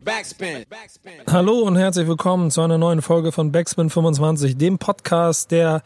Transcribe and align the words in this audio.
Backspin. 0.00 0.64
Hallo 1.30 1.60
und 1.60 1.76
herzlich 1.76 2.08
willkommen 2.08 2.50
zu 2.50 2.62
einer 2.62 2.78
neuen 2.78 3.02
Folge 3.02 3.30
von 3.30 3.52
Backspin 3.52 3.90
25, 3.90 4.56
dem 4.56 4.78
Podcast, 4.78 5.50
der 5.50 5.82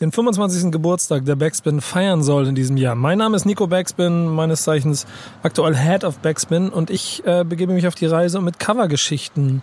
den 0.00 0.12
25. 0.12 0.72
Geburtstag 0.72 1.26
der 1.26 1.36
Backspin 1.36 1.82
feiern 1.82 2.22
soll 2.22 2.46
in 2.46 2.54
diesem 2.54 2.78
Jahr. 2.78 2.94
Mein 2.94 3.18
Name 3.18 3.36
ist 3.36 3.44
Nico 3.44 3.66
Backspin, 3.66 4.28
meines 4.28 4.62
Zeichens 4.62 5.06
aktuell 5.42 5.76
Head 5.76 6.04
of 6.04 6.18
Backspin 6.20 6.70
und 6.70 6.88
ich 6.88 7.24
äh, 7.26 7.44
begebe 7.44 7.74
mich 7.74 7.86
auf 7.86 7.94
die 7.94 8.06
Reise, 8.06 8.38
um 8.38 8.44
mit 8.44 8.58
Covergeschichten 8.58 9.62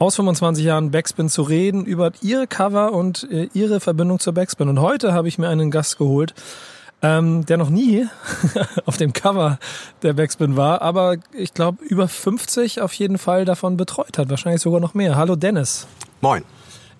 aus 0.00 0.16
25 0.16 0.64
Jahren 0.64 0.90
Backspin 0.90 1.28
zu 1.28 1.42
reden, 1.42 1.84
über 1.84 2.10
ihre 2.20 2.48
Cover 2.48 2.92
und 2.92 3.30
äh, 3.30 3.48
ihre 3.54 3.78
Verbindung 3.78 4.18
zur 4.18 4.32
Backspin. 4.32 4.68
Und 4.68 4.80
heute 4.80 5.12
habe 5.12 5.28
ich 5.28 5.38
mir 5.38 5.48
einen 5.48 5.70
Gast 5.70 5.98
geholt, 5.98 6.34
ähm, 7.02 7.44
der 7.46 7.56
noch 7.56 7.70
nie 7.70 8.06
auf 8.86 8.96
dem 8.96 9.12
Cover 9.12 9.58
der 10.02 10.12
Backspin 10.12 10.56
war, 10.56 10.82
aber 10.82 11.16
ich 11.32 11.52
glaube 11.52 11.84
über 11.84 12.08
50 12.08 12.80
auf 12.80 12.92
jeden 12.94 13.18
Fall 13.18 13.44
davon 13.44 13.76
betreut 13.76 14.18
hat, 14.18 14.30
wahrscheinlich 14.30 14.62
sogar 14.62 14.80
noch 14.80 14.94
mehr. 14.94 15.16
Hallo 15.16 15.36
Dennis. 15.36 15.86
Moin. 16.20 16.44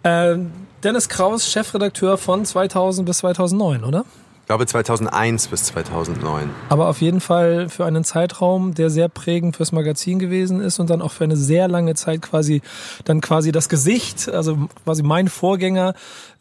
Äh, 0.03 0.37
Dennis 0.83 1.09
Kraus, 1.09 1.49
Chefredakteur 1.49 2.19
von 2.19 2.45
2000 2.45 3.07
bis 3.07 3.19
2009, 3.19 3.85
oder? 3.85 4.05
Ich 4.53 4.55
glaube 4.55 4.67
2001 4.67 5.49
bis 5.49 5.65
2009. 5.65 6.51
Aber 6.69 6.89
auf 6.89 7.01
jeden 7.01 7.23
Fall 7.23 7.71
für 7.71 7.87
einen 7.87 8.05
Zeitraum, 8.05 8.75
der 8.75 8.91
sehr 8.91 9.09
prägend 9.09 9.57
fürs 9.57 9.73
Magazin 9.73 10.19
gewesen 10.19 10.61
ist 10.61 10.79
und 10.79 10.91
dann 10.91 11.01
auch 11.01 11.11
für 11.11 11.25
eine 11.25 11.39
sehr 11.39 11.69
lange 11.69 11.95
Zeit 11.95 12.21
quasi 12.21 12.61
dann 13.07 13.23
quasi 13.23 13.51
das 13.51 13.71
Gesicht, 13.71 14.29
also 14.29 14.69
quasi 14.85 15.03
mein 15.03 15.29
Vorgänger 15.29 15.95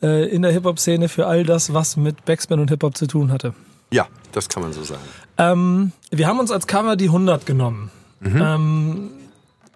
äh, 0.03 0.27
in 0.27 0.41
der 0.41 0.51
Hip-Hop-Szene 0.51 1.07
für 1.07 1.25
all 1.25 1.45
das, 1.45 1.73
was 1.73 1.95
mit 1.95 2.25
Backspin 2.25 2.59
und 2.59 2.69
Hip-Hop 2.69 2.97
zu 2.97 3.07
tun 3.07 3.31
hatte. 3.31 3.53
Ja, 3.93 4.07
das 4.33 4.49
kann 4.49 4.61
man 4.61 4.73
so 4.73 4.83
sagen. 4.83 4.99
Ähm, 5.37 5.93
wir 6.09 6.27
haben 6.27 6.39
uns 6.39 6.51
als 6.51 6.67
Cover 6.67 6.97
die 6.97 7.05
100 7.05 7.45
genommen. 7.45 7.91
Ähm, 8.21 9.09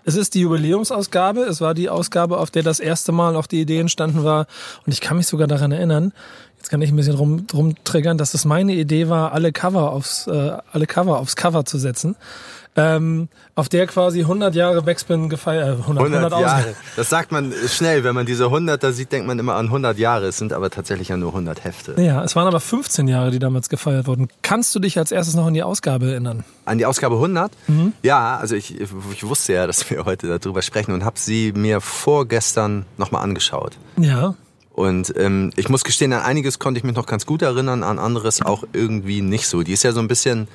es 0.07 0.15
ist 0.15 0.35
die 0.35 0.41
Jubiläumsausgabe. 0.41 1.41
Es 1.41 1.61
war 1.61 1.73
die 1.73 1.89
Ausgabe, 1.89 2.37
auf 2.37 2.51
der 2.51 2.61
das 2.61 2.79
erste 2.79 3.11
Mal 3.11 3.35
auch 3.35 3.47
die 3.47 3.59
Idee 3.59 3.79
entstanden 3.79 4.23
war. 4.23 4.45
Und 4.85 4.93
ich 4.93 5.01
kann 5.01 5.17
mich 5.17 5.25
sogar 5.25 5.47
daran 5.47 5.71
erinnern, 5.71 6.13
jetzt 6.65 6.71
kann 6.71 6.81
ich 6.81 6.89
ein 6.89 6.95
bisschen 6.95 7.15
rum, 7.15 7.45
rumtriggern, 7.53 8.17
dass 8.17 8.33
es 8.33 8.43
meine 8.43 8.73
Idee 8.73 9.07
war, 9.07 9.33
alle 9.33 9.51
Cover 9.51 9.91
aufs, 9.91 10.25
äh, 10.25 10.57
alle 10.71 10.87
Cover 10.87 11.19
aufs 11.19 11.35
Cover 11.35 11.63
zu 11.63 11.77
setzen. 11.77 12.15
Ähm, 12.77 13.29
auf 13.53 13.69
der 13.69 13.87
quasi 13.87 14.21
100 14.21 14.53
Jahre 14.53 14.81
Backspin 14.81 15.29
gefeiert, 15.29 15.79
äh, 15.79 15.81
100, 15.83 16.03
100 16.03 16.33
100 16.33 16.41
Jahre. 16.41 16.75
Das 16.97 17.07
sagt 17.07 17.31
man 17.31 17.53
schnell, 17.69 18.03
wenn 18.03 18.15
man 18.15 18.25
diese 18.25 18.45
100 18.45 18.83
da 18.83 18.91
sieht, 18.91 19.11
denkt 19.11 19.27
man 19.27 19.37
immer 19.37 19.55
an 19.55 19.67
100 19.67 19.97
Jahre. 19.99 20.25
Es 20.25 20.39
sind 20.39 20.51
aber 20.51 20.71
tatsächlich 20.71 21.09
ja 21.09 21.17
nur 21.17 21.29
100 21.29 21.63
Hefte. 21.63 22.01
Ja, 22.01 22.23
es 22.23 22.35
waren 22.35 22.47
aber 22.47 22.59
15 22.59 23.07
Jahre, 23.07 23.29
die 23.29 23.39
damals 23.39 23.69
gefeiert 23.69 24.07
wurden. 24.07 24.27
Kannst 24.41 24.73
du 24.75 24.79
dich 24.79 24.97
als 24.97 25.11
erstes 25.11 25.35
noch 25.35 25.45
an 25.45 25.53
die 25.53 25.63
Ausgabe 25.63 26.09
erinnern? 26.09 26.43
An 26.65 26.79
die 26.79 26.87
Ausgabe 26.87 27.15
100? 27.15 27.51
Ja, 28.01 28.37
also 28.37 28.55
ich, 28.55 28.81
ich 28.81 28.89
wusste 29.23 29.53
ja, 29.53 29.67
dass 29.67 29.87
wir 29.89 30.03
heute 30.03 30.39
darüber 30.39 30.63
sprechen 30.63 30.93
und 30.93 31.05
habe 31.05 31.19
sie 31.19 31.53
mir 31.55 31.79
vorgestern 31.79 32.85
nochmal 32.97 33.21
angeschaut. 33.21 33.73
Ja. 33.97 34.33
Und 34.75 35.13
ähm, 35.15 35.51
ich 35.55 35.69
muss 35.69 35.85
gestehen, 35.85 36.11
an 36.11 36.23
einiges 36.23 36.59
konnte 36.59 36.77
ich 36.79 36.83
mich 36.83 36.97
noch 36.97 37.05
ganz 37.05 37.25
gut 37.25 37.41
erinnern, 37.41 37.81
an 37.81 37.97
anderes 37.97 38.41
auch 38.41 38.65
irgendwie 38.73 39.21
nicht 39.21 39.47
so. 39.47 39.63
Die 39.63 39.71
ist 39.71 39.83
ja 39.83 39.93
so 39.93 40.01
ein 40.01 40.09
bisschen, 40.09 40.49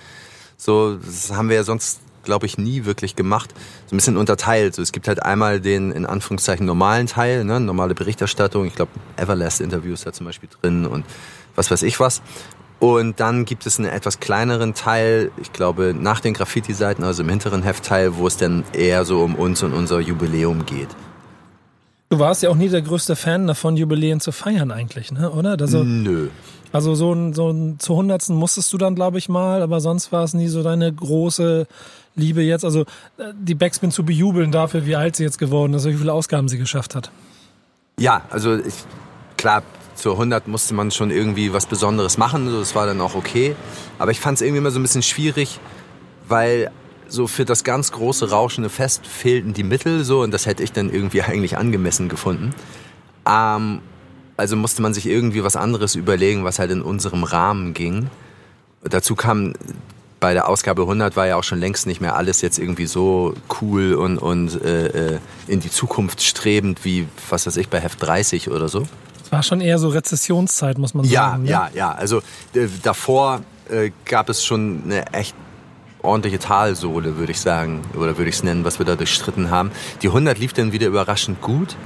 so, 0.58 0.96
das 0.96 1.32
haben 1.32 1.48
wir 1.48 1.56
ja 1.56 1.64
sonst, 1.64 2.00
glaube 2.22 2.44
ich, 2.44 2.58
nie 2.58 2.84
wirklich 2.84 3.16
gemacht, 3.16 3.54
so 3.86 3.94
ein 3.94 3.96
bisschen 3.96 4.18
unterteilt. 4.18 4.74
So, 4.74 4.82
es 4.82 4.92
gibt 4.92 5.08
halt 5.08 5.22
einmal 5.22 5.58
den, 5.58 5.90
in 5.90 6.04
Anführungszeichen, 6.04 6.66
normalen 6.66 7.06
Teil, 7.06 7.46
ne, 7.46 7.60
normale 7.60 7.94
Berichterstattung. 7.94 8.66
Ich 8.66 8.74
glaube, 8.74 8.92
Everlast-Interview 9.16 9.94
ist 9.94 10.04
da 10.04 10.12
zum 10.12 10.26
Beispiel 10.26 10.50
drin 10.60 10.84
und 10.84 11.06
was 11.56 11.70
weiß 11.70 11.82
ich 11.82 11.98
was. 11.98 12.20
Und 12.78 13.20
dann 13.20 13.46
gibt 13.46 13.64
es 13.64 13.78
einen 13.78 13.88
etwas 13.88 14.20
kleineren 14.20 14.74
Teil, 14.74 15.30
ich 15.40 15.54
glaube, 15.54 15.94
nach 15.98 16.20
den 16.20 16.34
Graffiti-Seiten, 16.34 17.04
also 17.04 17.22
im 17.22 17.28
hinteren 17.30 17.62
Heftteil, 17.62 18.16
wo 18.16 18.26
es 18.26 18.36
dann 18.36 18.64
eher 18.74 19.06
so 19.06 19.22
um 19.22 19.34
uns 19.34 19.62
und 19.62 19.72
unser 19.72 19.98
Jubiläum 20.00 20.66
geht. 20.66 20.88
Du 22.10 22.18
warst 22.18 22.42
ja 22.42 22.50
auch 22.50 22.56
nie 22.56 22.68
der 22.68 22.82
größte 22.82 23.14
Fan 23.14 23.46
davon, 23.46 23.76
Jubiläen 23.76 24.18
zu 24.18 24.32
feiern 24.32 24.72
eigentlich, 24.72 25.12
ne? 25.12 25.30
oder? 25.30 25.56
Also, 25.60 25.84
Nö. 25.84 26.28
also 26.72 26.96
so 26.96 27.12
ein, 27.12 27.34
so 27.34 27.50
ein 27.50 27.78
zu 27.78 27.94
Hundertsten 27.94 28.34
musstest 28.34 28.72
du 28.72 28.78
dann, 28.78 28.96
glaube 28.96 29.18
ich, 29.18 29.28
mal, 29.28 29.62
aber 29.62 29.80
sonst 29.80 30.10
war 30.10 30.24
es 30.24 30.34
nie 30.34 30.48
so 30.48 30.64
deine 30.64 30.92
große 30.92 31.68
Liebe 32.16 32.42
jetzt. 32.42 32.64
Also 32.64 32.80
äh, 32.80 33.32
die 33.40 33.54
Backspin 33.54 33.92
zu 33.92 34.04
bejubeln 34.04 34.50
dafür, 34.50 34.86
wie 34.86 34.96
alt 34.96 35.14
sie 35.14 35.22
jetzt 35.22 35.38
geworden 35.38 35.72
ist, 35.72 35.84
wie 35.84 35.94
viele 35.94 36.12
Ausgaben 36.12 36.48
sie 36.48 36.58
geschafft 36.58 36.96
hat. 36.96 37.12
Ja, 37.96 38.22
also 38.30 38.56
ich, 38.56 38.74
klar, 39.36 39.62
zur 39.94 40.14
100 40.14 40.48
musste 40.48 40.74
man 40.74 40.90
schon 40.90 41.12
irgendwie 41.12 41.52
was 41.52 41.66
Besonderes 41.66 42.18
machen, 42.18 42.50
so, 42.50 42.58
das 42.58 42.74
war 42.74 42.86
dann 42.86 43.00
auch 43.00 43.14
okay. 43.14 43.54
Aber 44.00 44.10
ich 44.10 44.18
fand 44.18 44.34
es 44.34 44.42
irgendwie 44.42 44.58
immer 44.58 44.72
so 44.72 44.80
ein 44.80 44.82
bisschen 44.82 45.02
schwierig, 45.02 45.60
weil 46.26 46.72
so 47.10 47.26
für 47.26 47.44
das 47.44 47.64
ganz 47.64 47.92
große 47.92 48.30
rauschende 48.30 48.70
Fest 48.70 49.06
fehlten 49.06 49.52
die 49.52 49.64
Mittel 49.64 50.04
so 50.04 50.22
und 50.22 50.30
das 50.32 50.46
hätte 50.46 50.62
ich 50.62 50.72
dann 50.72 50.90
irgendwie 50.90 51.22
eigentlich 51.22 51.58
angemessen 51.58 52.08
gefunden. 52.08 52.54
Ähm, 53.28 53.80
also 54.36 54.56
musste 54.56 54.80
man 54.80 54.94
sich 54.94 55.06
irgendwie 55.06 55.44
was 55.44 55.56
anderes 55.56 55.94
überlegen, 55.94 56.44
was 56.44 56.58
halt 56.58 56.70
in 56.70 56.80
unserem 56.82 57.24
Rahmen 57.24 57.74
ging. 57.74 58.08
Dazu 58.82 59.14
kam 59.14 59.52
bei 60.20 60.32
der 60.34 60.48
Ausgabe 60.48 60.82
100 60.82 61.16
war 61.16 61.26
ja 61.26 61.36
auch 61.36 61.44
schon 61.44 61.58
längst 61.60 61.86
nicht 61.86 62.00
mehr 62.00 62.14
alles 62.16 62.40
jetzt 62.42 62.58
irgendwie 62.58 62.86
so 62.86 63.34
cool 63.60 63.94
und, 63.94 64.18
und 64.18 64.62
äh, 64.62 65.14
äh, 65.14 65.18
in 65.46 65.60
die 65.60 65.70
Zukunft 65.70 66.22
strebend 66.22 66.84
wie, 66.84 67.06
was 67.30 67.46
weiß 67.46 67.56
ich, 67.56 67.68
bei 67.68 67.80
Heft 67.80 68.02
30 68.02 68.50
oder 68.50 68.68
so. 68.68 68.84
Es 69.24 69.32
war 69.32 69.42
schon 69.42 69.60
eher 69.62 69.78
so 69.78 69.88
Rezessionszeit, 69.88 70.76
muss 70.78 70.92
man 70.94 71.06
Ja, 71.06 71.30
sagen. 71.32 71.44
ne? 71.44 71.50
ja, 71.50 71.70
ja. 71.74 71.92
Also 71.92 72.18
äh, 72.54 72.68
davor 72.82 73.40
äh, 73.70 73.90
gab 74.04 74.28
es 74.28 74.44
schon 74.44 74.82
eine 74.84 75.12
echt 75.12 75.34
ordentliche 76.02 76.38
Talsohle, 76.38 77.16
würde 77.16 77.32
ich 77.32 77.40
sagen, 77.40 77.82
oder 77.94 78.18
würde 78.18 78.28
ich 78.28 78.36
es 78.36 78.42
nennen, 78.42 78.64
was 78.64 78.78
wir 78.78 78.86
da 78.86 78.96
durchstritten 78.96 79.50
haben. 79.50 79.70
Die 80.02 80.08
100 80.08 80.38
lief 80.38 80.52
dann 80.52 80.72
wieder 80.72 80.86
überraschend 80.86 81.40
gut 81.40 81.76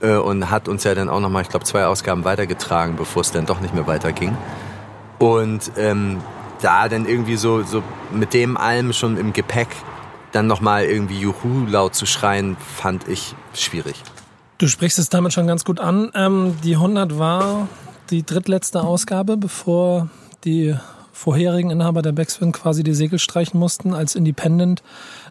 äh, 0.00 0.16
und 0.16 0.50
hat 0.50 0.68
uns 0.68 0.84
ja 0.84 0.94
dann 0.94 1.08
auch 1.08 1.20
nochmal, 1.20 1.42
ich 1.42 1.48
glaube, 1.48 1.64
zwei 1.64 1.86
Ausgaben 1.86 2.24
weitergetragen, 2.24 2.96
bevor 2.96 3.22
es 3.22 3.30
dann 3.30 3.46
doch 3.46 3.60
nicht 3.60 3.74
mehr 3.74 3.86
weiterging. 3.86 4.36
Und 5.18 5.72
ähm, 5.76 6.18
da 6.60 6.88
dann 6.88 7.06
irgendwie 7.06 7.36
so, 7.36 7.62
so 7.62 7.82
mit 8.12 8.34
dem 8.34 8.56
allem 8.56 8.92
schon 8.92 9.16
im 9.16 9.32
Gepäck 9.32 9.68
dann 10.32 10.46
nochmal 10.46 10.84
irgendwie 10.84 11.18
Juhu 11.18 11.66
laut 11.66 11.94
zu 11.94 12.06
schreien, 12.06 12.56
fand 12.76 13.08
ich 13.08 13.34
schwierig. 13.54 14.02
Du 14.58 14.66
sprichst 14.66 14.98
es 14.98 15.08
damit 15.08 15.32
schon 15.32 15.46
ganz 15.46 15.64
gut 15.64 15.80
an. 15.80 16.10
Ähm, 16.14 16.56
die 16.64 16.74
100 16.74 17.18
war 17.18 17.68
die 18.10 18.24
drittletzte 18.24 18.82
Ausgabe, 18.82 19.36
bevor 19.36 20.08
die 20.44 20.76
vorherigen 21.18 21.70
Inhaber 21.70 22.00
der 22.00 22.12
Backspin 22.12 22.52
quasi 22.52 22.84
die 22.84 22.94
Segel 22.94 23.18
streichen 23.18 23.58
mussten, 23.58 23.92
als 23.92 24.14
Independent 24.14 24.82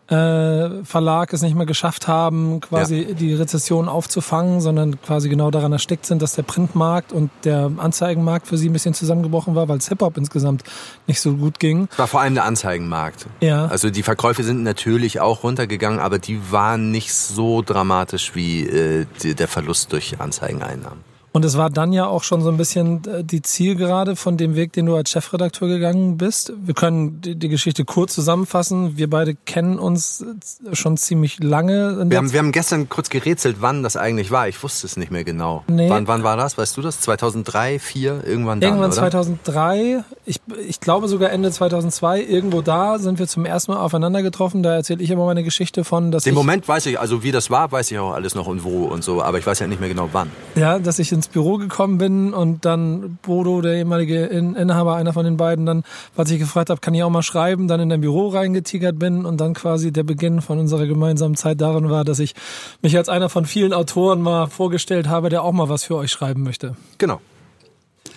äh, 0.09 0.83
Verlag 0.83 1.33
es 1.33 1.41
nicht 1.41 1.55
mehr 1.55 1.65
geschafft 1.65 2.07
haben, 2.07 2.61
quasi 2.61 3.15
die 3.15 3.33
Rezession 3.33 3.89
aufzufangen, 3.89 4.61
sondern 4.61 5.01
quasi 5.01 5.29
genau 5.29 5.51
daran 5.51 5.71
erstickt 5.71 6.05
sind, 6.05 6.21
dass 6.21 6.33
der 6.33 6.43
Printmarkt 6.43 7.11
und 7.11 7.29
der 7.43 7.71
Anzeigenmarkt 7.77 8.47
für 8.47 8.57
sie 8.57 8.69
ein 8.69 8.73
bisschen 8.73 8.93
zusammengebrochen 8.93 9.55
war, 9.55 9.67
weil 9.67 9.77
es 9.77 9.87
Hip-Hop 9.87 10.17
insgesamt 10.17 10.63
nicht 11.07 11.21
so 11.21 11.33
gut 11.33 11.59
ging. 11.59 11.87
Es 11.91 11.99
war 11.99 12.07
vor 12.07 12.21
allem 12.21 12.35
der 12.35 12.45
Anzeigenmarkt. 12.45 13.25
Ja. 13.41 13.67
Also 13.67 13.89
die 13.89 14.03
Verkäufe 14.03 14.43
sind 14.43 14.63
natürlich 14.63 15.19
auch 15.19 15.43
runtergegangen, 15.43 15.99
aber 15.99 16.19
die 16.19 16.51
waren 16.51 16.91
nicht 16.91 17.13
so 17.13 17.61
dramatisch 17.61 18.35
wie 18.35 18.65
äh, 18.65 19.05
der 19.23 19.47
Verlust 19.47 19.91
durch 19.91 20.19
Anzeigeneinnahmen. 20.19 21.16
Und 21.37 21.45
es 21.45 21.55
war 21.55 21.69
dann 21.69 21.93
ja 21.93 22.07
auch 22.07 22.23
schon 22.23 22.41
so 22.41 22.49
ein 22.49 22.57
bisschen 22.57 23.03
äh, 23.05 23.23
die 23.23 23.43
Zielgerade 23.43 24.15
von 24.15 24.37
dem 24.37 24.55
Weg, 24.55 24.73
den 24.73 24.87
du 24.87 24.95
als 24.95 25.11
Chefredakteur 25.11 25.67
gegangen 25.67 26.17
bist. 26.17 26.51
Wir 26.65 26.73
können 26.73 27.21
die, 27.21 27.35
die 27.35 27.47
Geschichte 27.47 27.85
kurz 27.85 28.15
zusammenfassen. 28.15 28.97
Wir 28.97 29.07
beide 29.07 29.35
kennen 29.35 29.77
uns 29.77 30.25
äh, 30.25 30.75
schon 30.75 30.97
ziemlich 30.97 31.37
lange. 31.39 32.09
Wir 32.09 32.17
haben, 32.17 32.33
wir 32.33 32.39
haben 32.39 32.51
gestern 32.51 32.89
kurz 32.89 33.11
gerätselt, 33.11 33.57
wann 33.59 33.83
das 33.83 33.97
eigentlich 33.97 34.31
war. 34.31 34.47
Ich 34.47 34.63
wusste 34.63 34.87
es 34.87 34.97
nicht 34.97 35.11
mehr 35.11 35.23
genau. 35.23 35.63
Nee. 35.67 35.91
Wann, 35.91 36.07
wann 36.07 36.23
war 36.23 36.37
das? 36.37 36.57
Weißt 36.57 36.75
du 36.75 36.81
das? 36.81 37.01
2003, 37.01 37.77
2004? 37.77 38.23
Irgendwann 38.25 38.59
dann, 38.59 38.69
Irgendwann 38.69 38.91
oder? 38.91 39.11
2003, 39.11 40.03
ich, 40.25 40.41
ich 40.67 40.79
glaube 40.79 41.07
sogar 41.07 41.29
Ende 41.29 41.51
2002, 41.51 42.23
irgendwo 42.23 42.63
da 42.63 42.97
sind 42.97 43.19
wir 43.19 43.27
zum 43.27 43.45
ersten 43.45 43.73
Mal 43.73 43.79
aufeinander 43.79 44.23
getroffen. 44.23 44.63
Da 44.63 44.73
erzähle 44.73 45.03
ich 45.03 45.11
immer 45.11 45.25
meine 45.25 45.43
Geschichte 45.43 45.83
von, 45.83 46.09
dass 46.11 46.23
Den 46.23 46.33
Moment 46.33 46.67
weiß 46.67 46.87
ich, 46.87 46.99
also 46.99 47.21
wie 47.21 47.31
das 47.31 47.51
war, 47.51 47.71
weiß 47.71 47.91
ich 47.91 47.99
auch 47.99 48.13
alles 48.13 48.33
noch 48.33 48.47
und 48.47 48.63
wo 48.63 48.85
und 48.85 49.03
so, 49.03 49.21
aber 49.21 49.37
ich 49.37 49.45
weiß 49.45 49.59
ja 49.59 49.67
nicht 49.67 49.79
mehr 49.79 49.89
genau 49.89 50.09
wann. 50.13 50.31
ja, 50.55 50.79
dass 50.79 50.97
ich 50.97 51.11
ins 51.11 51.26
Büro 51.27 51.57
gekommen 51.57 51.97
bin 51.97 52.33
und 52.33 52.65
dann 52.65 53.17
Bodo, 53.21 53.61
der 53.61 53.75
ehemalige 53.75 54.25
In 54.25 54.55
Inhaber, 54.55 54.95
einer 54.95 55.13
von 55.13 55.25
den 55.25 55.37
beiden, 55.37 55.65
dann, 55.65 55.83
als 56.15 56.31
ich 56.31 56.39
gefragt 56.39 56.69
habe, 56.69 56.81
kann 56.81 56.93
ich 56.93 57.03
auch 57.03 57.09
mal 57.09 57.23
schreiben, 57.23 57.67
dann 57.67 57.79
in 57.79 57.89
dein 57.89 58.01
Büro 58.01 58.29
reingetigert 58.29 58.97
bin 58.99 59.25
und 59.25 59.41
dann 59.41 59.53
quasi 59.53 59.91
der 59.91 60.03
Beginn 60.03 60.41
von 60.41 60.59
unserer 60.59 60.85
gemeinsamen 60.85 61.35
Zeit 61.35 61.61
darin 61.61 61.89
war, 61.89 62.03
dass 62.03 62.19
ich 62.19 62.35
mich 62.81 62.97
als 62.97 63.09
einer 63.09 63.29
von 63.29 63.45
vielen 63.45 63.73
Autoren 63.73 64.21
mal 64.21 64.47
vorgestellt 64.47 65.07
habe, 65.07 65.29
der 65.29 65.43
auch 65.43 65.53
mal 65.53 65.69
was 65.69 65.83
für 65.83 65.95
euch 65.95 66.11
schreiben 66.11 66.43
möchte. 66.43 66.75
Genau. 66.97 67.21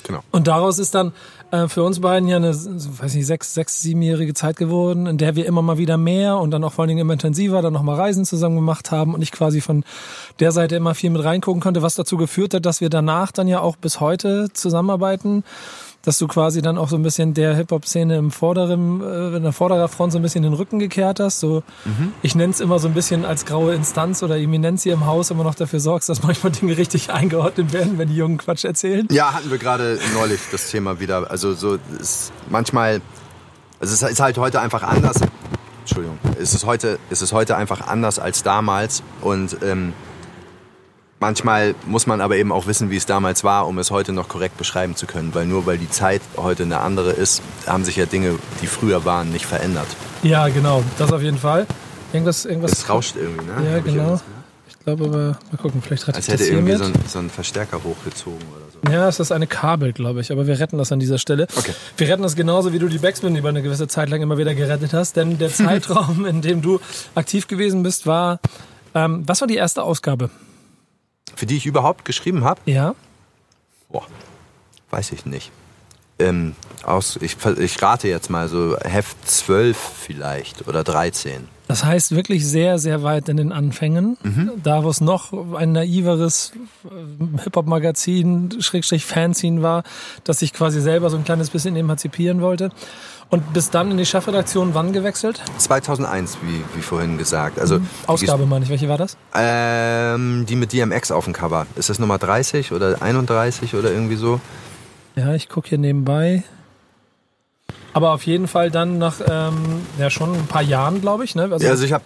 Genau. 0.05 0.21
Und 0.31 0.47
daraus 0.47 0.79
ist 0.79 0.95
dann 0.95 1.13
äh, 1.51 1.69
für 1.69 1.83
uns 1.83 2.01
beiden 2.01 2.29
ja 2.29 2.37
eine, 2.37 2.55
weiß 2.55 3.15
nicht, 3.15 3.27
sechs, 3.27 3.55
sechs, 3.55 3.81
siebenjährige 3.83 4.35
Zeit 4.35 4.57
geworden, 4.57 5.07
in 5.07 5.19
der 5.19 5.37
wir 5.37 5.47
immer 5.47 5.63
mal 5.63 5.79
wieder 5.79 5.97
mehr 5.97 6.39
und 6.39 6.51
dann 6.51 6.65
auch 6.65 6.73
vor 6.73 6.83
allen 6.83 6.89
Dingen 6.91 7.01
immer 7.01 7.13
intensiver 7.13 7.63
dann 7.63 7.73
nochmal 7.73 7.97
Reisen 7.97 8.25
zusammen 8.25 8.57
gemacht 8.57 8.91
haben 8.91 9.15
und 9.15 9.23
ich 9.23 9.33
quasi 9.33 9.61
von 9.61 9.85
der 10.39 10.53
Seite 10.53 10.77
immer 10.77 10.95
viel 10.95 11.11
mit 11.11 11.25
reingucken 11.25 11.61
konnte, 11.61 11.83
was 11.83 11.95
dazu 11.95 12.17
geführt 12.17 12.55
hat, 12.55 12.67
dass 12.67 12.81
wir 12.81 12.91
danach 12.91 13.33
dann 13.33 13.49
ja 13.49 13.61
auch 13.61 13.77
bis 13.77 14.01
heute 14.01 14.53
zusammenarbeiten. 14.53 15.45
Dass 16.03 16.19
du 16.19 16.27
quasi 16.27 16.63
dann 16.63 16.79
auch 16.79 16.89
so 16.89 16.97
ein 16.97 17.03
bisschen 17.03 17.35
der 17.35 17.55
Hip-Hop-Szene 17.55 18.17
im 18.17 18.31
vorderen, 18.31 19.03
äh, 19.03 19.37
in 19.37 19.43
der 19.43 19.53
vorderer 19.53 19.89
Front 19.89 20.13
so 20.13 20.19
ein 20.19 20.23
bisschen 20.23 20.43
den 20.43 20.55
Rücken 20.55 20.79
gekehrt 20.79 21.21
hast. 21.21 21.41
So, 21.41 21.63
mhm. 21.85 22.13
ich 22.23 22.35
nenne 22.35 22.53
es 22.53 22.61
immer 22.61 22.79
so 22.79 22.89
ein 22.89 22.95
bisschen 22.95 23.25
als 23.25 23.45
graue 23.45 23.75
Instanz 23.75 24.23
oder 24.23 24.39
Eminenz 24.39 24.83
hier 24.83 24.95
im 24.95 25.05
Haus 25.07 25.31
immer 25.31 25.45
noch 25.45 25.55
dafür 25.55 25.81
sorgst, 25.81 26.09
dass 26.09 26.23
manchmal 26.23 26.53
Dinge 26.53 26.77
richtig 26.77 27.11
eingeordnet 27.13 27.73
werden, 27.73 27.99
wenn 27.99 28.09
die 28.09 28.17
Jungen 28.17 28.39
Quatsch 28.39 28.65
erzählen. 28.65 29.07
Ja, 29.11 29.35
hatten 29.35 29.51
wir 29.51 29.59
gerade 29.59 29.99
neulich 30.15 30.41
das 30.51 30.71
Thema 30.71 31.01
wieder. 31.01 31.31
Also 31.31 31.53
so 31.55 31.79
ist 32.01 32.33
manchmal, 32.49 33.03
also 33.79 33.93
es 33.93 34.03
ist 34.03 34.21
halt 34.21 34.39
heute 34.39 34.61
einfach 34.61 34.83
anders. 34.83 35.21
Entschuldigung, 35.81 36.19
es 36.41 36.55
ist 36.55 36.65
heute, 36.65 36.99
es 37.11 37.21
ist 37.21 37.33
heute 37.33 37.57
einfach 37.57 37.87
anders 37.87 38.19
als 38.19 38.43
damals 38.43 39.03
und 39.23 39.57
ähm, 39.63 39.93
Manchmal 41.21 41.75
muss 41.85 42.07
man 42.07 42.23
aber 42.23 42.37
eben 42.37 42.51
auch 42.51 42.67
wissen, 42.67 42.91
wie 42.91 42.97
es 42.97 43.05
damals 43.05 43.45
war, 43.45 43.69
um 43.69 43.79
es 43.79 43.91
heute 43.91 44.13
noch 44.13 44.27
korrekt 44.29 44.57
beschreiben 44.57 44.97
zu 44.97 45.07
können. 45.07 45.35
Weil 45.35 45.45
nur 45.45 45.67
weil 45.67 45.77
die 45.77 45.91
Zeit 45.91 46.23
heute 46.39 46.63
eine 46.63 46.79
andere 46.81 47.11
ist, 47.11 47.43
haben 47.67 47.85
sich 47.85 47.97
ja 47.97 48.07
Dinge, 48.07 48.39
die 48.63 48.67
früher 48.67 49.05
waren, 49.05 49.31
nicht 49.31 49.45
verändert. 49.45 49.87
Ja, 50.23 50.49
genau. 50.49 50.83
Das 50.99 51.13
auf 51.13 51.21
jeden 51.21 51.37
Fall. 51.37 51.67
Irgendwas, 52.15 52.47
irgendwas. 52.47 52.73
Es 52.73 52.89
rauscht 52.89 53.17
irgendwie, 53.17 53.45
ne? 53.45 53.69
Ja, 53.69 53.77
Hab 53.77 53.85
genau. 53.85 54.15
Ich, 54.67 54.75
ich 54.75 54.79
glaube 54.83 55.05
aber, 55.05 55.19
mal 55.19 55.59
gucken, 55.61 55.83
vielleicht 55.83 56.05
rettet 56.05 56.17
Als 56.17 56.29
hätte 56.29 56.39
das 56.39 56.49
irgendwie 56.49 56.77
so 56.77 56.85
ein, 56.85 56.93
so 57.07 57.19
ein, 57.19 57.29
Verstärker 57.29 57.85
hochgezogen 57.85 58.41
oder 58.41 58.65
so. 58.73 58.91
Ja, 58.91 59.07
es 59.07 59.21
ist 59.21 59.31
eine 59.31 59.47
Kabel, 59.47 59.93
glaube 59.93 60.23
ich. 60.23 60.33
Aber 60.33 60.47
wir 60.47 60.59
retten 60.59 60.79
das 60.79 60.91
an 60.91 61.01
dieser 61.01 61.19
Stelle. 61.19 61.49
Okay. 61.55 61.75
Wir 61.99 62.09
retten 62.09 62.23
das 62.23 62.35
genauso, 62.35 62.73
wie 62.73 62.79
du 62.79 62.89
die 62.89 62.97
Backspin 62.99 63.37
über 63.37 63.51
eine 63.51 63.61
gewisse 63.61 63.89
Zeit 63.89 64.09
lang 64.09 64.23
immer 64.23 64.39
wieder 64.39 64.55
gerettet 64.55 64.95
hast. 64.95 65.17
Denn 65.17 65.37
der 65.37 65.51
Zeitraum, 65.53 66.25
in 66.25 66.41
dem 66.41 66.63
du 66.63 66.81
aktiv 67.15 67.47
gewesen 67.47 67.83
bist, 67.83 68.07
war. 68.07 68.41
Ähm, 68.95 69.23
was 69.27 69.43
war 69.43 69.49
die 69.49 69.57
erste 69.57 69.83
Ausgabe? 69.83 70.31
Für 71.37 71.47
die 71.47 71.57
ich 71.57 71.67
überhaupt 71.67 72.05
geschrieben 72.05 72.45
habe? 72.45 72.61
Ja. 72.65 72.95
Boah, 73.89 74.07
weiß 74.91 75.13
ich 75.13 75.27
nicht. 75.27 75.51
Ähm, 76.19 76.55
aus, 76.83 77.17
ich, 77.17 77.37
ich 77.59 77.83
rate 77.83 78.09
jetzt 78.09 78.31
mal 78.31 78.49
so 78.49 78.77
Heft 78.79 79.29
12 79.29 79.77
vielleicht 79.77 80.69
oder 80.69 80.85
13. 80.85 81.49
Das 81.71 81.85
heißt 81.85 82.17
wirklich 82.17 82.45
sehr, 82.45 82.81
sehr 82.81 83.05
weit 83.05 83.29
in 83.29 83.37
den 83.37 83.53
Anfängen. 83.53 84.17
Mhm. 84.25 84.51
Da, 84.61 84.83
wo 84.83 84.91
es 84.91 85.01
noch 85.01 85.33
ein 85.55 85.71
naiveres 85.71 86.51
äh, 86.85 87.43
Hip-Hop-Magazin, 87.45 88.61
Schrägstrich 88.61 89.07
Fanzine 89.07 89.63
war, 89.63 89.85
das 90.25 90.41
sich 90.41 90.53
quasi 90.53 90.81
selber 90.81 91.11
so 91.11 91.17
ein 91.17 91.23
kleines 91.23 91.49
bisschen 91.51 91.77
emanzipieren 91.77 92.41
wollte. 92.41 92.71
Und 93.29 93.53
bis 93.53 93.71
dann 93.71 93.93
in 93.93 93.99
die 93.99 94.05
Chefredaktion 94.05 94.75
wann 94.75 94.93
gewechselt? 94.93 95.41
2001, 95.59 96.39
wie, 96.43 96.61
wie 96.77 96.83
vorhin 96.83 97.19
gesagt. 97.19 97.61
Also 97.61 97.79
mhm. 97.79 97.87
Ausgabe 98.09 98.47
meine 98.47 98.65
ich. 98.65 98.71
Welche 98.71 98.89
war 98.89 98.99
das? 98.99 99.17
Ähm, 99.33 100.47
die 100.49 100.57
mit 100.57 100.73
DMX 100.73 101.13
auf 101.13 101.23
dem 101.23 101.33
Cover. 101.33 101.69
Ist 101.77 101.89
das 101.89 102.01
Nummer 102.01 102.19
30 102.19 102.73
oder 102.73 103.01
31 103.01 103.77
oder 103.77 103.93
irgendwie 103.93 104.17
so? 104.17 104.41
Ja, 105.15 105.35
ich 105.35 105.49
gucke 105.49 105.69
hier 105.69 105.79
nebenbei. 105.79 106.43
Aber 107.93 108.13
auf 108.13 108.25
jeden 108.25 108.47
Fall 108.47 108.71
dann 108.71 108.99
nach 108.99 109.21
ähm, 109.29 109.83
ja 109.99 110.11
schon 110.11 110.35
ein 110.35 110.47
paar 110.47 110.63
Jahren, 110.63 111.01
glaube 111.01 111.25
ich. 111.25 111.35
Ne? 111.35 111.49
Also, 111.51 111.65
ja, 111.65 111.71
also 111.71 111.85
ich 111.85 111.93
habe, 111.93 112.05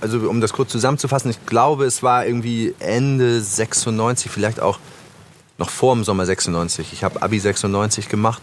also 0.00 0.18
um 0.28 0.40
das 0.40 0.52
kurz 0.52 0.70
zusammenzufassen, 0.70 1.30
ich 1.30 1.46
glaube, 1.46 1.84
es 1.84 2.02
war 2.02 2.26
irgendwie 2.26 2.74
Ende 2.78 3.40
96, 3.40 4.30
vielleicht 4.30 4.60
auch 4.60 4.78
noch 5.58 5.70
vor 5.70 5.94
dem 5.94 6.04
Sommer 6.04 6.26
96. 6.26 6.92
Ich 6.92 7.04
habe 7.04 7.22
Abi 7.22 7.38
96 7.38 8.08
gemacht 8.08 8.42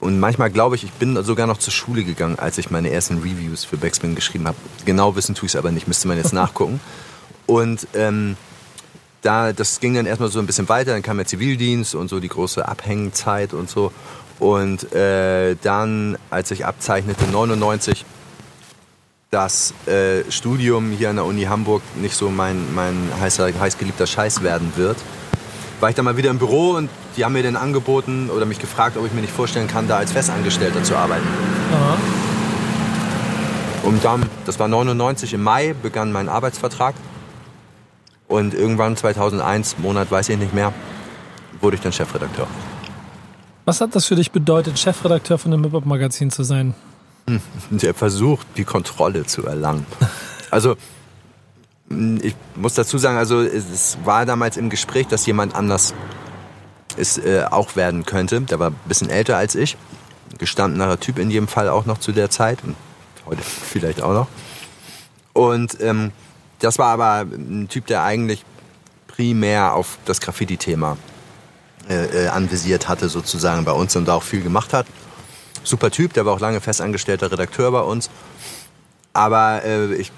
und 0.00 0.20
manchmal 0.20 0.50
glaube 0.50 0.76
ich, 0.76 0.84
ich 0.84 0.92
bin 0.92 1.22
sogar 1.24 1.46
noch 1.46 1.58
zur 1.58 1.72
Schule 1.72 2.04
gegangen, 2.04 2.38
als 2.38 2.58
ich 2.58 2.70
meine 2.70 2.90
ersten 2.90 3.18
Reviews 3.18 3.64
für 3.64 3.76
Backspin 3.76 4.14
geschrieben 4.14 4.46
habe. 4.46 4.56
Genau 4.84 5.16
wissen 5.16 5.34
tue 5.34 5.46
ich 5.46 5.52
es 5.52 5.56
aber 5.56 5.72
nicht, 5.72 5.88
müsste 5.88 6.06
man 6.06 6.16
jetzt 6.16 6.32
nachgucken. 6.32 6.80
Und 7.46 7.86
ähm, 7.94 8.36
da, 9.22 9.52
das 9.52 9.80
ging 9.80 9.94
dann 9.94 10.06
erstmal 10.06 10.30
so 10.30 10.38
ein 10.38 10.46
bisschen 10.46 10.68
weiter, 10.68 10.92
dann 10.92 11.02
kam 11.02 11.16
der 11.16 11.26
Zivildienst 11.26 11.94
und 11.94 12.08
so 12.08 12.20
die 12.20 12.28
große 12.28 12.66
Abhängzeit 12.66 13.54
und 13.54 13.68
so. 13.68 13.92
Und 14.38 14.92
äh, 14.92 15.56
dann, 15.62 16.16
als 16.30 16.50
ich 16.50 16.64
abzeichnete, 16.64 17.24
99, 17.26 18.04
das 19.30 19.74
äh, 19.86 20.30
Studium 20.30 20.90
hier 20.90 21.10
an 21.10 21.16
der 21.16 21.24
Uni 21.24 21.42
Hamburg 21.44 21.82
nicht 21.96 22.14
so 22.14 22.30
mein, 22.30 22.74
mein 22.74 23.10
heißer, 23.20 23.50
heiß 23.58 23.76
geliebter 23.76 24.06
Scheiß 24.06 24.42
werden 24.42 24.72
wird, 24.76 24.96
war 25.80 25.90
ich 25.90 25.94
dann 25.94 26.04
mal 26.04 26.16
wieder 26.16 26.30
im 26.30 26.38
Büro 26.38 26.70
und 26.70 26.88
die 27.16 27.24
haben 27.24 27.32
mir 27.32 27.42
dann 27.42 27.56
angeboten 27.56 28.30
oder 28.34 28.46
mich 28.46 28.58
gefragt, 28.58 28.96
ob 28.96 29.06
ich 29.06 29.12
mir 29.12 29.20
nicht 29.20 29.32
vorstellen 29.32 29.68
kann, 29.68 29.86
da 29.86 29.98
als 29.98 30.12
Festangestellter 30.12 30.82
zu 30.82 30.96
arbeiten. 30.96 31.26
Aha. 31.72 31.96
Und 33.82 34.04
dann, 34.04 34.26
das 34.44 34.58
war 34.58 34.68
99 34.68 35.34
im 35.34 35.42
Mai, 35.42 35.74
begann 35.80 36.12
mein 36.12 36.28
Arbeitsvertrag. 36.28 36.94
Und 38.26 38.54
irgendwann 38.54 38.96
2001, 38.96 39.78
Monat 39.78 40.10
weiß 40.10 40.28
ich 40.30 40.38
nicht 40.38 40.52
mehr, 40.52 40.72
wurde 41.60 41.76
ich 41.76 41.82
dann 41.82 41.92
Chefredakteur. 41.92 42.46
Was 43.68 43.82
hat 43.82 43.94
das 43.94 44.06
für 44.06 44.16
dich 44.16 44.30
bedeutet, 44.30 44.78
Chefredakteur 44.78 45.36
von 45.36 45.52
einem 45.52 45.62
Hip-Hop-Magazin 45.64 46.30
zu 46.30 46.42
sein? 46.42 46.72
Der 47.68 47.92
versucht, 47.92 48.46
die 48.56 48.64
Kontrolle 48.64 49.26
zu 49.26 49.44
erlangen. 49.44 49.84
Also, 50.50 50.76
ich 51.90 52.34
muss 52.54 52.72
dazu 52.72 52.96
sagen, 52.96 53.18
also 53.18 53.42
es 53.42 53.98
war 54.02 54.24
damals 54.24 54.56
im 54.56 54.70
Gespräch, 54.70 55.08
dass 55.08 55.26
jemand 55.26 55.54
anders 55.54 55.92
es 56.96 57.18
äh, 57.18 57.44
auch 57.50 57.76
werden 57.76 58.06
könnte. 58.06 58.40
Der 58.40 58.58
war 58.58 58.70
ein 58.70 58.76
bisschen 58.86 59.10
älter 59.10 59.36
als 59.36 59.54
ich, 59.54 59.76
gestandener 60.38 60.98
Typ 60.98 61.18
in 61.18 61.30
jedem 61.30 61.48
Fall 61.48 61.68
auch 61.68 61.84
noch 61.84 61.98
zu 61.98 62.12
der 62.12 62.30
Zeit 62.30 62.64
und 62.64 62.76
heute 63.26 63.42
vielleicht 63.42 64.00
auch 64.00 64.14
noch. 64.14 64.28
Und 65.34 65.78
ähm, 65.82 66.12
das 66.60 66.78
war 66.78 66.94
aber 66.94 67.30
ein 67.30 67.68
Typ, 67.68 67.84
der 67.84 68.02
eigentlich 68.04 68.46
primär 69.06 69.74
auf 69.74 69.98
das 70.06 70.22
Graffiti-Thema 70.22 70.96
äh, 71.88 72.24
äh, 72.24 72.28
anvisiert 72.28 72.88
hatte 72.88 73.08
sozusagen 73.08 73.64
bei 73.64 73.72
uns 73.72 73.96
und 73.96 74.06
da 74.06 74.14
auch 74.14 74.22
viel 74.22 74.42
gemacht 74.42 74.72
hat. 74.72 74.86
Super 75.64 75.90
Typ, 75.90 76.12
der 76.12 76.24
war 76.26 76.34
auch 76.34 76.40
lange 76.40 76.60
festangestellter 76.60 77.30
Redakteur 77.30 77.70
bei 77.70 77.80
uns. 77.80 78.10
Aber 79.12 79.64
äh, 79.64 79.94
ich 79.94 80.12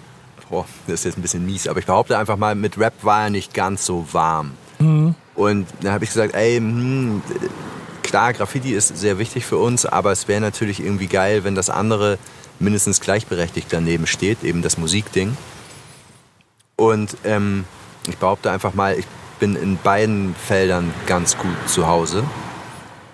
boah, 0.51 0.67
das 0.87 1.01
ist 1.01 1.05
jetzt 1.05 1.19
ein 1.19 1.23
bisschen 1.23 1.47
mies, 1.47 1.69
aber 1.69 1.79
ich 1.79 1.87
behaupte 1.87 2.19
einfach 2.19 2.37
mal, 2.37 2.55
mit 2.55 2.77
Rap 2.77 2.93
war 3.03 3.25
er 3.25 3.31
nicht 3.31 3.55
ganz 3.55 3.87
so 3.87 4.07
warm. 4.13 4.53
Mhm. 4.79 5.15
Und 5.35 5.67
dann 5.81 5.93
habe 5.93 6.05
ich 6.05 6.11
gesagt, 6.11 6.35
ey, 6.35 6.57
hm, 6.57 7.23
klar, 8.03 8.33
Graffiti 8.33 8.73
ist 8.73 8.99
sehr 8.99 9.19
wichtig 9.19 9.47
für 9.47 9.57
uns, 9.57 9.87
aber 9.87 10.13
es 10.13 10.29
wäre 10.29 10.41
natürlich 10.41 10.81
irgendwie 10.81 11.07
geil, 11.07 11.45
wenn 11.45 11.55
das 11.55 11.71
andere 11.71 12.19
mindestens 12.59 13.01
gleichberechtigt 13.01 13.69
daneben 13.71 14.07
steht, 14.07 14.43
eben 14.43 14.61
das 14.61 14.77
Musikding. 14.77 15.37
Und 16.77 17.17
ähm, 17.25 17.65
ich 18.09 18.19
behaupte 18.19 18.51
einfach 18.51 18.75
mal, 18.75 18.99
ich 18.99 19.07
bin 19.41 19.57
in 19.57 19.77
beiden 19.79 20.35
Feldern 20.37 20.93
ganz 21.07 21.37
gut 21.37 21.57
zu 21.67 21.89
Hause. 21.89 22.23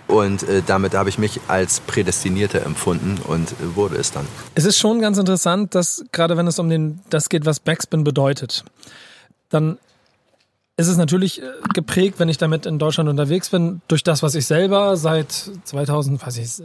Und 0.09 0.45
äh, 0.45 0.63
damit 0.65 0.95
habe 0.95 1.09
ich 1.09 1.19
mich 1.19 1.41
als 1.49 1.81
Prädestinierter 1.81 2.65
empfunden 2.65 3.19
und 3.27 3.53
äh, 3.53 3.75
wurde 3.75 3.97
es 3.97 4.13
dann. 4.13 4.27
Es 4.55 4.65
ist 4.65 4.79
schon 4.79 5.01
ganz 5.01 5.19
interessant, 5.19 5.75
dass 5.75 6.05
gerade 6.13 6.37
wenn 6.37 6.47
es 6.47 6.59
um 6.59 6.69
den, 6.69 7.01
das 7.11 7.29
geht, 7.29 7.45
was 7.45 7.59
Backspin 7.59 8.05
bedeutet, 8.05 8.65
dann 9.49 9.79
ist 10.77 10.89
es 10.89 10.97
natürlich 10.97 11.43
äh, 11.43 11.47
geprägt, 11.75 12.21
wenn 12.21 12.29
ich 12.29 12.39
damit 12.39 12.67
in 12.67 12.79
Deutschland 12.79 13.09
unterwegs 13.09 13.49
bin, 13.49 13.81
durch 13.89 14.05
das, 14.05 14.23
was 14.23 14.35
ich 14.35 14.47
selber 14.47 14.97
seit 14.97 15.33
2000, 15.33 16.25
weiß 16.25 16.37
ich, 16.37 16.63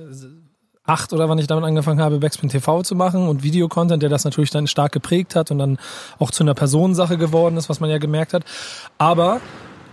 acht 0.85 1.13
oder 1.13 1.29
wann 1.29 1.37
ich 1.37 1.47
damit 1.47 1.63
angefangen 1.63 2.01
habe, 2.01 2.19
Backspin 2.19 2.49
TV 2.49 2.81
zu 2.81 2.95
machen 2.95 3.27
und 3.27 3.43
Videocontent, 3.43 4.01
der 4.01 4.09
das 4.09 4.23
natürlich 4.23 4.49
dann 4.49 4.67
stark 4.67 4.91
geprägt 4.91 5.35
hat 5.35 5.51
und 5.51 5.59
dann 5.59 5.77
auch 6.19 6.31
zu 6.31 6.43
einer 6.43 6.55
Personensache 6.55 7.17
geworden 7.17 7.57
ist, 7.57 7.69
was 7.69 7.79
man 7.79 7.89
ja 7.89 7.97
gemerkt 7.97 8.33
hat. 8.33 8.43
Aber 8.97 9.41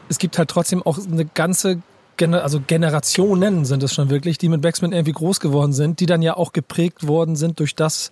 es 0.08 0.18
gibt 0.18 0.38
halt 0.38 0.48
trotzdem 0.48 0.82
auch 0.82 0.98
eine 0.98 1.24
ganze 1.24 1.82
also 2.20 2.60
Generationen 2.66 3.64
sind 3.64 3.80
es 3.84 3.94
schon 3.94 4.10
wirklich, 4.10 4.38
die 4.38 4.48
mit 4.48 4.60
Backspin 4.60 4.90
irgendwie 4.90 5.12
groß 5.12 5.38
geworden 5.38 5.72
sind, 5.72 6.00
die 6.00 6.06
dann 6.06 6.20
ja 6.20 6.36
auch 6.36 6.52
geprägt 6.52 7.06
worden 7.06 7.36
sind 7.36 7.60
durch 7.60 7.76
das, 7.76 8.10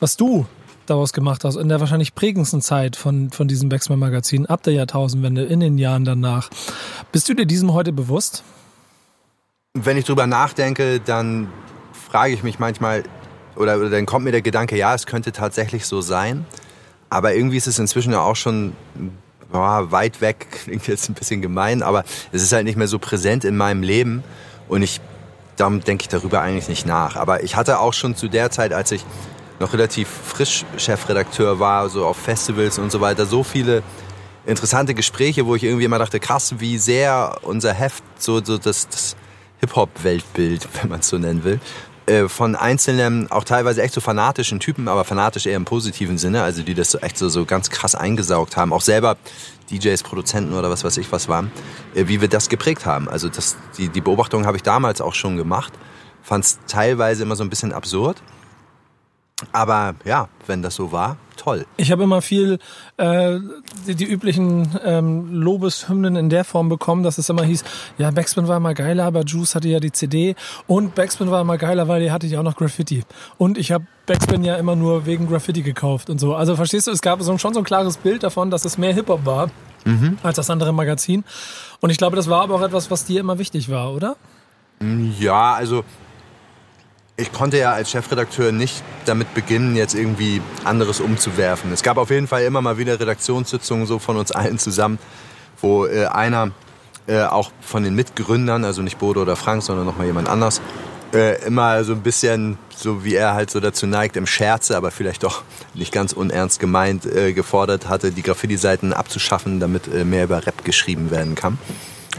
was 0.00 0.16
du 0.16 0.46
daraus 0.86 1.12
gemacht 1.12 1.44
hast, 1.44 1.54
in 1.54 1.68
der 1.68 1.78
wahrscheinlich 1.78 2.16
prägendsten 2.16 2.60
Zeit 2.60 2.96
von, 2.96 3.30
von 3.30 3.46
diesem 3.46 3.68
Backspin-Magazin, 3.68 4.46
ab 4.46 4.64
der 4.64 4.72
Jahrtausendwende, 4.72 5.44
in 5.44 5.60
den 5.60 5.78
Jahren 5.78 6.04
danach. 6.04 6.50
Bist 7.12 7.28
du 7.28 7.34
dir 7.34 7.46
diesem 7.46 7.72
heute 7.72 7.92
bewusst? 7.92 8.42
Wenn 9.74 9.96
ich 9.96 10.04
drüber 10.04 10.26
nachdenke, 10.26 10.98
dann 10.98 11.46
frage 12.10 12.34
ich 12.34 12.42
mich 12.42 12.58
manchmal, 12.58 13.04
oder, 13.56 13.76
oder 13.76 13.90
dann 13.90 14.06
kommt 14.06 14.24
mir 14.24 14.32
der 14.32 14.42
Gedanke, 14.42 14.76
ja, 14.76 14.94
es 14.94 15.06
könnte 15.06 15.32
tatsächlich 15.32 15.86
so 15.86 16.00
sein. 16.00 16.44
Aber 17.08 17.34
irgendwie 17.34 17.56
ist 17.56 17.66
es 17.66 17.78
inzwischen 17.78 18.12
ja 18.12 18.20
auch 18.20 18.36
schon 18.36 18.72
boah, 19.52 19.90
weit 19.90 20.20
weg, 20.20 20.46
klingt 20.64 20.86
jetzt 20.86 21.08
ein 21.08 21.14
bisschen 21.14 21.42
gemein, 21.42 21.82
aber 21.82 22.04
es 22.32 22.42
ist 22.42 22.52
halt 22.52 22.64
nicht 22.64 22.76
mehr 22.76 22.88
so 22.88 22.98
präsent 22.98 23.44
in 23.44 23.56
meinem 23.56 23.82
Leben 23.82 24.24
und 24.68 24.82
ich, 24.82 25.00
darum 25.56 25.82
denke 25.82 26.02
ich 26.02 26.08
darüber 26.08 26.40
eigentlich 26.40 26.68
nicht 26.68 26.86
nach. 26.86 27.16
Aber 27.16 27.42
ich 27.42 27.56
hatte 27.56 27.80
auch 27.80 27.92
schon 27.92 28.16
zu 28.16 28.28
der 28.28 28.50
Zeit, 28.50 28.72
als 28.72 28.92
ich 28.92 29.04
noch 29.58 29.72
relativ 29.72 30.08
frisch 30.08 30.64
Chefredakteur 30.78 31.60
war, 31.60 31.88
so 31.90 32.06
auf 32.06 32.16
Festivals 32.16 32.78
und 32.78 32.90
so 32.90 33.00
weiter, 33.00 33.26
so 33.26 33.42
viele 33.42 33.82
interessante 34.46 34.94
Gespräche, 34.94 35.46
wo 35.46 35.54
ich 35.54 35.64
irgendwie 35.64 35.84
immer 35.84 35.98
dachte, 35.98 36.18
krass, 36.18 36.54
wie 36.58 36.78
sehr 36.78 37.38
unser 37.42 37.74
Heft 37.74 38.02
so, 38.18 38.42
so 38.42 38.56
das, 38.56 38.88
das 38.88 39.16
Hip-Hop-Weltbild, 39.60 40.66
wenn 40.80 40.90
man 40.90 41.00
es 41.00 41.08
so 41.08 41.18
nennen 41.18 41.44
will, 41.44 41.60
von 42.28 42.56
einzelnen, 42.56 43.30
auch 43.30 43.44
teilweise 43.44 43.82
echt 43.82 43.94
so 43.94 44.00
fanatischen 44.00 44.58
Typen, 44.58 44.88
aber 44.88 45.04
fanatisch 45.04 45.46
eher 45.46 45.56
im 45.56 45.64
positiven 45.64 46.18
Sinne, 46.18 46.42
also 46.42 46.62
die 46.62 46.74
das 46.74 46.90
so 46.90 46.98
echt 46.98 47.16
so, 47.16 47.28
so 47.28 47.44
ganz 47.44 47.70
krass 47.70 47.94
eingesaugt 47.94 48.56
haben, 48.56 48.72
auch 48.72 48.80
selber 48.80 49.16
DJs, 49.70 50.02
Produzenten 50.02 50.54
oder 50.54 50.70
was 50.70 50.82
weiß 50.82 50.96
ich 50.96 51.10
was 51.12 51.28
waren, 51.28 51.52
äh, 51.94 52.08
wie 52.08 52.20
wir 52.20 52.28
das 52.28 52.48
geprägt 52.48 52.86
haben. 52.86 53.08
Also 53.08 53.28
das, 53.28 53.56
die, 53.78 53.88
die 53.88 54.00
Beobachtung 54.00 54.46
habe 54.46 54.56
ich 54.56 54.62
damals 54.62 55.00
auch 55.00 55.14
schon 55.14 55.36
gemacht, 55.36 55.72
fand 56.22 56.44
es 56.44 56.58
teilweise 56.66 57.22
immer 57.22 57.36
so 57.36 57.44
ein 57.44 57.50
bisschen 57.50 57.72
absurd. 57.72 58.22
Aber 59.52 59.94
ja, 60.04 60.28
wenn 60.46 60.62
das 60.62 60.74
so 60.74 60.92
war, 60.92 61.16
toll. 61.36 61.66
Ich 61.76 61.90
habe 61.90 62.02
immer 62.02 62.22
viel 62.22 62.58
äh, 62.98 63.38
die, 63.86 63.94
die 63.94 64.04
üblichen 64.04 64.78
ähm, 64.84 65.32
Lobeshymnen 65.32 66.16
in 66.16 66.28
der 66.28 66.44
Form 66.44 66.68
bekommen, 66.68 67.02
dass 67.02 67.18
es 67.18 67.28
immer 67.28 67.44
hieß, 67.44 67.64
ja, 67.98 68.10
Backspin 68.10 68.48
war 68.48 68.58
immer 68.58 68.74
geiler, 68.74 69.04
aber 69.04 69.22
Juice 69.24 69.54
hatte 69.54 69.68
ja 69.68 69.80
die 69.80 69.92
CD 69.92 70.34
und 70.66 70.94
Backspin 70.94 71.30
war 71.30 71.40
immer 71.40 71.58
geiler, 71.58 71.88
weil 71.88 72.02
die 72.02 72.10
hatte 72.10 72.26
ja 72.26 72.40
auch 72.40 72.44
noch 72.44 72.56
Graffiti. 72.56 73.04
Und 73.38 73.56
ich 73.56 73.72
habe 73.72 73.86
Backspin 74.06 74.44
ja 74.44 74.56
immer 74.56 74.76
nur 74.76 75.06
wegen 75.06 75.28
Graffiti 75.28 75.62
gekauft 75.62 76.10
und 76.10 76.18
so. 76.18 76.34
Also 76.34 76.56
verstehst 76.56 76.86
du, 76.86 76.90
es 76.90 77.00
gab 77.00 77.22
so, 77.22 77.36
schon 77.38 77.54
so 77.54 77.60
ein 77.60 77.64
klares 77.64 77.96
Bild 77.96 78.22
davon, 78.22 78.50
dass 78.50 78.64
es 78.64 78.76
mehr 78.76 78.92
Hip-Hop 78.92 79.24
war 79.24 79.50
mhm. 79.84 80.18
als 80.22 80.36
das 80.36 80.50
andere 80.50 80.72
Magazin. 80.72 81.24
Und 81.80 81.90
ich 81.90 81.98
glaube, 81.98 82.16
das 82.16 82.28
war 82.28 82.42
aber 82.42 82.56
auch 82.56 82.62
etwas, 82.62 82.90
was 82.90 83.04
dir 83.04 83.20
immer 83.20 83.38
wichtig 83.38 83.70
war, 83.70 83.92
oder? 83.92 84.16
Ja, 85.18 85.54
also 85.54 85.84
ich 87.20 87.32
konnte 87.32 87.58
ja 87.58 87.72
als 87.72 87.90
Chefredakteur 87.90 88.50
nicht 88.52 88.82
damit 89.04 89.34
beginnen, 89.34 89.76
jetzt 89.76 89.94
irgendwie 89.94 90.40
anderes 90.64 91.00
umzuwerfen. 91.00 91.72
Es 91.72 91.82
gab 91.82 91.98
auf 91.98 92.10
jeden 92.10 92.26
Fall 92.26 92.42
immer 92.42 92.62
mal 92.62 92.78
wieder 92.78 92.98
Redaktionssitzungen 92.98 93.86
so 93.86 93.98
von 93.98 94.16
uns 94.16 94.32
allen 94.32 94.58
zusammen, 94.58 94.98
wo 95.60 95.86
äh, 95.86 96.06
einer 96.06 96.52
äh, 97.06 97.22
auch 97.22 97.50
von 97.60 97.82
den 97.82 97.94
Mitgründern, 97.94 98.64
also 98.64 98.82
nicht 98.82 98.98
Bodo 98.98 99.22
oder 99.22 99.36
Frank, 99.36 99.62
sondern 99.62 99.86
nochmal 99.86 100.06
jemand 100.06 100.28
anders, 100.28 100.60
äh, 101.12 101.44
immer 101.44 101.82
so 101.84 101.92
ein 101.92 102.02
bisschen, 102.02 102.56
so 102.74 103.04
wie 103.04 103.14
er 103.14 103.34
halt 103.34 103.50
so 103.50 103.60
dazu 103.60 103.86
neigt, 103.86 104.16
im 104.16 104.26
Scherze, 104.26 104.76
aber 104.76 104.90
vielleicht 104.90 105.24
doch 105.24 105.42
nicht 105.74 105.92
ganz 105.92 106.12
unernst 106.12 106.60
gemeint, 106.60 107.04
äh, 107.04 107.32
gefordert 107.32 107.88
hatte, 107.88 108.12
die 108.12 108.22
Graffiti-Seiten 108.22 108.92
abzuschaffen, 108.92 109.60
damit 109.60 109.92
äh, 109.92 110.04
mehr 110.04 110.24
über 110.24 110.46
Rap 110.46 110.64
geschrieben 110.64 111.10
werden 111.10 111.34
kann. 111.34 111.58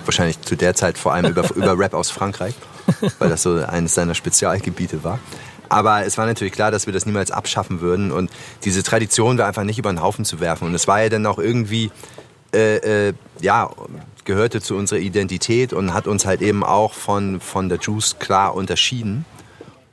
Wahrscheinlich 0.06 0.42
zu 0.42 0.56
der 0.56 0.74
Zeit 0.76 0.98
vor 0.98 1.14
allem 1.14 1.32
über, 1.32 1.50
über 1.56 1.78
Rap 1.78 1.94
aus 1.94 2.10
Frankreich 2.10 2.56
weil 3.20 3.30
das 3.30 3.44
so 3.44 3.56
eines 3.56 3.94
seiner 3.94 4.16
Spezialgebiete 4.16 5.04
war. 5.04 5.20
Aber 5.70 6.06
es 6.06 6.18
war 6.18 6.26
natürlich 6.26 6.54
klar, 6.54 6.70
dass 6.72 6.86
wir 6.86 6.94
das 6.94 7.06
niemals 7.06 7.32
abschaffen 7.32 7.80
würden 7.80 8.12
und 8.12 8.30
diese 8.64 8.84
Tradition 8.84 9.38
war 9.38 9.48
einfach 9.48 9.64
nicht 9.64 9.80
über 9.80 9.92
den 9.92 10.02
Haufen 10.02 10.26
zu 10.26 10.40
werfen. 10.40 10.68
Und 10.68 10.76
es 10.76 10.88
war 10.88 11.02
ja 11.02 11.10
dann 11.10 11.26
auch 11.26 11.40
irgendwie, 11.40 11.92
äh, 12.54 13.08
äh, 13.10 13.14
ja, 13.40 13.70
gehörte 14.26 14.62
zu 14.62 14.76
unserer 14.76 15.00
Identität 15.00 15.72
und 15.72 15.94
hat 15.94 16.08
uns 16.08 16.26
halt 16.26 16.42
eben 16.42 16.64
auch 16.64 16.94
von, 16.94 17.40
von 17.40 17.70
der 17.70 17.80
Juice 17.80 18.18
klar 18.20 18.54
unterschieden. 18.54 19.26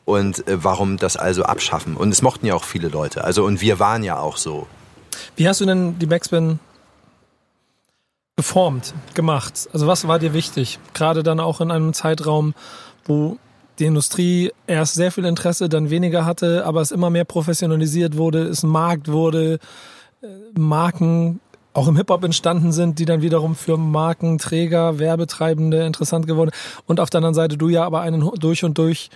Und 0.04 0.46
äh, 0.48 0.64
warum 0.64 0.96
das 0.96 1.16
also 1.16 1.44
abschaffen? 1.44 1.96
Und 1.96 2.10
es 2.10 2.22
mochten 2.22 2.46
ja 2.46 2.54
auch 2.54 2.64
viele 2.64 2.88
Leute. 2.88 3.24
Also, 3.24 3.44
und 3.44 3.60
wir 3.60 3.78
waren 3.78 4.02
ja 4.02 4.18
auch 4.18 4.36
so. 4.36 4.66
Wie 5.36 5.46
hast 5.46 5.60
du 5.60 5.66
denn 5.66 5.98
die 5.98 6.06
Backspin 6.06 6.58
geformt, 8.38 8.94
gemacht? 9.14 9.68
Also 9.72 9.88
was 9.88 10.06
war 10.06 10.20
dir 10.20 10.32
wichtig? 10.32 10.78
Gerade 10.94 11.24
dann 11.24 11.40
auch 11.40 11.60
in 11.60 11.72
einem 11.72 11.92
Zeitraum, 11.92 12.54
wo 13.04 13.36
die 13.80 13.86
Industrie 13.86 14.52
erst 14.68 14.94
sehr 14.94 15.10
viel 15.10 15.24
Interesse, 15.24 15.68
dann 15.68 15.90
weniger 15.90 16.24
hatte, 16.24 16.64
aber 16.64 16.80
es 16.80 16.92
immer 16.92 17.10
mehr 17.10 17.24
professionalisiert 17.24 18.16
wurde, 18.16 18.44
es 18.44 18.62
Markt 18.62 19.10
wurde, 19.10 19.58
äh, 20.22 20.28
Marken 20.56 21.40
auch 21.72 21.88
im 21.88 21.96
Hip-Hop 21.96 22.22
entstanden 22.22 22.70
sind, 22.70 23.00
die 23.00 23.06
dann 23.06 23.22
wiederum 23.22 23.56
für 23.56 23.76
Markenträger, 23.76 25.00
Werbetreibende 25.00 25.84
interessant 25.84 26.28
geworden. 26.28 26.52
Und 26.86 27.00
auf 27.00 27.10
der 27.10 27.18
anderen 27.18 27.34
Seite 27.34 27.56
du 27.56 27.68
ja 27.68 27.84
aber 27.84 28.02
einen 28.02 28.30
durch 28.38 28.62
und 28.62 28.78
durch 28.78 29.10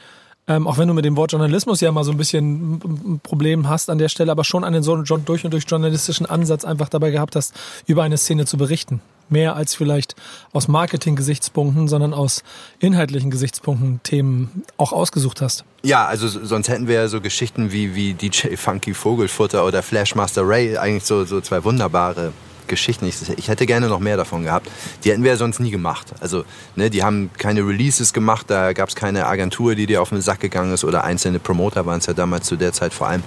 ähm, 0.48 0.66
auch 0.66 0.78
wenn 0.78 0.88
du 0.88 0.94
mit 0.94 1.04
dem 1.04 1.16
Wort 1.16 1.32
Journalismus 1.32 1.80
ja 1.80 1.92
mal 1.92 2.04
so 2.04 2.10
ein 2.10 2.16
bisschen 2.16 2.74
ein 2.74 3.20
Problem 3.22 3.68
hast 3.68 3.90
an 3.90 3.98
der 3.98 4.08
Stelle, 4.08 4.32
aber 4.32 4.44
schon 4.44 4.64
einen 4.64 4.82
so 4.82 4.96
durch 4.96 5.44
und 5.44 5.52
durch 5.52 5.64
journalistischen 5.66 6.26
Ansatz 6.26 6.64
einfach 6.64 6.88
dabei 6.88 7.10
gehabt 7.10 7.36
hast, 7.36 7.54
über 7.86 8.02
eine 8.02 8.18
Szene 8.18 8.44
zu 8.46 8.56
berichten 8.56 9.00
mehr 9.32 9.56
als 9.56 9.74
vielleicht 9.74 10.14
aus 10.52 10.68
Marketing-Gesichtspunkten, 10.68 11.88
sondern 11.88 12.14
aus 12.14 12.44
inhaltlichen 12.78 13.30
Gesichtspunkten 13.30 14.00
Themen 14.02 14.62
auch 14.76 14.92
ausgesucht 14.92 15.40
hast. 15.40 15.64
Ja, 15.82 16.06
also 16.06 16.28
sonst 16.28 16.68
hätten 16.68 16.86
wir 16.86 16.94
ja 16.94 17.08
so 17.08 17.20
Geschichten 17.20 17.72
wie, 17.72 17.94
wie 17.94 18.14
DJ 18.14 18.56
Funky 18.56 18.94
Vogelfutter 18.94 19.64
oder 19.64 19.82
Flashmaster 19.82 20.46
Ray, 20.46 20.76
eigentlich 20.76 21.04
so, 21.04 21.24
so 21.24 21.40
zwei 21.40 21.64
wunderbare 21.64 22.32
Geschichten. 22.68 23.06
Ich, 23.06 23.48
hätte 23.48 23.66
gerne 23.66 23.88
noch 23.88 24.00
mehr 24.00 24.16
davon 24.16 24.44
gehabt. 24.44 24.70
Die 25.04 25.10
hätten 25.10 25.22
wir 25.22 25.32
ja 25.32 25.36
sonst 25.36 25.60
nie 25.60 25.70
gemacht. 25.70 26.12
Also, 26.20 26.44
ne, 26.76 26.90
die 26.90 27.02
haben 27.02 27.30
keine 27.38 27.60
Releases 27.60 28.12
gemacht, 28.12 28.46
da 28.48 28.72
gab 28.72 28.88
es 28.88 28.94
keine 28.94 29.26
Agentur, 29.26 29.74
die 29.74 29.86
dir 29.86 30.02
auf 30.02 30.10
den 30.10 30.20
Sack 30.20 30.40
gegangen 30.40 30.72
ist 30.72 30.84
oder 30.84 31.04
einzelne 31.04 31.38
Promoter 31.38 31.86
waren 31.86 31.98
es 31.98 32.06
ja 32.06 32.12
damals 32.12 32.46
zu 32.46 32.56
der 32.56 32.72
Zeit 32.72 32.92
vor 32.92 33.08
allem 33.08 33.22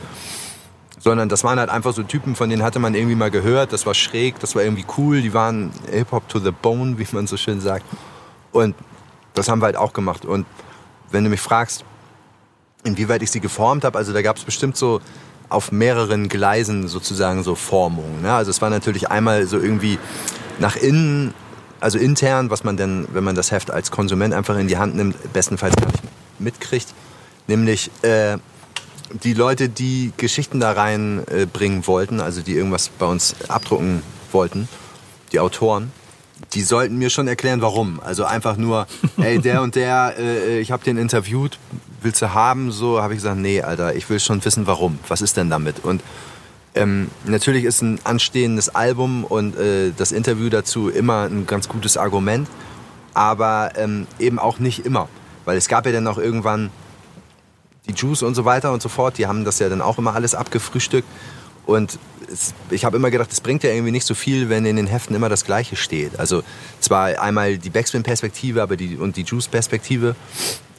sondern 1.06 1.30
das 1.30 1.44
waren 1.44 1.60
halt 1.60 1.70
einfach 1.70 1.94
so 1.94 2.02
Typen, 2.02 2.36
von 2.36 2.50
denen 2.50 2.64
hatte 2.64 2.80
man 2.80 2.96
irgendwie 2.96 3.14
mal 3.14 3.30
gehört, 3.30 3.72
das 3.74 3.86
war 3.86 3.94
schräg, 3.94 4.40
das 4.40 4.56
war 4.56 4.64
irgendwie 4.64 4.86
cool, 4.98 5.22
die 5.22 5.36
waren 5.36 5.72
Hip-Hop 5.92 6.28
to 6.28 6.40
the 6.40 6.50
bone, 6.50 6.98
wie 6.98 7.06
man 7.12 7.28
so 7.28 7.38
schön 7.38 7.62
sagt. 7.62 7.86
Und 8.52 8.74
das 9.36 9.48
haben 9.48 9.62
wir 9.62 9.68
halt 9.68 9.76
auch 9.76 9.94
gemacht. 9.94 10.26
Und 10.26 10.48
wenn 11.12 11.24
du 11.24 11.30
mich 11.30 11.42
fragst, 11.42 11.86
inwieweit 12.84 13.22
ich 13.22 13.30
sie 13.30 13.40
geformt 13.40 13.84
habe, 13.84 14.00
also 14.00 14.14
da 14.14 14.24
gab 14.24 14.38
es 14.38 14.44
bestimmt 14.46 14.78
so 14.78 15.00
auf 15.50 15.72
mehreren 15.72 16.30
Gleisen 16.30 16.88
sozusagen 16.88 17.44
so 17.44 17.56
Formungen. 17.56 18.22
Ne? 18.22 18.34
Also 18.34 18.52
es 18.52 18.62
war 18.62 18.70
natürlich 18.70 19.10
einmal 19.10 19.46
so 19.48 19.60
irgendwie 19.60 20.00
nach 20.60 20.76
innen, 20.76 21.34
also 21.80 21.98
intern, 21.98 22.50
was 22.50 22.64
man 22.64 22.78
denn, 22.78 23.08
wenn 23.14 23.24
man 23.24 23.36
das 23.36 23.52
Heft 23.52 23.72
als 23.72 23.92
Konsument 23.92 24.34
einfach 24.34 24.58
in 24.58 24.68
die 24.68 24.78
Hand 24.78 24.96
nimmt, 24.96 25.34
bestenfalls 25.34 25.76
gar 25.76 25.88
nicht 25.88 26.04
mitkriegt, 26.40 26.88
nämlich 27.48 27.92
äh, 28.02 28.38
die 29.24 29.34
Leute, 29.34 29.70
die 29.70 30.12
Geschichten 30.18 30.60
da 30.60 30.72
reinbringen 30.72 31.82
äh, 31.82 31.88
wollten, 31.88 32.20
also 32.20 32.42
die 32.42 32.54
irgendwas 32.54 32.90
bei 32.90 33.06
uns 33.06 33.36
abdrucken 33.48 34.02
wollten, 34.32 34.68
die 35.32 35.40
Autoren, 35.40 35.92
die 36.54 36.62
sollten 36.62 36.98
mir 36.98 37.10
schon 37.10 37.28
erklären, 37.28 37.62
warum. 37.62 38.00
Also 38.00 38.26
einfach 38.26 38.58
nur, 38.58 38.88
ey, 39.18 39.40
der 39.40 39.62
und 39.62 39.76
der, 39.76 40.16
äh, 40.18 40.60
ich 40.60 40.72
habe 40.72 40.84
den 40.84 40.98
interviewt, 40.98 41.60
willst 42.02 42.22
du 42.22 42.34
haben? 42.34 42.72
So 42.72 43.02
habe 43.02 43.14
ich 43.14 43.20
gesagt, 43.20 43.38
nee, 43.38 43.62
Alter, 43.62 43.96
ich 43.96 44.10
will 44.10 44.20
schon 44.20 44.44
wissen, 44.44 44.68
warum. 44.68 45.00
Was 45.08 45.22
ist 45.22 45.38
denn 45.38 45.50
damit? 45.50 45.84
Und 45.84 46.02
ähm, 46.76 47.10
natürlich 47.26 47.64
ist 47.64 47.82
ein 47.82 48.00
anstehendes 48.04 48.70
Album 48.70 49.24
und 49.24 49.58
äh, 49.58 49.92
das 49.96 50.12
Interview 50.12 50.50
dazu 50.50 50.90
immer 50.90 51.24
ein 51.24 51.48
ganz 51.48 51.70
gutes 51.70 51.96
Argument, 51.96 52.50
aber 53.14 53.72
ähm, 53.78 54.08
eben 54.20 54.40
auch 54.40 54.60
nicht 54.60 54.86
immer. 54.86 55.08
Weil 55.46 55.58
es 55.58 55.70
gab 55.70 55.86
ja 55.86 55.94
dann 55.94 56.08
auch 56.08 56.18
irgendwann 56.18 56.70
die 57.88 57.94
Juice 57.94 58.24
und 58.24 58.36
so 58.36 58.46
weiter 58.46 58.74
und 58.74 58.82
so 58.82 58.90
fort, 58.90 59.18
die 59.18 59.28
haben 59.28 59.46
das 59.46 59.60
ja 59.60 59.70
dann 59.70 59.82
auch 59.82 59.98
immer 59.98 60.16
alles 60.16 60.36
abgefrühstückt. 60.36 61.08
Und 61.66 61.98
es, 62.32 62.54
ich 62.70 62.86
habe 62.86 62.98
immer 62.98 63.12
gedacht, 63.12 63.32
es 63.32 63.42
bringt 63.42 63.64
ja 63.64 63.72
irgendwie 63.72 63.92
nicht 63.92 64.06
so 64.06 64.16
viel, 64.16 64.50
wenn 64.50 64.66
in 64.66 64.76
den 64.76 64.88
Heften 64.88 65.16
immer 65.16 65.30
das 65.30 65.46
Gleiche 65.46 65.76
steht. 65.76 66.20
Also 66.20 66.44
zwar 66.80 67.20
einmal 67.22 67.58
die 67.58 67.70
Backspin-Perspektive 67.70 68.62
aber 68.62 68.78
die, 68.78 68.98
und 68.98 69.16
die 69.16 69.24
Juice-Perspektive, 69.24 70.16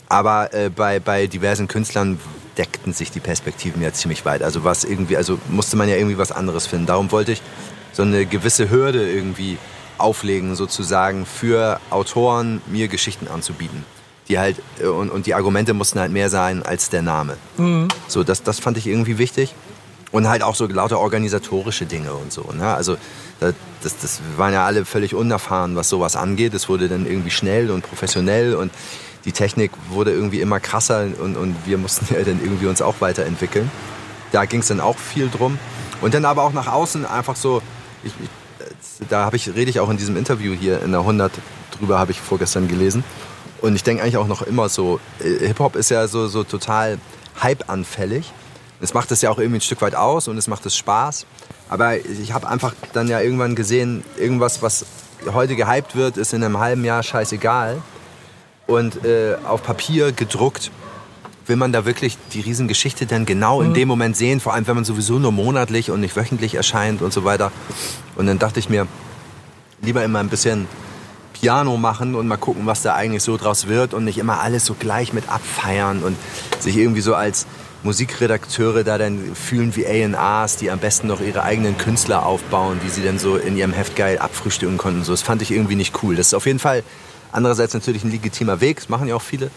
aber 0.09 0.52
äh, 0.55 0.71
bei, 0.71 1.00
bei 1.00 1.26
diversen 1.26 1.69
Künstlern 1.69 2.19
deckten 2.57 2.93
sich 2.93 3.11
die 3.11 3.21
Perspektiven 3.21 3.83
ja 3.83 3.93
ziemlich 3.93 4.25
weit. 4.25 4.43
Also 4.43 4.64
was 4.64 4.85
irgendwie, 4.85 5.16
also 5.16 5.38
musste 5.49 5.76
man 5.76 5.88
ja 5.88 5.97
irgendwie 5.97 6.19
was 6.19 6.33
anderes 6.33 6.66
finden. 6.66 6.87
Darum 6.87 7.11
wollte 7.12 7.33
ich 7.33 7.43
so 7.93 8.02
eine 8.02 8.26
gewisse 8.26 8.71
Hürde 8.71 9.11
irgendwie 9.11 9.59
auflegen, 9.99 10.55
sozusagen, 10.55 11.26
für 11.26 11.81
Autoren 11.90 12.61
mir 12.66 12.88
Geschichten 12.88 13.28
anzubieten 13.28 13.85
die 14.28 14.38
halt 14.38 14.57
äh, 14.81 14.87
und, 14.87 15.11
und 15.11 15.26
die 15.26 15.35
Argumente 15.35 15.75
mussten 15.75 16.00
halt 16.00 16.12
mehr 16.12 16.31
sein 16.31 16.62
als 16.62 16.90
der 16.90 17.02
Name. 17.02 17.37
Mhm. 17.57 17.88
So, 18.09 18.25
das, 18.25 18.43
das 18.43 18.59
fand 18.59 18.76
ich 18.76 18.87
irgendwie 18.87 19.19
wichtig. 19.19 19.55
Und 20.12 20.28
halt 20.28 20.42
auch 20.42 20.54
so 20.54 20.66
lauter 20.66 21.00
organisatorische 21.00 21.84
Dinge 21.84 22.14
und 22.14 22.32
so. 22.32 22.42
Ne? 22.56 22.72
Also 22.72 22.96
das, 23.40 23.54
das, 24.00 24.20
waren 24.36 24.52
ja 24.52 24.64
alle 24.64 24.84
völlig 24.84 25.14
unerfahren, 25.14 25.76
was 25.76 25.88
sowas 25.88 26.16
angeht. 26.16 26.54
Es 26.54 26.68
wurde 26.68 26.88
dann 26.88 27.06
irgendwie 27.06 27.30
schnell 27.30 27.70
und 27.70 27.82
professionell 27.82 28.54
und 28.54 28.72
die 29.25 29.32
Technik 29.32 29.72
wurde 29.90 30.12
irgendwie 30.12 30.40
immer 30.40 30.60
krasser 30.60 31.06
und, 31.20 31.36
und 31.36 31.56
wir 31.66 31.76
mussten 31.76 32.14
ja 32.14 32.22
dann 32.22 32.40
irgendwie 32.40 32.66
uns 32.66 32.80
auch 32.80 33.00
weiterentwickeln. 33.00 33.70
Da 34.32 34.44
ging 34.44 34.60
es 34.60 34.68
dann 34.68 34.80
auch 34.80 34.98
viel 34.98 35.28
drum. 35.28 35.58
Und 36.00 36.14
dann 36.14 36.25
aber 36.25 36.42
auch 36.44 36.52
nach 36.52 36.68
außen 36.68 37.04
einfach 37.04 37.36
so, 37.36 37.62
ich, 38.04 38.12
ich, 38.22 39.08
da 39.08 39.25
habe 39.25 39.36
ich, 39.36 39.48
rede 39.54 39.70
ich 39.70 39.80
auch 39.80 39.90
in 39.90 39.96
diesem 39.96 40.16
Interview 40.16 40.54
hier 40.54 40.82
in 40.82 40.92
der 40.92 41.00
100 41.00 41.32
drüber, 41.78 41.98
habe 41.98 42.12
ich 42.12 42.20
vorgestern 42.20 42.68
gelesen. 42.68 43.04
Und 43.60 43.75
ich 43.75 43.82
denke 43.82 44.02
eigentlich 44.02 44.16
auch 44.16 44.26
noch 44.26 44.42
immer 44.42 44.68
so, 44.68 45.00
äh, 45.20 45.46
Hip-Hop 45.46 45.76
ist 45.76 45.90
ja 45.90 46.06
so, 46.08 46.28
so 46.28 46.44
total 46.44 46.98
hype-anfällig. 47.42 48.32
Es 48.80 48.95
macht 48.95 49.11
es 49.11 49.23
ja 49.23 49.30
auch 49.30 49.38
irgendwie 49.38 49.59
ein 49.59 49.62
Stück 49.62 49.80
weit 49.83 49.95
aus 49.95 50.28
und 50.28 50.37
es 50.37 50.49
macht 50.49 50.66
es 50.66 50.76
Spaß. 50.76 51.26
Aber 51.68 51.97
ich 51.97 52.33
habe 52.33 52.49
einfach 52.49 52.75
dann 52.92 53.09
ja 53.09 53.21
irgendwann 53.21 53.54
gesehen, 53.54 54.04
irgendwas, 54.18 54.62
was 54.62 54.87
heute 55.33 55.56
gehypt 55.56 55.97
wird, 55.97 56.16
ist 56.16 56.33
in 56.33 56.45
einem 56.45 56.59
halben 56.59 56.85
Jahr 56.85 57.02
scheißegal. 57.02 57.83
Und 58.66 59.04
äh, 59.04 59.37
auf 59.47 59.62
Papier 59.62 60.12
gedruckt 60.12 60.71
will 61.47 61.56
man 61.56 61.73
da 61.73 61.85
wirklich 61.85 62.18
die 62.33 62.40
Riesengeschichte 62.40 63.06
dann 63.06 63.25
genau 63.25 63.62
in 63.62 63.71
mhm. 63.71 63.75
dem 63.75 63.88
Moment 63.88 64.16
sehen, 64.16 64.40
vor 64.40 64.54
allem 64.54 64.66
wenn 64.66 64.75
man 64.75 64.85
sowieso 64.85 65.18
nur 65.18 65.33
monatlich 65.33 65.90
und 65.90 66.00
nicht 66.00 66.16
wöchentlich 66.16 66.54
erscheint 66.56 67.02
und 67.02 67.12
so 67.12 67.25
weiter. 67.25 67.52
Und 68.16 68.26
dann 68.26 68.38
dachte 68.38 68.59
ich 68.59 68.68
mir, 68.68 68.87
lieber 69.83 70.02
immer 70.02 70.18
ein 70.18 70.28
bisschen 70.28 70.66
Piano 71.33 71.76
machen 71.76 72.14
und 72.14 72.26
mal 72.26 72.37
gucken, 72.37 72.66
was 72.66 72.83
da 72.83 72.95
eigentlich 72.95 73.23
so 73.23 73.37
draus 73.37 73.68
wird 73.68 73.95
und 73.95 74.04
nicht 74.04 74.18
immer 74.18 74.40
alles 74.40 74.64
so 74.64 74.75
gleich 74.75 75.12
mit 75.12 75.28
abfeiern 75.28 76.02
und 76.02 76.16
sich 76.59 76.76
irgendwie 76.76 77.02
so 77.02 77.14
als 77.14 77.47
Musikredakteure 77.87 78.85
da 78.85 78.99
dann 78.99 79.35
fühlen 79.35 79.75
wie 79.76 79.87
A&Rs, 79.87 80.57
die 80.57 80.71
am 80.71 80.78
besten 80.78 81.07
noch 81.07 81.21
ihre 81.21 81.43
eigenen 81.43 81.78
Künstler 81.78 82.26
aufbauen, 82.26 82.78
die 82.85 82.90
sie 82.90 83.02
dann 83.02 83.19
so 83.19 83.37
in 83.37 83.57
ihrem 83.57 83.73
Heft 83.73 83.97
geil 83.97 84.19
abfrühstücken 84.19 84.76
konnten. 84.76 85.05
So, 85.05 85.12
das 85.12 85.23
fand 85.23 85.40
ich 85.40 85.50
irgendwie 85.50 85.76
nicht 85.76 86.02
cool. 86.02 86.16
Das 86.16 86.28
ist 86.28 86.35
auf 86.35 86.47
jeden 86.47 86.59
Fall 86.59 86.83
andererseits 87.33 87.73
natürlich 87.75 88.05
ein 88.05 88.11
legitimer 88.11 88.61
Weg, 88.61 88.76
das 88.76 88.88
machen 88.88 89.09
ja 89.09 89.14
auch 89.14 89.23
viele. 89.23 89.50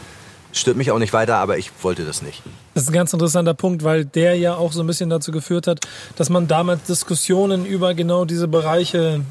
Stört 0.52 0.78
mich 0.78 0.92
auch 0.92 0.98
nicht 0.98 1.14
weiter, 1.14 1.38
aber 1.38 1.58
ich 1.58 1.72
wollte 1.82 2.06
das 2.06 2.22
nicht. 2.22 2.42
Das 2.74 2.84
ist 2.84 2.90
ein 2.90 2.94
ganz 2.94 3.14
interessanter 3.14 3.54
Punkt, 3.54 3.84
weil 3.84 4.06
der 4.06 4.36
ja 4.36 4.56
auch 4.56 4.72
so 4.72 4.82
ein 4.82 4.88
bisschen 4.88 5.10
dazu 5.10 5.32
geführt 5.32 5.68
hat, 5.68 5.80
dass 6.16 6.30
man 6.30 6.48
damals 6.48 6.84
Diskussionen 6.84 7.66
über 7.66 7.94
genau 7.94 8.26
diese 8.26 8.48
Bereiche 8.48 9.22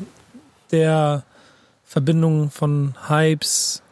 der 0.71 1.25
Verbindung 1.85 2.51
von 2.51 2.95
Hypes, 3.09 3.83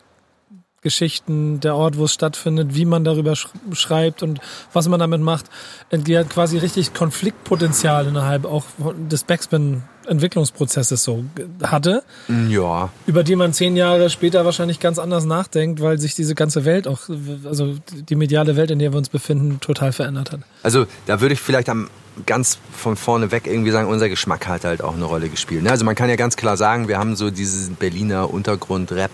Geschichten, 0.87 1.59
der 1.59 1.75
Ort, 1.75 1.99
wo 1.99 2.05
es 2.05 2.13
stattfindet, 2.13 2.77
wie 2.77 2.85
man 2.85 3.03
darüber 3.03 3.35
schreibt 3.73 4.23
und 4.23 4.39
was 4.73 4.87
man 4.87 5.01
damit 5.01 5.21
macht, 5.21 5.47
die 5.91 6.17
hat 6.17 6.31
quasi 6.31 6.59
richtig 6.59 6.95
Konfliktpotenzial 6.95 8.07
innerhalb 8.07 8.45
auch 8.45 8.63
des 9.11 9.25
Backspin-Entwicklungsprozesses 9.25 11.03
so 11.03 11.25
hatte. 11.61 12.05
Ja. 12.49 12.91
Über 13.09 13.25
die 13.25 13.35
man 13.35 13.53
zehn 13.53 13.75
Jahre 13.75 14.11
später 14.11 14.45
wahrscheinlich 14.45 14.79
ganz 14.79 15.01
anders 15.01 15.25
nachdenkt, 15.25 15.81
weil 15.81 15.99
sich 15.99 16.15
diese 16.15 16.37
ganze 16.37 16.65
Welt 16.65 16.87
auch, 16.87 17.01
also 17.45 17.75
die 17.91 18.15
mediale 18.15 18.55
Welt, 18.55 18.71
in 18.71 18.79
der 18.79 18.93
wir 18.93 18.99
uns 18.99 19.09
befinden, 19.09 19.59
total 19.59 19.91
verändert 19.91 20.31
hat. 20.31 20.41
Also 20.63 20.87
da 21.07 21.21
würde 21.21 21.35
ich 21.35 21.41
vielleicht 21.41 21.69
am 21.69 21.91
ganz 22.27 22.59
von 22.73 22.95
vorne 22.95 23.33
weg 23.33 23.49
irgendwie 23.49 23.73
sagen, 23.73 23.89
unser 23.89 24.09
Geschmack 24.09 24.47
hat 24.47 24.65
halt 24.65 24.83
auch 24.83 24.95
eine 24.95 25.05
Rolle 25.05 25.29
gespielt. 25.29 25.65
Ne? 25.65 25.71
Also 25.71 25.85
man 25.85 25.97
kann 25.97 26.09
ja 26.09 26.15
ganz 26.15 26.37
klar 26.37 26.57
sagen, 26.57 26.87
wir 26.87 26.97
haben 26.97 27.17
so 27.17 27.31
diesen 27.31 27.75
Berliner 27.75 28.33
Untergrund-Rap 28.33 29.11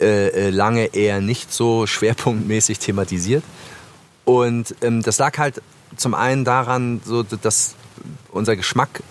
äh, 0.00 0.28
äh, 0.28 0.50
lange 0.50 0.94
eher 0.94 1.20
nicht 1.20 1.52
so 1.52 1.86
schwerpunktmäßig 1.86 2.78
thematisiert. 2.78 3.42
Und 4.24 4.74
ähm, 4.82 5.02
das 5.02 5.18
lag 5.18 5.38
halt 5.38 5.62
zum 5.96 6.14
einen 6.14 6.44
daran, 6.44 7.00
so, 7.04 7.22
dass 7.22 7.74
unser 8.30 8.56
Geschmack 8.56 9.02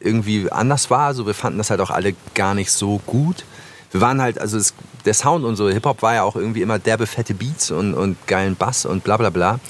irgendwie 0.00 0.50
anders 0.50 0.90
war. 0.90 1.06
Also 1.06 1.26
wir 1.26 1.34
fanden 1.34 1.58
das 1.58 1.70
halt 1.70 1.80
auch 1.80 1.90
alle 1.90 2.14
gar 2.34 2.54
nicht 2.54 2.70
so 2.70 3.00
gut. 3.06 3.44
Wir 3.92 4.00
waren 4.00 4.20
halt, 4.20 4.38
also 4.38 4.58
es, 4.58 4.74
der 5.04 5.14
Sound 5.14 5.44
und 5.44 5.56
so, 5.56 5.68
Hip-Hop 5.68 6.02
war 6.02 6.14
ja 6.14 6.22
auch 6.22 6.36
irgendwie 6.36 6.62
immer 6.62 6.78
derbe 6.78 7.06
fette 7.06 7.34
Beats 7.34 7.70
und, 7.70 7.94
und 7.94 8.16
geilen 8.26 8.56
Bass 8.56 8.84
und 8.84 9.04
bla 9.04 9.16
bla 9.16 9.30
bla. 9.30 9.60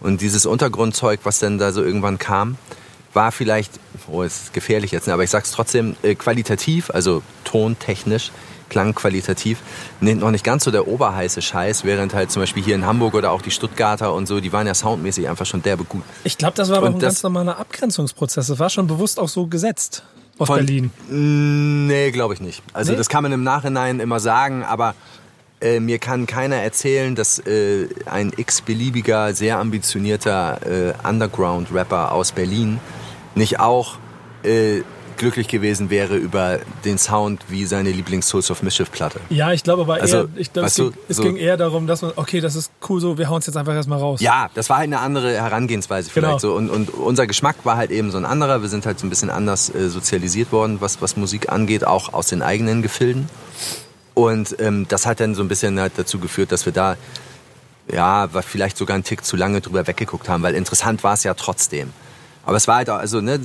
Und 0.00 0.20
dieses 0.20 0.46
Untergrundzeug, 0.46 1.20
was 1.24 1.38
dann 1.38 1.58
da 1.58 1.72
so 1.72 1.82
irgendwann 1.82 2.18
kam, 2.18 2.58
war 3.12 3.32
vielleicht, 3.32 3.72
oh, 4.08 4.22
ist 4.22 4.52
gefährlich 4.52 4.90
jetzt, 4.90 5.06
ne, 5.06 5.12
aber 5.12 5.24
ich 5.24 5.30
sag's 5.30 5.50
trotzdem, 5.50 5.96
äh, 6.02 6.14
qualitativ, 6.14 6.90
also 6.90 7.22
tontechnisch, 7.44 8.32
klangqualitativ 8.72 9.58
noch 10.00 10.30
nicht 10.30 10.44
ganz 10.44 10.64
so 10.64 10.70
der 10.70 10.88
oberheiße 10.88 11.42
Scheiß, 11.42 11.84
während 11.84 12.14
halt 12.14 12.30
zum 12.30 12.42
Beispiel 12.42 12.62
hier 12.62 12.74
in 12.74 12.86
Hamburg 12.86 13.14
oder 13.14 13.30
auch 13.30 13.42
die 13.42 13.50
Stuttgarter 13.50 14.14
und 14.14 14.26
so, 14.26 14.40
die 14.40 14.52
waren 14.52 14.66
ja 14.66 14.74
soundmäßig 14.74 15.28
einfach 15.28 15.44
schon 15.46 15.62
derbe 15.62 15.84
gut. 15.84 16.02
Ich 16.24 16.38
glaube, 16.38 16.54
das 16.56 16.70
war 16.70 16.78
aber 16.78 16.86
und 16.86 16.94
ein 16.94 17.00
ganz 17.00 17.22
normaler 17.22 17.58
Abgrenzungsprozess. 17.58 18.46
Das 18.46 18.58
war 18.58 18.70
schon 18.70 18.86
bewusst 18.86 19.20
auch 19.20 19.28
so 19.28 19.46
gesetzt 19.46 20.04
aus 20.38 20.46
von, 20.46 20.56
Berlin. 20.56 20.90
Nee, 21.08 22.10
glaube 22.12 22.32
ich 22.34 22.40
nicht. 22.40 22.62
Also 22.72 22.92
nee? 22.92 22.98
das 22.98 23.08
kann 23.10 23.22
man 23.22 23.32
im 23.32 23.44
Nachhinein 23.44 24.00
immer 24.00 24.20
sagen, 24.20 24.64
aber 24.64 24.94
äh, 25.60 25.78
mir 25.78 25.98
kann 25.98 26.26
keiner 26.26 26.56
erzählen, 26.56 27.14
dass 27.14 27.38
äh, 27.40 27.88
ein 28.06 28.32
x-beliebiger, 28.34 29.34
sehr 29.34 29.58
ambitionierter 29.58 30.60
äh, 30.66 31.08
Underground-Rapper 31.08 32.12
aus 32.12 32.32
Berlin 32.32 32.80
nicht 33.34 33.60
auch 33.60 33.98
äh, 34.44 34.82
glücklich 35.16 35.48
gewesen 35.48 35.90
wäre 35.90 36.16
über 36.16 36.60
den 36.84 36.98
Sound 36.98 37.44
wie 37.48 37.66
seine 37.66 37.90
Lieblings-Souls 37.90 38.50
of 38.50 38.62
Mischief-Platte. 38.62 39.20
Ja, 39.30 39.52
ich 39.52 39.62
glaube 39.62 39.82
aber 39.82 39.96
eher, 39.96 40.02
also, 40.02 40.28
ich 40.36 40.52
glaub, 40.52 40.66
es, 40.66 40.74
ging, 40.74 40.92
es 41.08 41.16
so 41.16 41.22
ging, 41.22 41.36
eher 41.36 41.56
darum, 41.56 41.86
dass 41.86 42.02
man, 42.02 42.12
okay, 42.16 42.40
das 42.40 42.56
ist 42.56 42.72
cool 42.88 43.00
so, 43.00 43.18
wir 43.18 43.28
hauen 43.28 43.38
es 43.38 43.46
jetzt 43.46 43.56
einfach 43.56 43.74
erstmal 43.74 43.98
raus. 43.98 44.20
Ja, 44.20 44.50
das 44.54 44.68
war 44.70 44.78
halt 44.78 44.88
eine 44.88 45.00
andere 45.00 45.34
Herangehensweise 45.34 46.10
vielleicht 46.10 46.40
genau. 46.40 46.54
so. 46.54 46.54
Und, 46.54 46.70
und 46.70 46.90
unser 46.90 47.26
Geschmack 47.26 47.56
war 47.64 47.76
halt 47.76 47.90
eben 47.90 48.10
so 48.10 48.18
ein 48.18 48.24
anderer. 48.24 48.62
Wir 48.62 48.68
sind 48.68 48.86
halt 48.86 48.98
so 48.98 49.06
ein 49.06 49.10
bisschen 49.10 49.30
anders 49.30 49.74
äh, 49.74 49.88
sozialisiert 49.88 50.52
worden, 50.52 50.80
was, 50.80 51.00
was 51.00 51.16
Musik 51.16 51.50
angeht, 51.50 51.86
auch 51.86 52.12
aus 52.12 52.26
den 52.26 52.42
eigenen 52.42 52.82
Gefilden. 52.82 53.28
Und 54.14 54.56
ähm, 54.60 54.86
das 54.88 55.06
hat 55.06 55.20
dann 55.20 55.34
so 55.34 55.42
ein 55.42 55.48
bisschen 55.48 55.80
halt 55.80 55.92
dazu 55.96 56.18
geführt, 56.18 56.52
dass 56.52 56.66
wir 56.66 56.72
da 56.72 56.96
ja, 57.90 58.28
vielleicht 58.28 58.76
sogar 58.76 58.94
einen 58.94 59.04
Tick 59.04 59.24
zu 59.24 59.36
lange 59.36 59.60
drüber 59.60 59.86
weggeguckt 59.86 60.28
haben, 60.28 60.42
weil 60.42 60.54
interessant 60.54 61.02
war 61.02 61.14
es 61.14 61.24
ja 61.24 61.34
trotzdem. 61.34 61.92
Aber 62.44 62.56
es 62.56 62.68
war 62.68 62.76
halt 62.76 62.90
auch, 62.90 62.98
also 62.98 63.20
ne, 63.20 63.40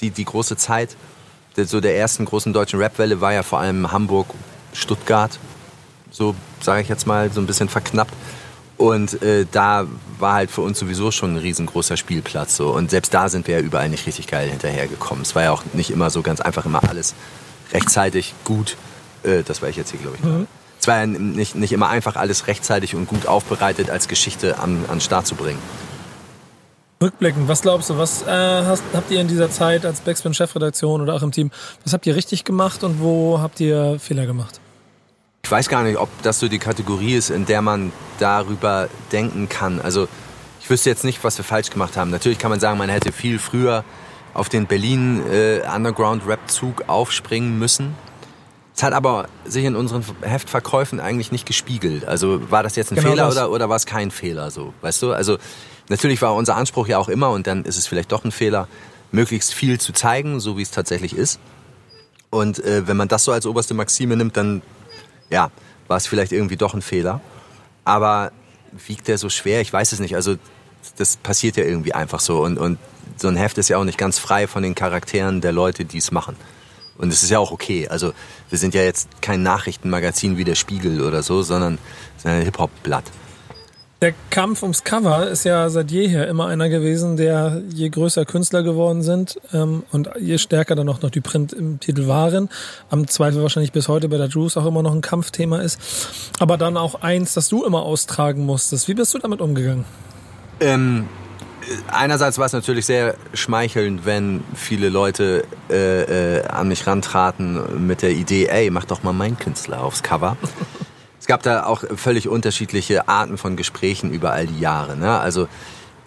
die, 0.00 0.10
die 0.10 0.24
große 0.24 0.56
Zeit 0.56 0.96
so 1.56 1.80
der 1.80 1.96
ersten 1.96 2.24
großen 2.24 2.52
deutschen 2.52 2.82
Rapwelle 2.82 3.20
war 3.20 3.32
ja 3.32 3.42
vor 3.42 3.60
allem 3.60 3.92
Hamburg, 3.92 4.26
Stuttgart, 4.72 5.38
so 6.10 6.34
sage 6.60 6.82
ich 6.82 6.88
jetzt 6.88 7.06
mal, 7.06 7.30
so 7.30 7.40
ein 7.40 7.46
bisschen 7.46 7.68
verknappt. 7.68 8.12
Und 8.76 9.22
äh, 9.22 9.46
da 9.50 9.86
war 10.18 10.34
halt 10.34 10.50
für 10.50 10.62
uns 10.62 10.80
sowieso 10.80 11.12
schon 11.12 11.34
ein 11.34 11.36
riesengroßer 11.36 11.96
Spielplatz. 11.96 12.56
So. 12.56 12.70
Und 12.70 12.90
selbst 12.90 13.14
da 13.14 13.28
sind 13.28 13.46
wir 13.46 13.58
ja 13.58 13.60
überall 13.60 13.88
nicht 13.88 14.06
richtig 14.06 14.26
geil 14.26 14.48
hinterhergekommen. 14.50 15.22
Es 15.22 15.36
war 15.36 15.44
ja 15.44 15.52
auch 15.52 15.62
nicht 15.74 15.90
immer 15.90 16.10
so 16.10 16.22
ganz 16.22 16.40
einfach, 16.40 16.66
immer 16.66 16.82
alles 16.88 17.14
rechtzeitig 17.72 18.34
gut. 18.42 18.76
Äh, 19.22 19.44
das 19.44 19.62
war 19.62 19.68
ich 19.68 19.76
jetzt 19.76 19.92
hier, 19.92 20.00
glaube 20.00 20.16
ich. 20.16 20.24
Mhm. 20.24 20.48
Es 20.80 20.88
war 20.88 20.98
ja 20.98 21.06
nicht, 21.06 21.54
nicht 21.54 21.72
immer 21.72 21.88
einfach, 21.88 22.16
alles 22.16 22.48
rechtzeitig 22.48 22.96
und 22.96 23.06
gut 23.06 23.26
aufbereitet 23.26 23.90
als 23.90 24.08
Geschichte 24.08 24.58
an, 24.58 24.84
an 24.88 24.96
den 24.96 25.00
Start 25.00 25.26
zu 25.26 25.36
bringen. 25.36 25.60
Rückblickend, 27.04 27.48
was 27.48 27.60
glaubst 27.60 27.90
du, 27.90 27.98
was 27.98 28.22
äh, 28.22 28.30
hast, 28.30 28.82
habt 28.94 29.10
ihr 29.10 29.20
in 29.20 29.28
dieser 29.28 29.50
Zeit 29.50 29.84
als 29.84 30.00
Backspin-Chefredaktion 30.00 31.02
oder 31.02 31.14
auch 31.14 31.22
im 31.22 31.32
Team, 31.32 31.50
was 31.84 31.92
habt 31.92 32.06
ihr 32.06 32.16
richtig 32.16 32.44
gemacht 32.44 32.82
und 32.82 33.00
wo 33.00 33.40
habt 33.40 33.60
ihr 33.60 33.98
Fehler 34.00 34.24
gemacht? 34.24 34.58
Ich 35.42 35.50
weiß 35.50 35.68
gar 35.68 35.82
nicht, 35.82 35.98
ob 35.98 36.08
das 36.22 36.40
so 36.40 36.48
die 36.48 36.58
Kategorie 36.58 37.14
ist, 37.14 37.28
in 37.28 37.44
der 37.44 37.60
man 37.60 37.92
darüber 38.18 38.88
denken 39.12 39.50
kann. 39.50 39.82
Also 39.82 40.08
ich 40.62 40.70
wüsste 40.70 40.88
jetzt 40.88 41.04
nicht, 41.04 41.22
was 41.22 41.36
wir 41.36 41.44
falsch 41.44 41.68
gemacht 41.68 41.98
haben. 41.98 42.10
Natürlich 42.10 42.38
kann 42.38 42.50
man 42.50 42.58
sagen, 42.58 42.78
man 42.78 42.88
hätte 42.88 43.12
viel 43.12 43.38
früher 43.38 43.84
auf 44.32 44.48
den 44.48 44.66
Berlin 44.66 45.22
äh, 45.30 45.60
aufspringen 46.86 47.58
müssen. 47.58 47.94
Es 48.74 48.82
hat 48.82 48.94
aber 48.94 49.28
sich 49.44 49.66
in 49.66 49.76
unseren 49.76 50.02
Heftverkäufen 50.22 51.00
eigentlich 51.00 51.30
nicht 51.30 51.44
gespiegelt. 51.44 52.06
Also 52.06 52.50
war 52.50 52.62
das 52.62 52.74
jetzt 52.76 52.90
ein 52.92 52.96
genau 52.96 53.10
Fehler 53.10 53.28
oder, 53.30 53.50
oder 53.50 53.68
war 53.68 53.76
es 53.76 53.84
kein 53.84 54.10
Fehler 54.10 54.50
so? 54.50 54.72
Weißt 54.80 55.02
du? 55.02 55.12
Also 55.12 55.36
Natürlich 55.88 56.22
war 56.22 56.34
unser 56.34 56.56
Anspruch 56.56 56.88
ja 56.88 56.98
auch 56.98 57.08
immer, 57.08 57.30
und 57.30 57.46
dann 57.46 57.64
ist 57.64 57.76
es 57.76 57.86
vielleicht 57.86 58.12
doch 58.12 58.24
ein 58.24 58.32
Fehler, 58.32 58.68
möglichst 59.12 59.54
viel 59.54 59.78
zu 59.78 59.92
zeigen, 59.92 60.40
so 60.40 60.56
wie 60.56 60.62
es 60.62 60.70
tatsächlich 60.70 61.16
ist. 61.16 61.38
Und 62.30 62.58
äh, 62.64 62.88
wenn 62.88 62.96
man 62.96 63.08
das 63.08 63.24
so 63.24 63.32
als 63.32 63.46
oberste 63.46 63.74
Maxime 63.74 64.16
nimmt, 64.16 64.36
dann 64.36 64.62
ja, 65.30 65.50
war 65.86 65.96
es 65.96 66.06
vielleicht 66.06 66.32
irgendwie 66.32 66.56
doch 66.56 66.74
ein 66.74 66.82
Fehler. 66.82 67.20
Aber 67.84 68.32
wiegt 68.86 69.08
der 69.08 69.18
so 69.18 69.28
schwer? 69.28 69.60
Ich 69.60 69.72
weiß 69.72 69.92
es 69.92 70.00
nicht. 70.00 70.16
Also 70.16 70.36
das 70.96 71.16
passiert 71.16 71.56
ja 71.56 71.64
irgendwie 71.64 71.94
einfach 71.94 72.20
so. 72.20 72.42
Und, 72.42 72.58
und 72.58 72.78
so 73.16 73.28
ein 73.28 73.36
Heft 73.36 73.58
ist 73.58 73.68
ja 73.68 73.78
auch 73.78 73.84
nicht 73.84 73.98
ganz 73.98 74.18
frei 74.18 74.46
von 74.46 74.62
den 74.62 74.74
Charakteren 74.74 75.40
der 75.40 75.52
Leute, 75.52 75.84
die 75.84 75.98
es 75.98 76.10
machen. 76.10 76.36
Und 76.96 77.12
es 77.12 77.22
ist 77.22 77.30
ja 77.30 77.38
auch 77.38 77.52
okay. 77.52 77.88
Also 77.88 78.12
wir 78.50 78.58
sind 78.58 78.74
ja 78.74 78.82
jetzt 78.82 79.08
kein 79.20 79.42
Nachrichtenmagazin 79.42 80.36
wie 80.36 80.44
der 80.44 80.54
Spiegel 80.54 81.02
oder 81.02 81.22
so, 81.22 81.42
sondern 81.42 81.78
ein 82.24 82.42
Hip-Hop-Blatt. 82.42 83.04
Der 84.04 84.12
Kampf 84.28 84.62
ums 84.62 84.84
Cover 84.84 85.28
ist 85.28 85.44
ja 85.44 85.70
seit 85.70 85.90
jeher 85.90 86.28
immer 86.28 86.48
einer 86.48 86.68
gewesen, 86.68 87.16
der 87.16 87.62
je 87.72 87.88
größer 87.88 88.26
Künstler 88.26 88.62
geworden 88.62 89.02
sind 89.02 89.40
ähm, 89.54 89.82
und 89.92 90.10
je 90.20 90.36
stärker 90.36 90.74
dann 90.74 90.90
auch 90.90 91.00
noch 91.00 91.08
die 91.08 91.22
Print 91.22 91.54
im 91.54 91.80
Titel 91.80 92.06
waren, 92.06 92.50
am 92.90 93.08
Zweifel 93.08 93.40
wahrscheinlich 93.40 93.72
bis 93.72 93.88
heute 93.88 94.10
bei 94.10 94.18
der 94.18 94.26
Juice 94.26 94.58
auch 94.58 94.66
immer 94.66 94.82
noch 94.82 94.92
ein 94.92 95.00
Kampfthema 95.00 95.60
ist, 95.60 95.80
aber 96.38 96.58
dann 96.58 96.76
auch 96.76 96.96
eins, 97.00 97.32
das 97.32 97.48
du 97.48 97.64
immer 97.64 97.80
austragen 97.80 98.44
musstest. 98.44 98.88
Wie 98.88 98.94
bist 98.94 99.14
du 99.14 99.18
damit 99.20 99.40
umgegangen? 99.40 99.86
Ähm, 100.60 101.08
einerseits 101.90 102.36
war 102.36 102.44
es 102.44 102.52
natürlich 102.52 102.84
sehr 102.84 103.14
schmeichelnd, 103.32 104.04
wenn 104.04 104.44
viele 104.54 104.90
Leute 104.90 105.44
äh, 105.70 106.40
äh, 106.40 106.46
an 106.46 106.68
mich 106.68 106.86
rantraten 106.86 107.86
mit 107.86 108.02
der 108.02 108.10
Idee, 108.10 108.48
ey, 108.48 108.68
mach 108.68 108.84
doch 108.84 109.02
mal 109.02 109.14
meinen 109.14 109.38
Künstler 109.38 109.82
aufs 109.82 110.02
Cover. 110.02 110.36
Es 111.24 111.26
gab 111.26 111.42
da 111.42 111.64
auch 111.64 111.84
völlig 111.96 112.28
unterschiedliche 112.28 113.08
Arten 113.08 113.38
von 113.38 113.56
Gesprächen 113.56 114.12
über 114.12 114.32
all 114.32 114.46
die 114.46 114.60
Jahre. 114.60 114.94
Ne? 114.94 115.18
Also 115.18 115.48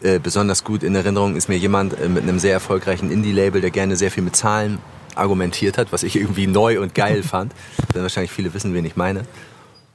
äh, 0.03 0.19
besonders 0.19 0.63
gut 0.63 0.83
in 0.83 0.93
Erinnerung 0.93 1.35
ist 1.35 1.49
mir 1.49 1.57
jemand 1.57 1.99
äh, 1.99 2.07
mit 2.07 2.21
einem 2.21 2.37
sehr 2.37 2.53
erfolgreichen 2.53 3.09
Indie-Label, 3.09 3.59
der 3.59 3.71
gerne 3.71 3.95
sehr 3.95 4.11
viel 4.11 4.21
mit 4.21 4.35
Zahlen 4.35 4.77
argumentiert 5.15 5.79
hat, 5.79 5.91
was 5.91 6.03
ich 6.03 6.17
irgendwie 6.17 6.45
neu 6.45 6.79
und 6.79 6.93
geil 6.93 7.23
fand. 7.27 7.53
Dann 7.93 8.03
wahrscheinlich 8.03 8.29
viele 8.29 8.53
wissen, 8.53 8.75
wen 8.75 8.85
ich 8.85 8.95
meine. 8.95 9.23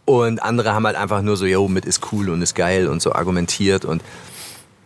Und 0.06 0.42
andere 0.42 0.74
haben 0.74 0.87
halt 0.87 0.96
einfach 0.96 1.22
nur 1.22 1.37
so, 1.37 1.46
yo, 1.46 1.68
mit 1.68 1.85
ist 1.85 2.00
cool 2.11 2.28
und 2.28 2.42
ist 2.42 2.56
geil 2.56 2.88
und 2.88 3.00
so 3.00 3.12
argumentiert. 3.12 3.85
Und 3.85 4.02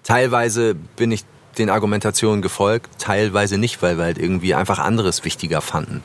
teilweise 0.02 0.74
bin 0.74 1.12
ich 1.12 1.24
den 1.56 1.70
Argumentationen 1.70 2.42
gefolgt, 2.42 2.90
teilweise 2.98 3.56
nicht, 3.56 3.80
weil 3.80 3.96
wir 3.96 4.04
halt 4.04 4.18
irgendwie 4.18 4.54
einfach 4.54 4.80
anderes 4.80 5.24
wichtiger 5.24 5.62
fanden. 5.62 6.02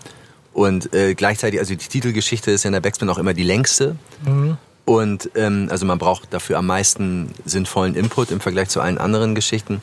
Und 0.54 0.94
äh, 0.94 1.14
gleichzeitig, 1.14 1.60
also 1.60 1.74
die 1.76 1.88
Titelgeschichte 1.88 2.52
ist 2.52 2.64
ja 2.64 2.68
in 2.68 2.74
der 2.74 2.82
Backspin 2.82 3.10
auch 3.10 3.18
immer 3.18 3.34
die 3.34 3.44
längste. 3.44 3.96
Mhm. 4.26 4.58
Und 4.86 5.30
ähm, 5.36 5.68
also 5.72 5.86
man 5.86 5.98
braucht 5.98 6.34
dafür 6.34 6.58
am 6.58 6.66
meisten 6.66 7.34
sinnvollen 7.46 7.96
Input 7.96 8.32
im 8.32 8.42
Vergleich 8.42 8.70
zu 8.70 8.82
allen 8.82 8.98
anderen 8.98 9.36
Geschichten. 9.36 9.82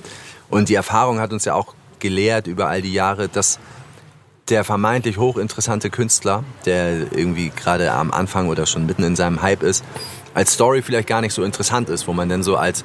Und 0.50 0.68
die 0.68 0.74
Erfahrung 0.74 1.20
hat 1.20 1.32
uns 1.32 1.44
ja 1.44 1.54
auch 1.54 1.74
gelehrt 1.98 2.46
über 2.46 2.68
all 2.68 2.82
die 2.82 2.92
Jahre, 2.92 3.28
dass 3.28 3.58
der 4.48 4.64
vermeintlich 4.64 5.18
hochinteressante 5.18 5.90
Künstler, 5.90 6.42
der 6.64 7.12
irgendwie 7.12 7.50
gerade 7.50 7.92
am 7.92 8.10
Anfang 8.10 8.48
oder 8.48 8.66
schon 8.66 8.86
mitten 8.86 9.02
in 9.02 9.16
seinem 9.16 9.42
Hype 9.42 9.62
ist, 9.62 9.84
als 10.34 10.54
Story 10.54 10.82
vielleicht 10.82 11.08
gar 11.08 11.20
nicht 11.20 11.34
so 11.34 11.42
interessant 11.42 11.88
ist, 11.88 12.06
wo 12.06 12.12
man 12.12 12.28
dann 12.28 12.42
so 12.42 12.56
als 12.56 12.84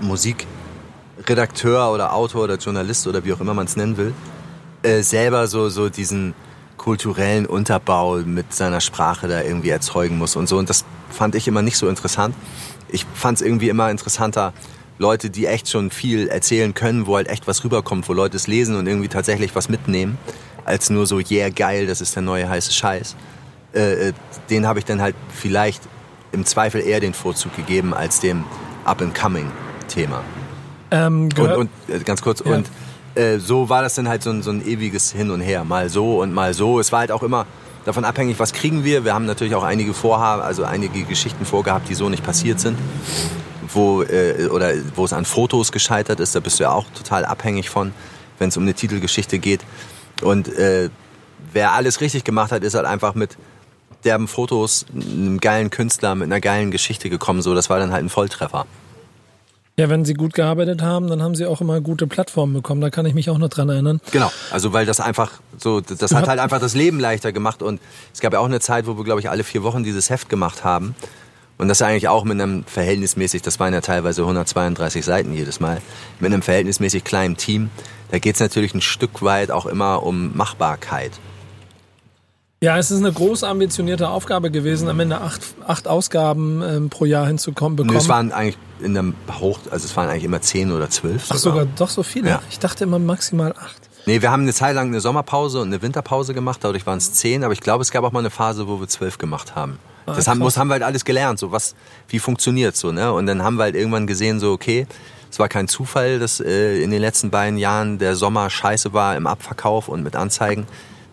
Musikredakteur 0.00 1.92
oder 1.92 2.12
Autor 2.12 2.44
oder 2.44 2.56
Journalist 2.56 3.06
oder 3.06 3.24
wie 3.24 3.32
auch 3.32 3.40
immer 3.40 3.54
man 3.54 3.66
es 3.66 3.76
nennen 3.76 3.96
will, 3.96 4.12
äh, 4.82 5.02
selber 5.02 5.48
so, 5.48 5.68
so 5.68 5.88
diesen 5.88 6.34
kulturellen 6.86 7.46
Unterbau 7.46 8.18
mit 8.18 8.54
seiner 8.54 8.80
Sprache 8.80 9.26
da 9.26 9.42
irgendwie 9.42 9.70
erzeugen 9.70 10.18
muss 10.18 10.36
und 10.36 10.48
so. 10.48 10.56
Und 10.56 10.70
das 10.70 10.84
fand 11.10 11.34
ich 11.34 11.48
immer 11.48 11.60
nicht 11.60 11.76
so 11.78 11.88
interessant. 11.88 12.32
Ich 12.88 13.04
fand 13.12 13.40
es 13.40 13.44
irgendwie 13.44 13.68
immer 13.68 13.90
interessanter, 13.90 14.52
Leute, 14.96 15.28
die 15.28 15.46
echt 15.46 15.68
schon 15.68 15.90
viel 15.90 16.28
erzählen 16.28 16.74
können, 16.74 17.08
wo 17.08 17.16
halt 17.16 17.26
echt 17.26 17.48
was 17.48 17.64
rüberkommt, 17.64 18.08
wo 18.08 18.12
Leute 18.12 18.36
es 18.36 18.46
lesen 18.46 18.76
und 18.76 18.86
irgendwie 18.86 19.08
tatsächlich 19.08 19.56
was 19.56 19.68
mitnehmen, 19.68 20.16
als 20.64 20.88
nur 20.88 21.08
so, 21.08 21.18
yeah, 21.18 21.48
geil, 21.48 21.88
das 21.88 22.00
ist 22.00 22.14
der 22.14 22.22
neue 22.22 22.48
heiße 22.48 22.72
Scheiß. 22.72 23.16
Äh, 23.74 24.08
äh 24.08 24.12
den 24.48 24.68
habe 24.68 24.78
ich 24.78 24.84
dann 24.84 25.00
halt 25.00 25.16
vielleicht 25.34 25.82
im 26.30 26.46
Zweifel 26.46 26.80
eher 26.80 27.00
den 27.00 27.14
Vorzug 27.14 27.56
gegeben 27.56 27.94
als 27.94 28.20
dem 28.20 28.44
Up-and-Coming-Thema. 28.84 30.22
Ähm, 30.92 31.30
und, 31.36 31.52
und 31.52 31.70
äh, 31.88 31.98
ganz 32.04 32.22
kurz, 32.22 32.44
ja. 32.46 32.54
und 32.54 32.68
äh, 33.16 33.38
so 33.38 33.68
war 33.68 33.82
das 33.82 33.94
dann 33.94 34.08
halt 34.08 34.22
so 34.22 34.30
ein, 34.30 34.42
so 34.42 34.50
ein 34.50 34.66
ewiges 34.66 35.12
Hin 35.12 35.30
und 35.30 35.40
Her. 35.40 35.64
Mal 35.64 35.88
so 35.88 36.20
und 36.20 36.32
mal 36.32 36.54
so. 36.54 36.78
Es 36.78 36.92
war 36.92 37.00
halt 37.00 37.12
auch 37.12 37.22
immer 37.22 37.46
davon 37.84 38.04
abhängig, 38.04 38.38
was 38.38 38.52
kriegen 38.52 38.84
wir. 38.84 39.04
Wir 39.04 39.14
haben 39.14 39.26
natürlich 39.26 39.54
auch 39.54 39.62
einige 39.62 39.94
Vorhaben, 39.94 40.42
also 40.42 40.64
einige 40.64 41.04
Geschichten 41.04 41.44
vorgehabt, 41.44 41.88
die 41.88 41.94
so 41.94 42.08
nicht 42.08 42.24
passiert 42.24 42.60
sind. 42.60 42.78
Wo, 43.72 44.02
äh, 44.02 44.48
oder 44.48 44.72
wo 44.94 45.04
es 45.04 45.12
an 45.12 45.24
Fotos 45.24 45.72
gescheitert 45.72 46.20
ist, 46.20 46.34
da 46.34 46.40
bist 46.40 46.58
du 46.58 46.64
ja 46.64 46.72
auch 46.72 46.86
total 46.94 47.24
abhängig 47.24 47.70
von, 47.70 47.92
wenn 48.38 48.48
es 48.48 48.56
um 48.56 48.62
eine 48.62 48.74
Titelgeschichte 48.74 49.38
geht. 49.38 49.60
Und 50.22 50.48
äh, 50.48 50.90
wer 51.52 51.72
alles 51.72 52.00
richtig 52.00 52.24
gemacht 52.24 52.52
hat, 52.52 52.62
ist 52.62 52.74
halt 52.74 52.86
einfach 52.86 53.14
mit 53.14 53.36
derben 54.04 54.28
Fotos, 54.28 54.86
einem 54.94 55.40
geilen 55.40 55.70
Künstler, 55.70 56.14
mit 56.14 56.26
einer 56.26 56.40
geilen 56.40 56.70
Geschichte 56.70 57.10
gekommen. 57.10 57.42
So, 57.42 57.54
das 57.54 57.70
war 57.70 57.78
dann 57.78 57.92
halt 57.92 58.04
ein 58.04 58.08
Volltreffer. 58.08 58.66
Ja, 59.78 59.90
wenn 59.90 60.06
sie 60.06 60.14
gut 60.14 60.32
gearbeitet 60.32 60.80
haben, 60.80 61.06
dann 61.08 61.22
haben 61.22 61.34
sie 61.34 61.44
auch 61.44 61.60
immer 61.60 61.82
gute 61.82 62.06
Plattformen 62.06 62.54
bekommen. 62.54 62.80
Da 62.80 62.88
kann 62.88 63.04
ich 63.04 63.12
mich 63.12 63.28
auch 63.28 63.36
noch 63.36 63.50
dran 63.50 63.68
erinnern. 63.68 64.00
Genau, 64.10 64.32
also 64.50 64.72
weil 64.72 64.86
das 64.86 65.00
einfach 65.00 65.32
so, 65.58 65.82
das 65.82 66.14
hat 66.14 66.28
halt 66.28 66.40
einfach 66.40 66.60
das 66.60 66.74
Leben 66.74 66.98
leichter 66.98 67.30
gemacht. 67.30 67.62
Und 67.62 67.82
es 68.14 68.20
gab 68.20 68.32
ja 68.32 68.38
auch 68.38 68.46
eine 68.46 68.60
Zeit, 68.60 68.86
wo 68.86 68.96
wir, 68.96 69.04
glaube 69.04 69.20
ich, 69.20 69.28
alle 69.28 69.44
vier 69.44 69.62
Wochen 69.64 69.84
dieses 69.84 70.08
Heft 70.08 70.30
gemacht 70.30 70.64
haben. 70.64 70.94
Und 71.58 71.68
das 71.68 71.82
eigentlich 71.82 72.08
auch 72.08 72.24
mit 72.24 72.40
einem 72.40 72.64
verhältnismäßig, 72.64 73.42
das 73.42 73.60
waren 73.60 73.74
ja 73.74 73.82
teilweise 73.82 74.22
132 74.22 75.04
Seiten 75.04 75.34
jedes 75.34 75.60
Mal, 75.60 75.82
mit 76.20 76.32
einem 76.32 76.40
verhältnismäßig 76.40 77.04
kleinen 77.04 77.36
Team. 77.36 77.68
Da 78.10 78.18
geht 78.18 78.36
es 78.36 78.40
natürlich 78.40 78.74
ein 78.74 78.80
Stück 78.80 79.22
weit 79.22 79.50
auch 79.50 79.66
immer 79.66 80.02
um 80.02 80.34
Machbarkeit. 80.34 81.12
Ja, 82.62 82.78
es 82.78 82.90
ist 82.90 83.00
eine 83.00 83.12
groß 83.12 83.44
ambitionierte 83.44 84.08
Aufgabe 84.08 84.50
gewesen, 84.50 84.88
am 84.88 84.98
Ende 84.98 85.20
acht, 85.20 85.42
acht 85.66 85.86
Ausgaben 85.86 86.62
ähm, 86.62 86.88
pro 86.88 87.04
Jahr 87.04 87.26
hinzukommen. 87.26 87.76
Bekommen. 87.76 87.92
Nee, 87.92 87.98
es 87.98 88.08
waren 88.08 88.32
eigentlich 88.32 88.56
in 88.80 88.94
der 88.94 89.04
Hoch, 89.40 89.58
also 89.70 89.84
es 89.84 89.94
waren 89.94 90.08
eigentlich 90.08 90.24
immer 90.24 90.40
zehn 90.40 90.72
oder 90.72 90.88
zwölf. 90.88 91.26
Sogar. 91.26 91.36
Ach, 91.36 91.42
sogar 91.42 91.66
doch 91.76 91.90
so 91.90 92.02
viele? 92.02 92.30
Ja. 92.30 92.42
Ich 92.48 92.58
dachte 92.58 92.84
immer 92.84 92.98
maximal 92.98 93.52
acht. 93.52 93.90
Nee, 94.06 94.22
wir 94.22 94.30
haben 94.30 94.42
eine 94.42 94.54
Zeit 94.54 94.74
lang 94.74 94.86
eine 94.86 95.00
Sommerpause 95.00 95.60
und 95.60 95.66
eine 95.66 95.82
Winterpause 95.82 96.32
gemacht, 96.32 96.60
dadurch 96.62 96.86
waren 96.86 96.96
es 96.96 97.12
zehn, 97.12 97.44
aber 97.44 97.52
ich 97.52 97.60
glaube, 97.60 97.82
es 97.82 97.90
gab 97.90 98.04
auch 98.04 98.12
mal 98.12 98.20
eine 98.20 98.30
Phase, 98.30 98.66
wo 98.68 98.80
wir 98.80 98.88
zwölf 98.88 99.18
gemacht 99.18 99.54
haben. 99.54 99.78
Ah, 100.06 100.14
das 100.14 100.26
haben, 100.26 100.38
muss, 100.38 100.56
haben 100.56 100.68
wir 100.68 100.74
halt 100.74 100.82
alles 100.82 101.04
gelernt, 101.04 101.38
so 101.38 101.52
was, 101.52 101.74
wie 102.08 102.20
funktioniert 102.20 102.74
so, 102.76 102.90
ne? 102.90 103.12
Und 103.12 103.26
dann 103.26 103.42
haben 103.42 103.56
wir 103.56 103.64
halt 103.64 103.74
irgendwann 103.74 104.06
gesehen, 104.06 104.40
so, 104.40 104.52
okay, 104.52 104.86
es 105.30 105.38
war 105.38 105.48
kein 105.48 105.68
Zufall, 105.68 106.20
dass 106.20 106.40
äh, 106.40 106.80
in 106.80 106.90
den 106.90 107.00
letzten 107.02 107.30
beiden 107.30 107.58
Jahren 107.58 107.98
der 107.98 108.16
Sommer 108.16 108.48
scheiße 108.48 108.94
war 108.94 109.16
im 109.16 109.26
Abverkauf 109.26 109.88
und 109.88 110.02
mit 110.02 110.16
Anzeigen. 110.16 110.66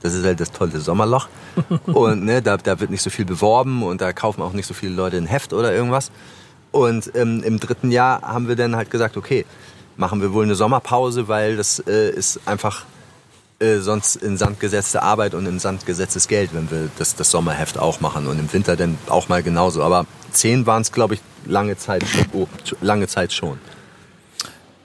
Das 0.04 0.14
ist 0.14 0.24
halt 0.24 0.40
das 0.40 0.52
tolle 0.52 0.80
Sommerloch. 0.80 1.28
und 1.88 2.24
ne, 2.26 2.42
da, 2.42 2.58
da 2.58 2.80
wird 2.80 2.92
nicht 2.92 3.02
so 3.02 3.10
viel 3.10 3.26
beworben 3.26 3.82
und 3.82 4.02
da 4.02 4.14
kaufen 4.14 4.42
auch 4.42 4.54
nicht 4.54 4.68
so 4.68 4.74
viele 4.74 4.94
Leute 4.94 5.18
ein 5.18 5.26
Heft 5.26 5.54
oder 5.54 5.74
irgendwas. 5.74 6.12
Und 6.72 7.12
ähm, 7.16 7.42
im 7.44 7.60
dritten 7.60 7.92
Jahr 7.92 8.22
haben 8.22 8.48
wir 8.48 8.56
dann 8.56 8.76
halt 8.76 8.92
gesagt, 8.92 9.18
okay, 9.18 9.46
machen 9.96 10.22
wir 10.22 10.34
wohl 10.34 10.44
eine 10.44 10.56
Sommerpause, 10.56 11.28
weil 11.28 11.58
das 11.58 11.80
äh, 11.88 12.12
ist 12.12 12.40
einfach 12.46 12.86
äh, 13.60 13.78
sonst 13.78 14.18
in 14.18 14.38
Sand 14.38 14.60
gesetzte 14.60 15.04
Arbeit 15.04 15.36
und 15.36 15.46
in 15.46 15.60
Sand 15.60 15.86
gesetztes 15.86 16.28
Geld, 16.28 16.54
wenn 16.54 16.70
wir 16.70 16.90
das, 16.98 17.16
das 17.16 17.32
Sommerheft 17.32 17.78
auch 17.78 18.02
machen 18.02 18.28
und 18.28 18.40
im 18.40 18.52
Winter 18.52 18.76
dann 18.76 18.98
auch 19.08 19.30
mal 19.30 19.44
genauso. 19.44 19.84
Aber 19.84 20.06
zehn 20.32 20.66
waren 20.66 20.82
es, 20.82 20.92
glaube 20.92 21.14
ich, 21.14 21.22
lange 21.46 21.78
Zeit, 21.78 22.04
oh, 22.34 22.48
lange 22.82 23.08
Zeit 23.08 23.32
schon. 23.32 23.60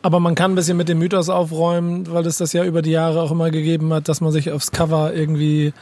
Aber 0.03 0.21
man 0.21 0.35
kann 0.35 0.53
ein 0.53 0.55
bisschen 0.55 0.77
mit 0.77 0.89
dem 0.89 0.99
Mythos 0.99 1.29
aufräumen, 1.29 2.11
weil 2.13 2.27
es 2.27 2.39
das 2.39 2.53
ja 2.53 2.65
über 2.65 2.83
die 2.83 2.93
Jahre 2.93 3.21
auch 3.21 3.33
immer 3.33 3.51
gegeben 3.51 3.93
hat, 3.93 4.09
dass 4.09 4.21
man 4.21 4.31
sich 4.33 4.53
aufs 4.53 4.71
Cover 4.71 5.13
irgendwie 5.13 5.73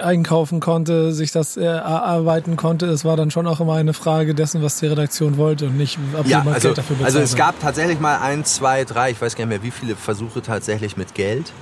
einkaufen 0.00 0.60
konnte, 0.60 1.12
sich 1.12 1.30
das 1.30 1.56
erarbeiten 1.56 2.56
konnte. 2.56 2.86
Es 2.86 3.04
war 3.04 3.16
dann 3.16 3.30
schon 3.30 3.46
auch 3.46 3.60
immer 3.60 3.74
eine 3.74 3.92
Frage 3.92 4.34
dessen, 4.34 4.62
was 4.62 4.80
die 4.80 4.86
Redaktion 4.86 5.36
wollte 5.36 5.66
und 5.66 5.76
nicht, 5.76 5.98
ob 6.18 6.26
ja, 6.26 6.38
jemand 6.38 6.56
also, 6.56 6.68
Geld 6.68 6.78
dafür 6.78 6.96
bezahlt 6.96 7.14
Also 7.14 7.20
es 7.20 7.36
gab 7.36 7.60
tatsächlich 7.60 8.00
mal 8.00 8.18
ein, 8.18 8.44
zwei, 8.44 8.84
drei, 8.84 9.12
ich 9.12 9.22
weiß 9.22 9.36
gar 9.36 9.46
nicht 9.46 9.56
mehr, 9.56 9.62
wie 9.62 9.70
viele 9.70 9.94
Versuche 9.94 10.42
tatsächlich 10.42 10.96
mit 10.96 11.14
Geld. 11.14 11.52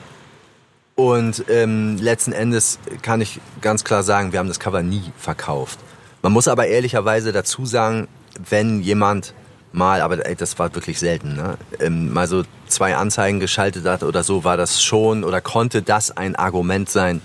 Und 0.95 1.45
ähm, 1.51 1.99
letzten 2.01 2.33
Endes 2.33 2.79
kann 3.03 3.21
ich 3.21 3.39
ganz 3.61 3.85
klar 3.85 4.03
sagen, 4.03 4.33
wir 4.33 4.39
haben 4.39 4.49
das 4.49 4.61
Cover 4.61 4.83
nie 4.83 5.03
verkauft. 5.19 5.79
Man 6.23 6.33
muss 6.33 6.49
aber 6.49 6.69
ehrlicherweise 6.69 7.33
dazu 7.33 7.67
sagen, 7.67 8.09
wenn 8.49 8.81
jemand 8.81 9.35
mal, 9.77 10.01
aber 10.01 10.27
ey, 10.27 10.35
das 10.35 10.59
war 10.59 10.75
wirklich 10.75 10.99
selten, 10.99 11.35
ne? 11.35 11.57
ähm, 11.81 12.13
mal 12.13 12.27
so 12.27 12.45
zwei 12.67 12.97
Anzeigen 12.97 13.41
geschaltet 13.41 13.85
hat 13.87 14.03
oder 14.03 14.23
so, 14.23 14.43
war 14.43 14.57
das 14.57 14.83
schon 14.83 15.23
oder 15.23 15.41
konnte 15.41 15.83
das 15.83 16.17
ein 16.17 16.35
Argument 16.37 16.89
sein, 16.89 17.21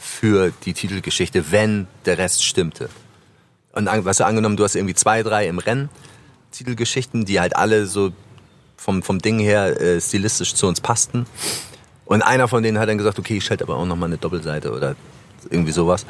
für 0.00 0.50
die 0.64 0.72
Titelgeschichte, 0.72 1.52
wenn 1.52 1.86
der 2.06 2.16
Rest 2.16 2.42
stimmte. 2.42 2.88
Und 3.72 3.86
was 4.04 4.16
du 4.16 4.24
angenommen, 4.24 4.56
du 4.56 4.64
hast 4.64 4.74
irgendwie 4.74 4.94
zwei, 4.94 5.22
drei 5.22 5.46
im 5.46 5.58
Rennen 5.58 5.90
Titelgeschichten, 6.50 7.26
die 7.26 7.38
halt 7.38 7.54
alle 7.54 7.86
so 7.86 8.10
vom, 8.76 9.02
vom 9.02 9.20
Ding 9.20 9.38
her 9.38 9.80
äh, 9.80 10.00
stilistisch 10.00 10.54
zu 10.54 10.66
uns 10.66 10.80
passten. 10.80 11.26
Und 12.06 12.22
einer 12.22 12.48
von 12.48 12.62
denen 12.62 12.78
hat 12.78 12.88
dann 12.88 12.98
gesagt, 12.98 13.18
okay, 13.18 13.36
ich 13.36 13.44
schalte 13.44 13.62
aber 13.62 13.76
auch 13.76 13.86
noch 13.86 13.94
mal 13.94 14.06
eine 14.06 14.16
Doppelseite 14.16 14.72
oder 14.72 14.96
irgendwie 15.48 15.70
sowas. 15.70 16.06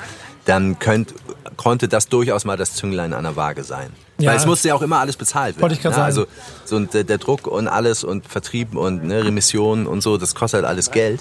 Dann 0.47 0.79
könnt, 0.79 1.13
konnte 1.57 1.89
das 1.89 2.09
durchaus 2.09 2.45
mal 2.45 2.57
das 2.57 2.75
Zünglein 2.75 3.13
an 3.13 3.25
der 3.25 3.37
Waage 3.37 3.65
sein. 3.65 3.91
Ja. 4.21 4.31
Weil 4.31 4.37
es 4.37 4.47
musste 4.47 4.69
ja 4.69 4.75
auch 4.75 4.83
immer 4.83 4.99
alles 4.99 5.17
bezahlt 5.17 5.57
werden. 5.57 5.63
Wollte 5.63 5.75
ich 5.75 5.83
gerade 5.83 5.95
ne? 5.95 5.97
sagen. 5.97 6.07
Also 6.07 6.27
so 6.65 6.77
und 6.77 6.95
der, 6.95 7.05
der 7.05 7.19
Druck 7.19 7.47
und 7.47 7.69
alles 7.69 8.05
und 8.05 8.27
Vertrieb 8.27 8.75
und 8.77 9.05
ne, 9.05 9.25
Remission 9.25 9.87
und 9.87 10.03
so, 10.03 10.17
das 10.17 10.35
kostet 10.35 10.59
halt 10.63 10.69
alles 10.69 10.91
Geld. 10.91 11.21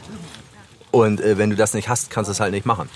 Und 0.91 1.21
äh, 1.21 1.37
wenn 1.37 1.49
du 1.49 1.55
das 1.55 1.73
nicht 1.73 1.89
hast, 1.89 2.09
kannst 2.09 2.29
du 2.29 2.31
es 2.31 2.39
halt 2.39 2.51
nicht 2.51 2.65
machen. 2.65 2.89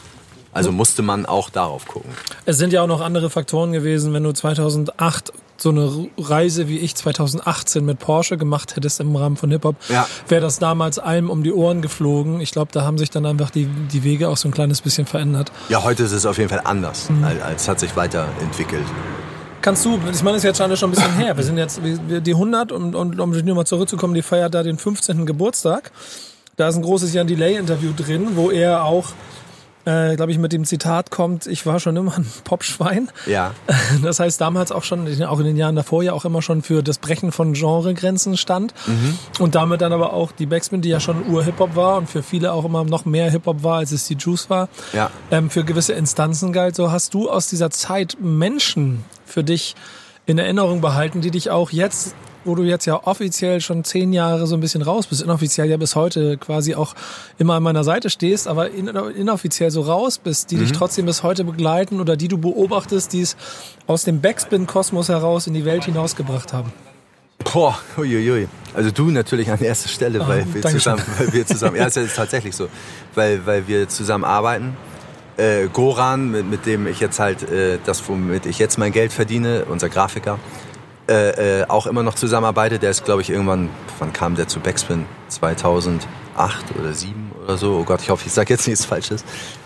Also 0.53 0.71
musste 0.71 1.01
man 1.01 1.25
auch 1.25 1.49
darauf 1.49 1.87
gucken. 1.87 2.11
Es 2.45 2.57
sind 2.57 2.73
ja 2.73 2.83
auch 2.83 2.87
noch 2.87 3.01
andere 3.01 3.29
Faktoren 3.29 3.71
gewesen, 3.71 4.13
wenn 4.13 4.23
du 4.23 4.31
2008 4.31 5.33
so 5.57 5.69
eine 5.69 6.09
Reise 6.17 6.67
wie 6.67 6.77
ich 6.77 6.95
2018 6.95 7.85
mit 7.85 7.99
Porsche 7.99 8.37
gemacht 8.37 8.75
hättest 8.75 8.99
im 8.99 9.15
Rahmen 9.15 9.37
von 9.37 9.49
Hip-Hop, 9.51 9.75
ja. 9.89 10.07
wäre 10.27 10.41
das 10.41 10.59
damals 10.59 10.99
allem 10.99 11.29
um 11.29 11.43
die 11.43 11.53
Ohren 11.53 11.81
geflogen. 11.81 12.41
Ich 12.41 12.51
glaube, 12.51 12.71
da 12.71 12.83
haben 12.83 12.97
sich 12.97 13.09
dann 13.09 13.25
einfach 13.25 13.49
die, 13.49 13.65
die 13.65 14.03
Wege 14.03 14.29
auch 14.29 14.37
so 14.37 14.47
ein 14.47 14.51
kleines 14.51 14.81
bisschen 14.81 15.05
verändert. 15.05 15.51
Ja, 15.69 15.83
heute 15.83 16.03
ist 16.03 16.11
es 16.11 16.25
auf 16.25 16.37
jeden 16.37 16.49
Fall 16.49 16.61
anders. 16.63 17.09
Mhm. 17.09 17.25
Es 17.55 17.67
hat 17.67 17.79
sich 17.79 17.95
weiterentwickelt. 17.95 18.85
Kannst 19.63 19.85
du, 19.85 19.97
ich 20.11 20.21
meine, 20.23 20.35
es 20.35 20.43
ist 20.43 20.59
jetzt 20.59 20.77
schon 20.77 20.89
ein 20.89 20.93
bisschen 20.93 21.15
her. 21.15 21.37
Wir 21.37 21.43
sind 21.45 21.57
jetzt 21.57 21.79
die 21.81 22.33
100 22.33 22.73
und, 22.73 22.95
und 22.95 23.17
um 23.17 23.31
nur 23.31 23.55
mal 23.55 23.65
zurückzukommen, 23.65 24.13
die 24.13 24.21
feiert 24.21 24.53
da 24.53 24.61
den 24.61 24.77
15. 24.77 25.25
Geburtstag. 25.25 25.89
Da 26.57 26.67
ist 26.67 26.75
ein 26.75 26.81
großes 26.81 27.13
Jan 27.13 27.27
Delay-Interview 27.27 27.93
drin, 27.95 28.31
wo 28.35 28.51
er 28.51 28.83
auch, 28.83 29.11
äh, 29.85 30.17
glaube 30.17 30.33
ich, 30.33 30.37
mit 30.37 30.51
dem 30.51 30.65
Zitat 30.65 31.11
kommt, 31.11 31.47
ich 31.47 31.65
war 31.65 31.79
schon 31.79 31.95
immer 31.95 32.13
ein 32.17 32.25
Popschwein. 32.43 33.09
Ja. 33.25 33.53
Das 34.03 34.19
heißt, 34.19 34.41
damals 34.41 34.73
auch 34.73 34.83
schon, 34.83 35.07
auch 35.23 35.39
in 35.39 35.45
den 35.45 35.55
Jahren 35.55 35.77
davor 35.77 36.03
ja 36.03 36.11
auch 36.11 36.25
immer 36.25 36.41
schon 36.41 36.61
für 36.61 36.83
das 36.83 36.97
Brechen 36.97 37.31
von 37.31 37.53
Genregrenzen 37.53 38.35
stand. 38.35 38.73
Mhm. 38.85 39.17
Und 39.39 39.55
damit 39.55 39.79
dann 39.79 39.93
aber 39.93 40.11
auch 40.11 40.33
die 40.33 40.45
Backspin, 40.45 40.81
die 40.81 40.89
ja 40.89 40.99
schon 40.99 41.25
Ur-Hip-Hop 41.25 41.77
war 41.77 41.99
und 41.99 42.09
für 42.09 42.21
viele 42.21 42.51
auch 42.51 42.65
immer 42.65 42.83
noch 42.83 43.05
mehr 43.05 43.31
Hip-Hop 43.31 43.63
war, 43.63 43.77
als 43.77 43.93
es 43.93 44.07
die 44.07 44.15
Juice 44.15 44.49
war, 44.49 44.67
ja. 44.91 45.09
ähm, 45.31 45.49
für 45.49 45.63
gewisse 45.63 45.93
Instanzen 45.93 46.51
galt. 46.51 46.75
So 46.75 46.91
hast 46.91 47.13
du 47.13 47.29
aus 47.29 47.47
dieser 47.47 47.69
Zeit 47.69 48.17
Menschen 48.19 49.05
für 49.33 49.43
dich 49.43 49.75
in 50.25 50.37
Erinnerung 50.37 50.79
behalten, 50.79 51.21
die 51.21 51.31
dich 51.31 51.49
auch 51.49 51.71
jetzt 51.71 52.15
wo 52.45 52.55
du 52.55 52.63
jetzt 52.63 52.85
ja 52.85 53.01
offiziell 53.05 53.61
schon 53.61 53.83
zehn 53.83 54.13
Jahre 54.13 54.47
so 54.47 54.55
ein 54.55 54.59
bisschen 54.59 54.81
raus 54.81 55.07
bist, 55.07 55.21
inoffiziell 55.21 55.69
ja 55.69 55.77
bis 55.77 55.95
heute 55.95 56.37
quasi 56.37 56.75
auch 56.75 56.93
immer 57.37 57.55
an 57.55 57.63
meiner 57.63 57.83
Seite 57.83 58.09
stehst, 58.09 58.47
aber 58.47 58.69
inoffiziell 58.71 59.71
so 59.71 59.81
raus 59.81 60.17
bist, 60.17 60.51
die 60.51 60.55
mhm. 60.55 60.59
dich 60.61 60.71
trotzdem 60.73 61.05
bis 61.05 61.23
heute 61.23 61.43
begleiten 61.43 61.99
oder 61.99 62.17
die 62.17 62.27
du 62.27 62.37
beobachtest, 62.37 63.13
die 63.13 63.21
es 63.21 63.37
aus 63.87 64.03
dem 64.03 64.21
Backspin-Kosmos 64.21 65.09
heraus 65.09 65.47
in 65.47 65.53
die 65.53 65.65
Welt 65.65 65.85
hinausgebracht 65.85 66.53
haben? 66.53 66.71
Boah, 67.51 67.77
uiuiui. 67.97 68.47
Also 68.73 68.91
du 68.91 69.09
natürlich 69.09 69.51
an 69.51 69.59
erster 69.59 69.89
Stelle, 69.89 70.21
oh, 70.21 70.27
weil, 70.27 70.45
wir 70.53 70.61
zusammen, 70.63 71.03
weil 71.17 71.33
wir 71.33 71.45
zusammen, 71.45 71.75
ja, 71.75 71.87
es 71.87 71.97
ist 71.97 72.15
tatsächlich 72.15 72.55
so, 72.55 72.67
weil, 73.15 73.45
weil 73.45 73.67
wir 73.67 73.87
zusammen 73.89 74.23
arbeiten. 74.23 74.75
Äh, 75.37 75.67
Goran, 75.67 76.31
mit, 76.31 76.49
mit 76.49 76.65
dem 76.65 76.85
ich 76.87 76.99
jetzt 76.99 77.19
halt 77.19 77.49
äh, 77.49 77.79
das, 77.85 78.07
womit 78.07 78.45
ich 78.45 78.59
jetzt 78.59 78.77
mein 78.77 78.91
Geld 78.91 79.11
verdiene, 79.11 79.65
unser 79.65 79.89
Grafiker, 79.89 80.37
äh, 81.09 81.61
äh, 81.61 81.65
auch 81.67 81.87
immer 81.87 82.03
noch 82.03 82.15
zusammenarbeitet. 82.15 82.83
Der 82.83 82.91
ist, 82.91 83.03
glaube 83.03 83.21
ich, 83.21 83.29
irgendwann, 83.29 83.69
wann 83.99 84.13
kam 84.13 84.35
der 84.35 84.47
zu 84.47 84.59
Backspin? 84.59 85.05
2008 85.29 86.07
oder 86.75 86.93
2007 86.93 87.31
oder 87.43 87.57
so. 87.57 87.77
Oh 87.79 87.83
Gott, 87.83 88.01
ich 88.01 88.09
hoffe, 88.09 88.23
ich 88.27 88.33
sage 88.33 88.53
jetzt 88.53 88.67
nichts 88.67 88.85
Falsches. 88.85 89.25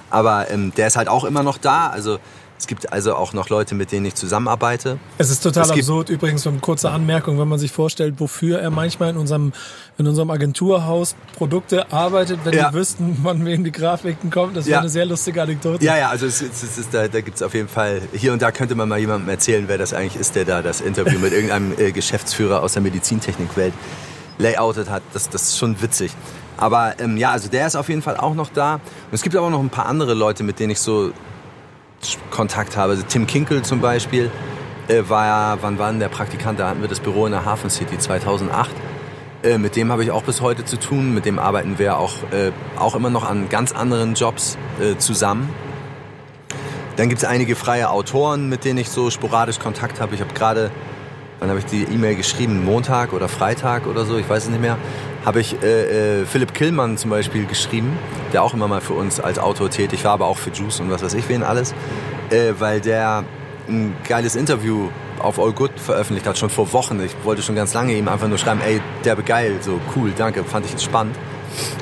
Aber 0.09 0.49
ähm, 0.49 0.73
der 0.75 0.87
ist 0.87 0.95
halt 0.95 1.09
auch 1.09 1.25
immer 1.25 1.43
noch 1.43 1.57
da. 1.57 1.87
Also 1.87 2.19
es 2.59 2.65
gibt 2.65 2.91
also 2.91 3.15
auch 3.15 3.33
noch 3.33 3.49
Leute, 3.49 3.75
mit 3.75 3.91
denen 3.91 4.07
ich 4.07 4.15
zusammenarbeite. 4.15 4.97
Es 5.17 5.29
ist 5.29 5.43
total 5.43 5.65
es 5.65 5.71
absurd, 5.71 6.09
übrigens, 6.09 6.45
eine 6.47 6.57
kurze 6.57 6.89
Anmerkung, 6.89 7.39
wenn 7.39 7.47
man 7.47 7.59
sich 7.59 7.71
vorstellt, 7.71 8.15
wofür 8.17 8.59
er 8.59 8.71
manchmal 8.71 9.11
in 9.11 9.17
unserem, 9.17 9.53
in 9.97 10.07
unserem 10.07 10.31
Agenturhaus 10.31 11.15
Produkte 11.35 11.91
arbeitet, 11.91 12.39
wenn 12.45 12.53
ja. 12.53 12.69
die 12.69 12.75
wüssten, 12.75 13.17
wann 13.21 13.45
wem 13.45 13.63
die 13.63 13.71
Grafiken 13.71 14.31
kommen. 14.31 14.55
Das 14.55 14.65
wäre 14.65 14.73
ja. 14.73 14.79
eine 14.79 14.89
sehr 14.89 15.05
lustige 15.05 15.41
Anekdote. 15.41 15.85
Ja, 15.85 15.97
ja, 15.97 16.09
also 16.09 16.25
es, 16.25 16.41
es, 16.41 16.77
es 16.77 16.89
da, 16.89 17.07
da 17.07 17.21
gibt 17.21 17.37
es 17.37 17.43
auf 17.43 17.53
jeden 17.53 17.69
Fall, 17.69 18.01
hier 18.13 18.33
und 18.33 18.41
da 18.41 18.51
könnte 18.51 18.73
man 18.73 18.89
mal 18.89 18.99
jemandem 18.99 19.29
erzählen, 19.29 19.65
wer 19.67 19.77
das 19.77 19.93
eigentlich 19.93 20.19
ist, 20.19 20.35
der 20.35 20.45
da 20.45 20.63
das 20.63 20.81
Interview 20.81 21.19
mit 21.19 21.33
irgendeinem 21.33 21.73
äh, 21.77 21.91
Geschäftsführer 21.91 22.63
aus 22.63 22.73
der 22.73 22.81
Medizintechnikwelt 22.81 23.73
layoutet 24.39 24.89
hat. 24.89 25.03
Das, 25.13 25.29
das 25.29 25.43
ist 25.43 25.57
schon 25.59 25.79
witzig. 25.81 26.11
Aber 26.57 26.99
ähm, 26.99 27.17
ja, 27.17 27.31
also 27.31 27.49
der 27.49 27.67
ist 27.67 27.75
auf 27.75 27.87
jeden 27.89 28.01
Fall 28.01 28.17
auch 28.17 28.33
noch 28.33 28.49
da. 28.49 28.75
Und 28.75 28.81
es 29.11 29.21
gibt 29.21 29.35
aber 29.35 29.49
noch 29.49 29.59
ein 29.59 29.69
paar 29.69 29.85
andere 29.85 30.15
Leute, 30.15 30.43
mit 30.43 30.59
denen 30.59 30.71
ich 30.71 30.79
so 30.79 31.11
Kontakt 32.31 32.77
habe. 32.77 32.91
Also 32.93 33.03
Tim 33.07 33.27
Kinkel 33.27 33.63
zum 33.63 33.81
Beispiel 33.81 34.31
äh, 34.87 35.03
war 35.07 35.25
ja, 35.25 35.57
wann 35.61 35.79
war 35.79 35.91
der 35.93 36.09
Praktikant? 36.09 36.59
Da 36.59 36.69
hatten 36.69 36.81
wir 36.81 36.87
das 36.87 36.99
Büro 36.99 37.25
in 37.25 37.31
der 37.31 37.45
Hafen 37.45 37.69
City 37.69 37.97
2008. 37.97 38.71
Äh, 39.43 39.57
mit 39.57 39.75
dem 39.75 39.91
habe 39.91 40.03
ich 40.03 40.11
auch 40.11 40.23
bis 40.23 40.41
heute 40.41 40.65
zu 40.65 40.77
tun. 40.77 41.13
Mit 41.13 41.25
dem 41.25 41.39
arbeiten 41.39 41.79
wir 41.79 41.97
auch, 41.97 42.13
äh, 42.31 42.51
auch 42.77 42.95
immer 42.95 43.09
noch 43.09 43.27
an 43.27 43.49
ganz 43.49 43.71
anderen 43.71 44.13
Jobs 44.13 44.57
äh, 44.79 44.97
zusammen. 44.97 45.49
Dann 46.95 47.09
gibt 47.09 47.21
es 47.21 47.27
einige 47.27 47.55
freie 47.55 47.91
Autoren, 47.91 48.49
mit 48.49 48.65
denen 48.65 48.79
ich 48.79 48.89
so 48.89 49.11
sporadisch 49.11 49.59
Kontakt 49.59 50.01
habe. 50.01 50.15
Ich 50.15 50.21
habe 50.21 50.33
gerade, 50.33 50.71
wann 51.39 51.49
habe 51.49 51.59
ich 51.59 51.65
die 51.65 51.83
E-Mail 51.83 52.15
geschrieben? 52.15 52.65
Montag 52.65 53.13
oder 53.13 53.29
Freitag 53.29 53.85
oder 53.85 54.03
so, 54.05 54.17
ich 54.17 54.27
weiß 54.27 54.45
es 54.45 54.49
nicht 54.49 54.61
mehr 54.61 54.77
habe 55.27 55.41
ich 55.41 55.61
äh, 55.61 56.21
äh, 56.21 56.25
Philipp 56.25 56.53
Killmann 56.53 56.97
zum 56.97 57.11
Beispiel 57.11 57.45
geschrieben, 57.47 57.99
der 58.31 58.43
auch 58.43 58.53
immer 58.53 58.69
mal 58.69 58.79
für 58.79 58.93
uns 58.93 59.19
als 59.19 59.39
Autor 59.39 59.69
tätig 59.69 60.05
war, 60.05 60.13
aber 60.13 60.25
auch 60.25 60.37
für 60.37 60.51
Juice 60.51 60.79
und 60.79 60.89
was 60.89 61.03
weiß 61.03 61.15
ich 61.15 61.27
wen 61.27 61.43
alles, 61.43 61.75
äh, 62.29 62.53
weil 62.59 62.79
der 62.79 63.25
ein 63.67 63.93
geiles 64.07 64.37
Interview 64.37 64.87
auf 65.19 65.37
All 65.37 65.51
Good 65.51 65.71
veröffentlicht 65.75 66.25
hat, 66.25 66.37
schon 66.37 66.49
vor 66.49 66.71
Wochen. 66.71 67.01
Ich 67.03 67.13
wollte 67.25 67.41
schon 67.41 67.55
ganz 67.55 67.73
lange 67.73 67.91
ihm 67.93 68.07
einfach 68.07 68.29
nur 68.29 68.37
schreiben, 68.37 68.61
ey, 68.61 68.79
der 69.03 69.17
geil, 69.17 69.57
so 69.59 69.81
cool, 69.97 70.13
danke, 70.17 70.45
fand 70.45 70.65
ich 70.65 70.81
spannend, 70.81 71.17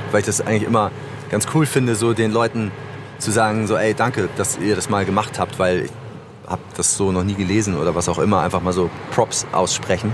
weil 0.10 0.22
ich 0.22 0.26
das 0.26 0.42
eigentlich 0.42 0.64
immer 0.64 0.90
ganz 1.30 1.46
cool 1.54 1.68
finde, 1.68 1.94
so 1.94 2.14
den 2.14 2.32
Leuten 2.32 2.72
zu 3.20 3.30
sagen, 3.30 3.68
so 3.68 3.78
ey, 3.78 3.94
danke, 3.94 4.28
dass 4.38 4.58
ihr 4.58 4.76
das 4.76 4.90
mal 4.90 5.06
gemacht 5.06 5.38
habt, 5.38 5.60
weil 5.60 5.86
ich 5.86 5.92
habe 6.48 6.64
das 6.76 6.98
so 6.98 7.12
noch 7.12 7.24
nie 7.24 7.36
gelesen 7.36 7.78
oder 7.78 7.94
was 7.94 8.10
auch 8.10 8.18
immer, 8.18 8.42
einfach 8.42 8.64
mal 8.64 8.74
so 8.74 8.90
Props 9.12 9.46
aussprechen. 9.52 10.12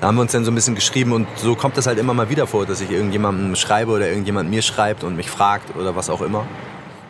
Da 0.00 0.08
haben 0.08 0.16
wir 0.16 0.22
uns 0.22 0.32
dann 0.32 0.44
so 0.44 0.50
ein 0.50 0.54
bisschen 0.54 0.74
geschrieben 0.74 1.12
und 1.12 1.26
so 1.36 1.54
kommt 1.54 1.76
das 1.76 1.86
halt 1.86 1.98
immer 1.98 2.14
mal 2.14 2.28
wieder 2.28 2.46
vor, 2.46 2.66
dass 2.66 2.80
ich 2.80 2.90
irgendjemandem 2.90 3.56
schreibe 3.56 3.92
oder 3.92 4.08
irgendjemand 4.08 4.50
mir 4.50 4.62
schreibt 4.62 5.04
und 5.04 5.16
mich 5.16 5.30
fragt 5.30 5.74
oder 5.76 5.96
was 5.96 6.10
auch 6.10 6.20
immer 6.20 6.46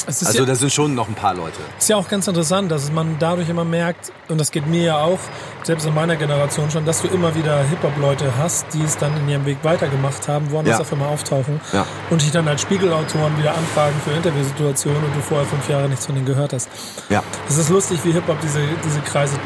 also 0.07 0.39
ja, 0.39 0.45
da 0.45 0.55
sind 0.55 0.73
schon 0.73 0.95
noch 0.95 1.09
ein 1.09 1.15
paar 1.15 1.35
Leute. 1.35 1.57
Ist 1.79 1.89
ja 1.89 1.97
auch 1.97 2.09
ganz 2.09 2.29
interessant, 2.29 2.71
dass 2.71 2.93
man 2.93 3.17
dadurch 3.19 3.49
immer 3.49 3.65
merkt, 3.65 4.13
und 4.29 4.39
das 4.41 4.51
geht 4.51 4.67
mir 4.67 4.83
ja 4.83 4.99
auch, 4.99 5.19
selbst 5.65 5.87
in 5.87 5.95
meiner 5.95 6.17
Generation 6.17 6.71
schon, 6.71 6.85
dass 6.85 7.03
du 7.03 7.09
immer 7.09 7.35
wieder 7.35 7.63
Hip-Hop-Leute 7.65 8.33
hast, 8.39 8.67
die 8.73 8.83
es 8.83 8.97
dann 8.97 9.17
in 9.17 9.29
ihrem 9.29 9.47
Weg 9.47 9.59
weitergemacht 9.63 10.29
haben, 10.29 10.51
woanders 10.51 10.77
ja. 10.77 10.81
auf 10.81 10.93
einmal 10.93 11.09
auftauchen 11.09 11.61
ja. 11.73 11.85
und 12.11 12.23
dich 12.23 12.31
dann 12.31 12.47
als 12.47 12.63
Spiegelautoren 12.63 13.37
wieder 13.39 13.55
anfragen 13.55 13.97
für 14.05 14.13
Interviewsituationen 14.13 15.03
und 15.03 15.17
du 15.17 15.21
vorher 15.21 15.47
fünf 15.47 15.69
Jahre 15.69 15.89
nichts 15.89 16.07
von 16.07 16.15
denen 16.15 16.27
gehört 16.27 16.53
hast. 16.53 16.69
Ja. 17.09 17.23
Es 17.49 17.59
ist 17.59 17.71
lustig, 17.71 17.99
wie 18.05 18.13
Hip-Hop 18.13 18.41
diese, 18.41 18.61
diese 18.85 19.01
Kreise 19.01 19.37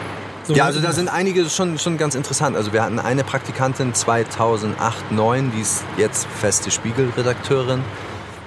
so 0.51 0.57
ja, 0.57 0.65
also 0.65 0.81
da 0.81 0.91
sind 0.91 1.09
einige 1.09 1.49
schon, 1.49 1.79
schon 1.79 1.97
ganz 1.97 2.17
interessant. 2.17 2.57
Also 2.57 2.73
wir 2.73 2.83
hatten 2.83 2.99
eine 2.99 3.23
Praktikantin 3.23 3.95
2008, 3.95 4.97
2009, 5.11 5.53
die 5.55 5.61
ist 5.61 5.85
jetzt 5.97 6.27
feste 6.27 6.73
Spiegelredakteurin. 6.73 7.85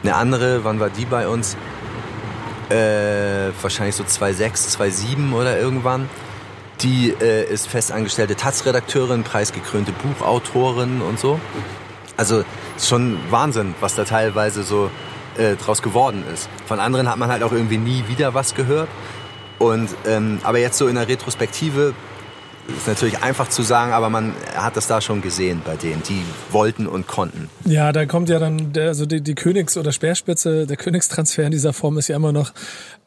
Eine 0.03 0.15
andere, 0.15 0.65
wann 0.65 0.81
war 0.81 0.89
die 0.89 1.05
bei 1.05 1.29
uns? 1.29 1.55
Äh, 2.69 3.51
wahrscheinlich 3.61 3.95
so 3.95 4.03
2,6, 4.03 4.77
2,7 4.77 5.33
oder 5.33 5.57
irgendwann. 5.57 6.09
Die 6.81 7.15
äh, 7.21 7.49
ist 7.49 7.69
festangestellte 7.69 8.35
Taz-Redakteurin, 8.35 9.23
preisgekrönte 9.23 9.93
Buchautorin 9.93 11.01
und 11.01 11.19
so. 11.19 11.39
Also 12.17 12.43
schon 12.81 13.17
Wahnsinn, 13.29 13.75
was 13.79 13.95
da 13.95 14.03
teilweise 14.03 14.63
so 14.63 14.91
äh, 15.37 15.55
draus 15.55 15.81
geworden 15.81 16.25
ist. 16.33 16.49
Von 16.65 16.81
anderen 16.81 17.09
hat 17.09 17.17
man 17.17 17.31
halt 17.31 17.43
auch 17.43 17.53
irgendwie 17.53 17.77
nie 17.77 18.03
wieder 18.09 18.33
was 18.33 18.55
gehört. 18.55 18.89
Und, 19.63 19.89
ähm, 20.06 20.39
aber 20.43 20.60
jetzt 20.60 20.78
so 20.78 20.88
in 20.88 20.95
der 20.95 21.08
Retrospektive 21.08 21.93
ist 22.67 22.88
natürlich 22.88 23.21
einfach 23.21 23.49
zu 23.49 23.62
sagen, 23.62 23.91
aber 23.91 24.10
man 24.10 24.34
hat 24.56 24.78
das 24.78 24.88
da 24.88 25.02
schon 25.02 25.21
gesehen 25.21 25.62
bei 25.65 25.76
denen, 25.76 26.02
die 26.04 26.21
wollten 26.52 26.88
und 26.88 27.08
konnten. 27.08 27.49
Ja, 27.65 27.91
da 27.91 28.06
kommt 28.06 28.30
ja 28.30 28.39
dann 28.39 28.73
der, 28.73 28.88
also 28.88 29.06
die, 29.06 29.21
die 29.21 29.36
Königs- 29.36 29.78
oder 29.78 29.91
Speerspitze, 29.91 30.65
der 30.65 30.78
Königstransfer 30.78 31.43
in 31.43 31.52
dieser 31.52 31.73
Form 31.73 31.97
ist 31.97 32.08
ja 32.08 32.15
immer 32.15 32.32
noch 32.32 32.54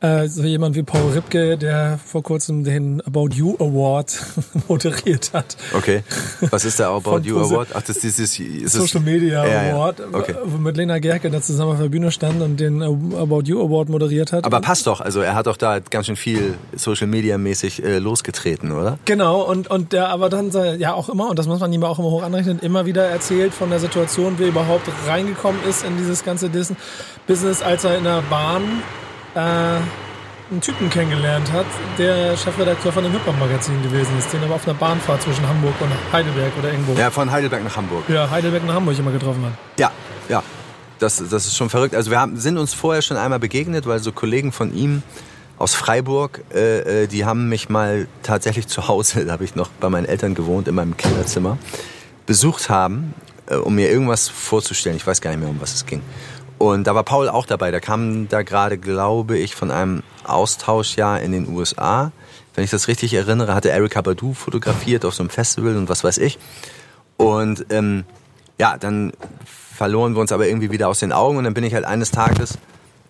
äh, 0.00 0.28
so 0.28 0.42
jemand 0.42 0.76
wie 0.76 0.82
Paul 0.82 1.12
Ripke, 1.12 1.56
der 1.56 1.98
vor 2.04 2.22
kurzem 2.22 2.64
den 2.64 3.00
About 3.06 3.30
You 3.32 3.54
Award 3.58 4.14
moderiert 4.68 5.32
hat. 5.32 5.56
Okay. 5.74 6.02
Was 6.50 6.64
ist 6.64 6.78
der 6.78 6.88
About 6.88 7.20
You 7.20 7.38
Award? 7.38 7.68
Ach, 7.72 7.80
das 7.80 7.96
ist 7.96 8.02
dieses 8.02 8.38
ist 8.38 8.72
Social 8.72 9.00
Media 9.00 9.46
ja, 9.46 9.72
Award, 9.72 10.00
ja. 10.00 10.06
Okay. 10.12 10.34
wo 10.44 10.58
mit 10.58 10.76
Lena 10.76 10.98
Gerke 10.98 11.30
da 11.30 11.40
zusammen 11.40 11.72
auf 11.72 11.80
der 11.80 11.88
Bühne 11.88 12.10
stand 12.10 12.42
und 12.42 12.60
den 12.60 12.82
About 12.82 13.42
You 13.44 13.60
Award 13.62 13.88
moderiert 13.88 14.32
hat. 14.32 14.44
Aber 14.44 14.60
passt 14.60 14.86
doch, 14.86 15.00
also 15.00 15.20
er 15.20 15.34
hat 15.34 15.46
doch 15.46 15.56
da 15.56 15.78
ganz 15.78 16.06
schön 16.06 16.16
viel 16.16 16.54
Social 16.74 17.06
Media 17.06 17.38
mäßig 17.38 17.82
äh, 17.82 17.98
losgetreten, 17.98 18.72
oder? 18.72 18.98
Genau, 19.06 19.42
und, 19.42 19.68
und 19.70 19.92
der 19.92 20.10
aber 20.10 20.28
dann 20.28 20.50
ja 20.78 20.92
auch 20.92 21.08
immer, 21.08 21.30
und 21.30 21.38
das 21.38 21.46
muss 21.46 21.60
man 21.60 21.72
ihm 21.72 21.82
auch 21.84 21.98
immer 21.98 22.10
hoch 22.10 22.22
anrechnen, 22.22 22.58
immer 22.60 22.86
wieder 22.86 23.04
erzählt 23.04 23.54
von 23.54 23.70
der 23.70 23.80
Situation, 23.80 24.38
wie 24.38 24.44
er 24.44 24.48
überhaupt 24.48 24.88
reingekommen 25.06 25.60
ist 25.68 25.84
in 25.84 25.96
dieses 25.96 26.22
ganze 26.22 26.50
Business, 27.26 27.62
als 27.62 27.84
er 27.84 27.98
in 27.98 28.04
der 28.04 28.22
Bahn 28.28 28.62
äh, 29.36 29.38
einen 30.50 30.60
Typen 30.60 30.88
kennengelernt 30.88 31.52
hat, 31.52 31.66
der 31.98 32.36
Chefredakteur 32.36 32.92
von 32.92 33.02
dem 33.04 33.12
Hip-Hop-Magazin 33.12 33.82
gewesen 33.82 34.16
ist, 34.18 34.32
den 34.32 34.42
er 34.42 34.50
auf 34.50 34.66
einer 34.66 34.76
Bahnfahrt 34.78 35.22
zwischen 35.22 35.46
Hamburg 35.46 35.74
und 35.80 35.90
Heidelberg 36.12 36.52
oder 36.58 36.70
irgendwo. 36.70 36.94
Ja, 36.94 37.10
von 37.10 37.30
Heidelberg 37.30 37.64
nach 37.64 37.76
Hamburg. 37.76 38.04
Ja, 38.08 38.30
Heidelberg 38.30 38.64
nach 38.64 38.74
Hamburg 38.74 38.98
immer 38.98 39.12
getroffen 39.12 39.44
hat. 39.44 39.52
Ja, 39.78 39.90
ja. 40.28 40.42
Das, 40.98 41.16
das 41.16 41.46
ist 41.46 41.56
schon 41.56 41.68
verrückt. 41.68 41.94
Also 41.94 42.10
wir 42.10 42.18
haben, 42.18 42.38
sind 42.38 42.56
uns 42.56 42.72
vorher 42.72 43.02
schon 43.02 43.18
einmal 43.18 43.38
begegnet, 43.38 43.86
weil 43.86 43.98
so 43.98 44.12
Kollegen 44.12 44.50
von 44.50 44.74
ihm 44.74 45.02
aus 45.58 45.74
Freiburg, 45.74 46.42
äh, 46.54 47.02
äh, 47.02 47.06
die 47.06 47.24
haben 47.24 47.48
mich 47.48 47.68
mal 47.68 48.08
tatsächlich 48.22 48.66
zu 48.68 48.88
Hause, 48.88 49.24
da 49.26 49.32
habe 49.32 49.44
ich 49.44 49.54
noch 49.56 49.68
bei 49.80 49.90
meinen 49.90 50.06
Eltern 50.06 50.34
gewohnt, 50.34 50.68
in 50.68 50.74
meinem 50.74 50.96
Kinderzimmer, 50.96 51.58
besucht 52.24 52.70
haben, 52.70 53.14
äh, 53.46 53.56
um 53.56 53.74
mir 53.74 53.90
irgendwas 53.90 54.28
vorzustellen. 54.28 54.96
Ich 54.96 55.06
weiß 55.06 55.20
gar 55.20 55.30
nicht 55.30 55.40
mehr, 55.40 55.48
um 55.48 55.60
was 55.60 55.74
es 55.74 55.84
ging. 55.84 56.02
Und 56.58 56.86
da 56.86 56.94
war 56.94 57.02
Paul 57.02 57.28
auch 57.28 57.46
dabei. 57.46 57.70
Der 57.70 57.80
kam 57.80 58.28
da 58.28 58.42
gerade, 58.42 58.78
glaube 58.78 59.36
ich, 59.38 59.54
von 59.54 59.70
einem 59.70 60.02
Austauschjahr 60.24 61.20
in 61.20 61.32
den 61.32 61.48
USA. 61.48 62.12
Wenn 62.54 62.64
ich 62.64 62.70
das 62.70 62.88
richtig 62.88 63.12
erinnere, 63.12 63.54
hatte 63.54 63.68
Erika 63.68 64.00
Badu 64.00 64.32
fotografiert 64.32 65.04
auf 65.04 65.14
so 65.14 65.22
einem 65.22 65.30
Festival 65.30 65.76
und 65.76 65.88
was 65.88 66.02
weiß 66.02 66.18
ich. 66.18 66.38
Und 67.18 67.66
ähm, 67.70 68.04
ja, 68.58 68.78
dann 68.78 69.12
verloren 69.44 70.14
wir 70.14 70.20
uns 70.20 70.32
aber 70.32 70.46
irgendwie 70.48 70.70
wieder 70.70 70.88
aus 70.88 71.00
den 71.00 71.12
Augen. 71.12 71.36
Und 71.36 71.44
dann 71.44 71.54
bin 71.54 71.64
ich 71.64 71.74
halt 71.74 71.84
eines 71.84 72.10
Tages 72.10 72.58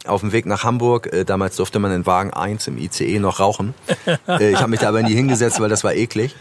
auf 0.06 0.20
dem 0.20 0.32
Weg 0.32 0.46
nach 0.46 0.64
Hamburg. 0.64 1.12
Äh, 1.12 1.24
damals 1.24 1.56
durfte 1.56 1.78
man 1.78 1.92
in 1.92 2.06
Wagen 2.06 2.32
1 2.32 2.66
im 2.66 2.78
ICE 2.78 3.18
noch 3.20 3.40
rauchen. 3.40 3.74
Äh, 4.28 4.50
ich 4.50 4.58
habe 4.58 4.70
mich 4.70 4.80
da 4.80 4.88
aber 4.88 5.02
nie 5.02 5.14
hingesetzt, 5.14 5.60
weil 5.60 5.68
das 5.68 5.84
war 5.84 5.94
eklig. 5.94 6.34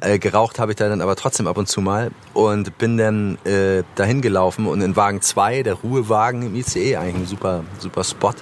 Äh, 0.00 0.18
geraucht 0.18 0.58
habe 0.58 0.72
ich 0.72 0.76
da 0.76 0.88
dann 0.88 1.00
aber 1.00 1.14
trotzdem 1.14 1.46
ab 1.46 1.56
und 1.56 1.68
zu 1.68 1.80
mal 1.80 2.10
und 2.32 2.76
bin 2.78 2.96
dann 2.96 3.38
äh, 3.44 3.84
dahin 3.94 4.22
gelaufen 4.22 4.66
und 4.66 4.80
in 4.80 4.96
Wagen 4.96 5.22
2, 5.22 5.62
der 5.62 5.74
Ruhewagen 5.74 6.42
im 6.42 6.54
ICE, 6.56 6.96
eigentlich 6.96 7.14
ein 7.14 7.26
super, 7.26 7.62
super 7.78 8.02
Spot, 8.02 8.34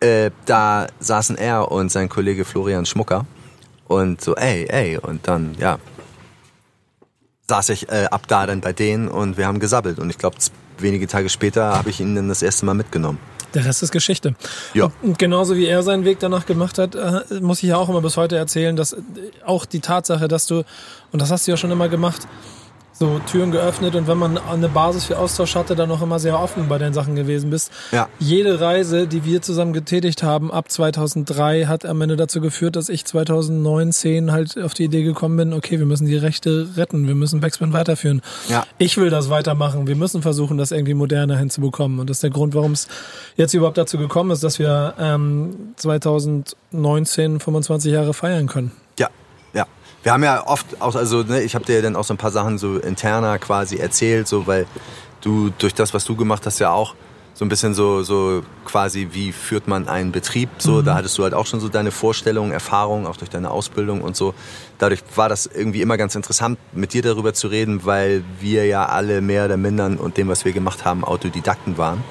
äh, 0.00 0.30
da 0.44 0.86
saßen 1.00 1.36
er 1.36 1.72
und 1.72 1.90
sein 1.90 2.10
Kollege 2.10 2.44
Florian 2.44 2.84
Schmucker 2.84 3.24
und 3.86 4.20
so, 4.20 4.34
ey, 4.34 4.66
ey, 4.68 4.98
und 4.98 5.26
dann, 5.26 5.56
ja, 5.58 5.78
saß 7.48 7.70
ich 7.70 7.88
äh, 7.88 8.04
ab 8.10 8.28
da 8.28 8.46
dann 8.46 8.60
bei 8.60 8.74
denen 8.74 9.08
und 9.08 9.38
wir 9.38 9.46
haben 9.46 9.60
gesabbelt 9.60 9.98
und 9.98 10.10
ich 10.10 10.18
glaube, 10.18 10.36
wenige 10.76 11.06
Tage 11.06 11.30
später 11.30 11.76
habe 11.76 11.88
ich 11.88 11.98
ihn 11.98 12.14
dann 12.14 12.28
das 12.28 12.42
erste 12.42 12.66
Mal 12.66 12.74
mitgenommen. 12.74 13.18
Der 13.54 13.64
Rest 13.64 13.82
ist 13.82 13.92
Geschichte. 13.92 14.34
Ja. 14.74 14.90
Und 15.02 15.18
genauso 15.18 15.56
wie 15.56 15.66
er 15.66 15.82
seinen 15.82 16.04
Weg 16.04 16.18
danach 16.20 16.46
gemacht 16.46 16.78
hat, 16.78 16.94
äh, 16.94 17.40
muss 17.40 17.62
ich 17.62 17.70
ja 17.70 17.76
auch 17.76 17.88
immer 17.88 18.02
bis 18.02 18.16
heute 18.16 18.36
erzählen, 18.36 18.76
dass 18.76 18.96
auch 19.44 19.64
die 19.64 19.80
Tatsache, 19.80 20.28
dass 20.28 20.46
du, 20.46 20.64
und 21.12 21.22
das 21.22 21.30
hast 21.30 21.46
du 21.46 21.52
ja 21.52 21.56
schon 21.56 21.70
immer 21.70 21.88
gemacht, 21.88 22.28
so 22.98 23.20
Türen 23.30 23.52
geöffnet 23.52 23.94
und 23.94 24.08
wenn 24.08 24.18
man 24.18 24.38
eine 24.38 24.68
Basis 24.68 25.04
für 25.04 25.18
Austausch 25.18 25.54
hatte, 25.54 25.76
dann 25.76 25.88
auch 25.92 26.02
immer 26.02 26.18
sehr 26.18 26.40
offen 26.40 26.68
bei 26.68 26.78
den 26.78 26.92
Sachen 26.92 27.14
gewesen 27.14 27.48
bist. 27.48 27.70
Ja. 27.92 28.08
Jede 28.18 28.60
Reise, 28.60 29.06
die 29.06 29.24
wir 29.24 29.40
zusammen 29.40 29.72
getätigt 29.72 30.24
haben 30.24 30.50
ab 30.50 30.68
2003, 30.68 31.66
hat 31.66 31.86
am 31.86 32.00
Ende 32.00 32.16
dazu 32.16 32.40
geführt, 32.40 32.74
dass 32.74 32.88
ich 32.88 33.04
2019 33.04 34.32
halt 34.32 34.58
auf 34.58 34.74
die 34.74 34.84
Idee 34.84 35.04
gekommen 35.04 35.36
bin, 35.36 35.52
okay, 35.52 35.78
wir 35.78 35.86
müssen 35.86 36.06
die 36.06 36.16
Rechte 36.16 36.70
retten, 36.76 37.06
wir 37.06 37.14
müssen 37.14 37.40
Backspin 37.40 37.72
weiterführen. 37.72 38.20
Ja. 38.48 38.66
Ich 38.78 38.96
will 38.96 39.10
das 39.10 39.30
weitermachen, 39.30 39.86
wir 39.86 39.96
müssen 39.96 40.20
versuchen, 40.20 40.58
das 40.58 40.72
irgendwie 40.72 40.94
moderner 40.94 41.36
hinzubekommen 41.36 42.00
und 42.00 42.10
das 42.10 42.16
ist 42.16 42.22
der 42.24 42.30
Grund, 42.30 42.56
warum 42.56 42.72
es 42.72 42.88
jetzt 43.36 43.54
überhaupt 43.54 43.78
dazu 43.78 43.98
gekommen 43.98 44.32
ist, 44.32 44.42
dass 44.42 44.58
wir 44.58 44.94
ähm, 44.98 45.72
2019 45.76 47.38
25 47.38 47.92
Jahre 47.92 48.12
feiern 48.12 48.48
können. 48.48 48.72
Ja, 50.08 50.14
ja 50.16 50.20
wir 50.20 50.28
haben 50.28 50.38
ja 50.38 50.46
oft 50.46 50.80
auch, 50.80 50.94
also 50.94 51.22
ne, 51.22 51.42
ich 51.42 51.54
habe 51.54 51.64
dir 51.64 51.82
dann 51.82 51.96
auch 51.96 52.04
so 52.04 52.14
ein 52.14 52.18
paar 52.18 52.30
Sachen 52.30 52.58
so 52.58 52.78
interner 52.78 53.38
quasi 53.38 53.76
erzählt, 53.76 54.26
so 54.26 54.46
weil 54.46 54.66
du 55.20 55.50
durch 55.58 55.74
das, 55.74 55.94
was 55.94 56.04
du 56.04 56.16
gemacht 56.16 56.46
hast, 56.46 56.58
ja 56.58 56.70
auch 56.70 56.94
so 57.34 57.44
ein 57.44 57.48
bisschen 57.48 57.72
so, 57.72 58.02
so 58.02 58.42
quasi, 58.64 59.10
wie 59.12 59.30
führt 59.30 59.68
man 59.68 59.86
einen 59.86 60.10
Betrieb, 60.10 60.48
so, 60.58 60.72
mhm. 60.72 60.84
da 60.84 60.96
hattest 60.96 61.16
du 61.18 61.22
halt 61.22 61.34
auch 61.34 61.46
schon 61.46 61.60
so 61.60 61.68
deine 61.68 61.92
Vorstellungen, 61.92 62.50
Erfahrungen, 62.50 63.06
auch 63.06 63.16
durch 63.16 63.30
deine 63.30 63.52
Ausbildung 63.52 64.00
und 64.00 64.16
so. 64.16 64.34
Dadurch 64.78 65.04
war 65.14 65.28
das 65.28 65.46
irgendwie 65.46 65.80
immer 65.80 65.96
ganz 65.96 66.16
interessant, 66.16 66.58
mit 66.72 66.94
dir 66.94 67.02
darüber 67.02 67.34
zu 67.34 67.46
reden, 67.46 67.84
weil 67.84 68.24
wir 68.40 68.66
ja 68.66 68.86
alle 68.86 69.20
mehr 69.20 69.44
oder 69.44 69.56
minder 69.56 69.88
und 70.00 70.16
dem, 70.16 70.26
was 70.26 70.44
wir 70.44 70.52
gemacht 70.52 70.84
haben, 70.84 71.04
Autodidakten 71.04 71.78
waren. 71.78 72.02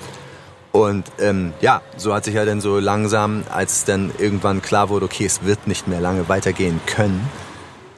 Und 0.72 1.12
ähm, 1.20 1.52
ja, 1.60 1.82
so 1.98 2.14
hat 2.14 2.24
sich 2.24 2.36
ja 2.36 2.46
dann 2.46 2.62
so 2.62 2.80
langsam, 2.80 3.44
als 3.54 3.80
es 3.80 3.84
dann 3.84 4.12
irgendwann 4.20 4.62
klar 4.62 4.88
wurde, 4.88 5.06
okay, 5.06 5.26
es 5.26 5.44
wird 5.44 5.68
nicht 5.68 5.90
mehr 5.90 6.00
lange 6.00 6.30
weitergehen 6.30 6.80
können, 6.86 7.28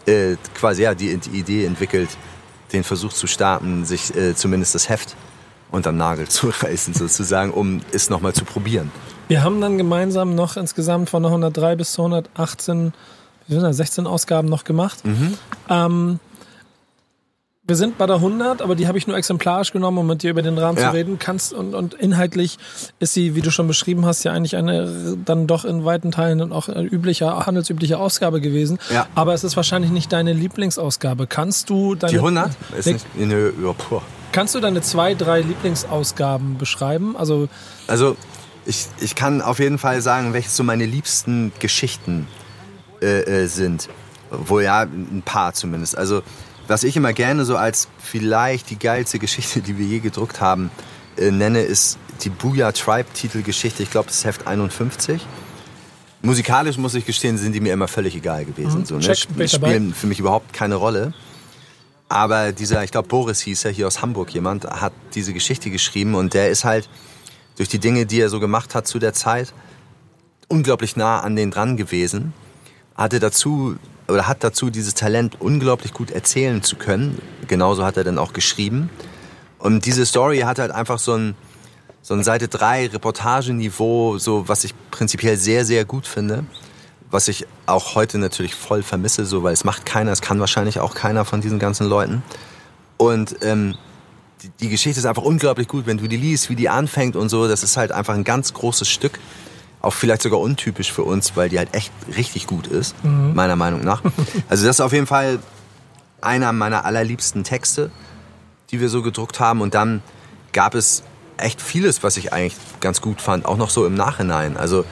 äh, 0.09 0.37
quasi 0.55 0.83
ja 0.83 0.95
die, 0.95 1.17
die 1.17 1.39
Idee 1.39 1.65
entwickelt, 1.65 2.09
den 2.73 2.83
Versuch 2.83 3.13
zu 3.13 3.27
starten, 3.27 3.85
sich 3.85 4.15
äh, 4.15 4.35
zumindest 4.35 4.75
das 4.75 4.89
Heft 4.89 5.15
unterm 5.71 5.97
Nagel 5.97 6.27
zu 6.27 6.49
reißen, 6.61 6.93
sozusagen, 6.93 7.51
um 7.51 7.81
es 7.91 8.09
nochmal 8.09 8.33
zu 8.33 8.45
probieren. 8.45 8.91
Wir 9.27 9.43
haben 9.43 9.61
dann 9.61 9.77
gemeinsam 9.77 10.33
noch 10.33 10.57
insgesamt 10.57 11.09
von 11.09 11.23
103 11.23 11.75
bis 11.75 11.91
zu 11.91 12.01
118, 12.01 12.93
16 13.47 14.07
Ausgaben 14.07 14.49
noch 14.49 14.63
gemacht. 14.63 15.05
Mhm. 15.05 15.37
Ähm, 15.69 16.19
wir 17.69 17.75
sind 17.75 17.97
bei 17.97 18.05
der 18.05 18.17
100, 18.17 18.61
aber 18.61 18.75
die 18.75 18.87
habe 18.87 18.97
ich 18.97 19.07
nur 19.07 19.15
exemplarisch 19.15 19.71
genommen, 19.71 19.99
um 19.99 20.07
mit 20.07 20.23
dir 20.23 20.31
über 20.31 20.41
den 20.41 20.57
Rahmen 20.57 20.77
ja. 20.77 20.89
zu 20.89 20.95
reden. 20.95 21.19
Kannst 21.19 21.53
und, 21.53 21.73
und 21.73 21.93
inhaltlich 21.93 22.57
ist 22.99 23.13
sie, 23.13 23.35
wie 23.35 23.41
du 23.41 23.51
schon 23.51 23.67
beschrieben 23.67 24.05
hast, 24.05 24.23
ja 24.23 24.33
eigentlich 24.33 24.57
eine 24.57 25.17
dann 25.23 25.47
doch 25.47 25.63
in 25.63 25.85
weiten 25.85 26.11
Teilen 26.11 26.51
auch 26.51 26.67
übliche, 26.67 27.45
handelsübliche 27.45 27.97
Ausgabe 27.99 28.41
gewesen. 28.41 28.79
Ja. 28.93 29.07
Aber 29.15 29.33
es 29.33 29.43
ist 29.43 29.55
wahrscheinlich 29.55 29.91
nicht 29.91 30.11
deine 30.11 30.33
Lieblingsausgabe. 30.33 31.27
Kannst 31.27 31.69
du 31.69 31.95
deine. 31.95 32.11
Die 32.11 32.17
100? 32.17 32.51
Ist 32.77 32.87
nicht, 32.87 33.17
ne, 33.17 33.53
ja, 33.63 34.01
Kannst 34.31 34.55
du 34.55 34.59
deine 34.59 34.81
zwei, 34.81 35.13
drei 35.13 35.41
Lieblingsausgaben 35.41 36.57
beschreiben? 36.57 37.15
Also, 37.17 37.47
also 37.87 38.17
ich, 38.65 38.87
ich 38.99 39.15
kann 39.15 39.41
auf 39.41 39.59
jeden 39.59 39.77
Fall 39.77 40.01
sagen, 40.01 40.33
welche 40.33 40.49
so 40.49 40.63
meine 40.63 40.85
liebsten 40.85 41.51
Geschichten 41.59 42.27
äh, 43.01 43.21
äh, 43.21 43.47
sind. 43.47 43.89
Wohl 44.31 44.63
ja, 44.63 44.81
ein 44.81 45.23
paar 45.23 45.53
zumindest. 45.53 45.97
Also 45.97 46.21
was 46.69 46.83
ich 46.83 46.95
immer 46.95 47.13
gerne 47.13 47.45
so 47.45 47.57
als 47.57 47.87
vielleicht 47.97 48.69
die 48.69 48.77
geilste 48.77 49.19
Geschichte, 49.19 49.61
die 49.61 49.77
wir 49.77 49.85
je 49.85 49.99
gedruckt 49.99 50.39
haben, 50.39 50.69
äh, 51.17 51.31
nenne, 51.31 51.61
ist 51.61 51.97
die 52.23 52.29
Booyah 52.29 52.71
Tribe 52.71 53.09
Titelgeschichte. 53.13 53.83
Ich 53.83 53.91
glaube, 53.91 54.07
das 54.07 54.17
ist 54.17 54.25
Heft 54.25 54.47
51. 54.47 55.25
Musikalisch 56.21 56.77
muss 56.77 56.95
ich 56.95 57.05
gestehen, 57.05 57.37
sind 57.37 57.53
die 57.53 57.61
mir 57.61 57.73
immer 57.73 57.87
völlig 57.87 58.15
egal 58.15 58.45
gewesen. 58.45 58.81
Mhm. 58.81 58.85
So, 58.85 58.95
ne? 58.95 59.01
Check, 59.01 59.49
Spielen 59.49 59.93
für 59.93 60.07
mich 60.07 60.19
überhaupt 60.19 60.53
keine 60.53 60.75
Rolle. 60.75 61.13
Aber 62.09 62.51
dieser, 62.51 62.83
ich 62.83 62.91
glaube, 62.91 63.07
Boris 63.07 63.39
hieß 63.41 63.65
er 63.65 63.71
hier 63.71 63.87
aus 63.87 64.01
Hamburg, 64.01 64.33
jemand 64.33 64.65
hat 64.65 64.93
diese 65.13 65.31
Geschichte 65.31 65.69
geschrieben 65.69 66.15
und 66.15 66.33
der 66.33 66.49
ist 66.49 66.65
halt 66.65 66.89
durch 67.55 67.69
die 67.69 67.79
Dinge, 67.79 68.05
die 68.05 68.19
er 68.19 68.29
so 68.29 68.39
gemacht 68.39 68.73
hat 68.73 68.87
zu 68.87 68.99
der 68.99 69.13
Zeit, 69.13 69.53
unglaublich 70.47 70.95
nah 70.95 71.19
an 71.19 71.35
den 71.35 71.51
dran 71.51 71.77
gewesen. 71.77 72.33
Hatte 72.95 73.19
dazu 73.19 73.77
oder 74.09 74.27
hat 74.27 74.43
dazu 74.43 74.69
dieses 74.69 74.93
Talent, 74.93 75.39
unglaublich 75.39 75.93
gut 75.93 76.11
erzählen 76.11 76.61
zu 76.63 76.75
können. 76.75 77.21
Genauso 77.47 77.85
hat 77.85 77.97
er 77.97 78.03
dann 78.03 78.17
auch 78.17 78.33
geschrieben. 78.33 78.89
Und 79.57 79.85
diese 79.85 80.05
Story 80.05 80.39
hat 80.39 80.59
halt 80.59 80.71
einfach 80.71 80.99
so 80.99 81.13
ein, 81.13 81.35
so 82.01 82.13
ein 82.13 82.23
Seite 82.23 82.47
3 82.47 82.87
Reportageniveau, 82.87 84.17
so 84.17 84.47
was 84.47 84.63
ich 84.63 84.73
prinzipiell 84.91 85.37
sehr, 85.37 85.65
sehr 85.65 85.85
gut 85.85 86.07
finde. 86.07 86.45
Was 87.11 87.27
ich 87.27 87.45
auch 87.65 87.95
heute 87.95 88.19
natürlich 88.19 88.53
voll 88.53 88.83
vermisse, 88.83 89.25
so, 89.25 89.43
weil 89.43 89.53
es 89.53 89.63
macht 89.63 89.85
keiner, 89.85 90.11
es 90.11 90.21
kann 90.21 90.39
wahrscheinlich 90.39 90.79
auch 90.79 90.93
keiner 90.93 91.25
von 91.25 91.41
diesen 91.41 91.59
ganzen 91.59 91.87
Leuten. 91.87 92.23
Und 92.97 93.37
ähm, 93.41 93.75
die, 94.43 94.49
die 94.59 94.69
Geschichte 94.69 94.99
ist 94.99 95.05
einfach 95.05 95.23
unglaublich 95.23 95.67
gut, 95.67 95.85
wenn 95.87 95.97
du 95.97 96.07
die 96.07 96.17
liest, 96.17 96.49
wie 96.49 96.55
die 96.55 96.69
anfängt 96.69 97.15
und 97.15 97.29
so. 97.29 97.47
Das 97.47 97.63
ist 97.63 97.77
halt 97.77 97.91
einfach 97.91 98.13
ein 98.13 98.23
ganz 98.23 98.53
großes 98.53 98.87
Stück 98.87 99.19
auch 99.81 99.93
vielleicht 99.93 100.21
sogar 100.21 100.39
untypisch 100.39 100.91
für 100.91 101.03
uns, 101.03 101.35
weil 101.35 101.49
die 101.49 101.57
halt 101.57 101.73
echt 101.73 101.91
richtig 102.15 102.47
gut 102.47 102.67
ist, 102.67 103.01
mhm. 103.03 103.33
meiner 103.33 103.55
Meinung 103.55 103.81
nach. 103.81 104.01
Also 104.49 104.65
das 104.65 104.77
ist 104.77 104.81
auf 104.81 104.93
jeden 104.93 105.07
Fall 105.07 105.39
einer 106.21 106.51
meiner 106.51 106.85
allerliebsten 106.85 107.43
Texte, 107.43 107.91
die 108.71 108.79
wir 108.79 108.89
so 108.89 109.01
gedruckt 109.01 109.39
haben. 109.39 109.61
Und 109.61 109.73
dann 109.73 110.01
gab 110.51 110.75
es 110.75 111.03
echt 111.37 111.61
vieles, 111.61 112.03
was 112.03 112.17
ich 112.17 112.33
eigentlich 112.33 112.55
ganz 112.79 113.01
gut 113.01 113.21
fand, 113.21 113.45
auch 113.45 113.57
noch 113.57 113.69
so 113.69 113.85
im 113.85 113.93
Nachhinein. 113.93 114.57
Also 114.57 114.85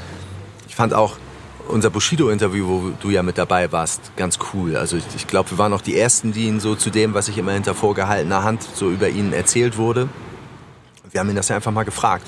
ich 0.67 0.75
fand 0.75 0.93
auch 0.93 1.17
unser 1.67 1.89
Bushido-Interview, 1.89 2.67
wo 2.67 2.91
du 3.01 3.09
ja 3.09 3.23
mit 3.23 3.37
dabei 3.37 3.71
warst, 3.71 4.15
ganz 4.15 4.39
cool. 4.53 4.77
Also 4.77 4.97
ich, 4.97 5.03
ich 5.15 5.27
glaube, 5.27 5.51
wir 5.51 5.57
waren 5.57 5.73
auch 5.73 5.81
die 5.81 5.97
Ersten, 5.97 6.31
die 6.31 6.47
ihn 6.47 6.59
so 6.59 6.75
zu 6.75 6.89
dem, 6.89 7.13
was 7.13 7.27
ich 7.27 7.37
immer 7.37 7.51
hinter 7.51 7.75
vorgehaltener 7.75 8.43
Hand 8.43 8.65
so 8.73 8.89
über 8.89 9.09
ihn 9.09 9.33
erzählt 9.33 9.77
wurde. 9.77 10.07
Wir 11.11 11.19
haben 11.19 11.29
ihn 11.29 11.35
das 11.35 11.49
ja 11.49 11.55
einfach 11.55 11.71
mal 11.71 11.83
gefragt. 11.83 12.27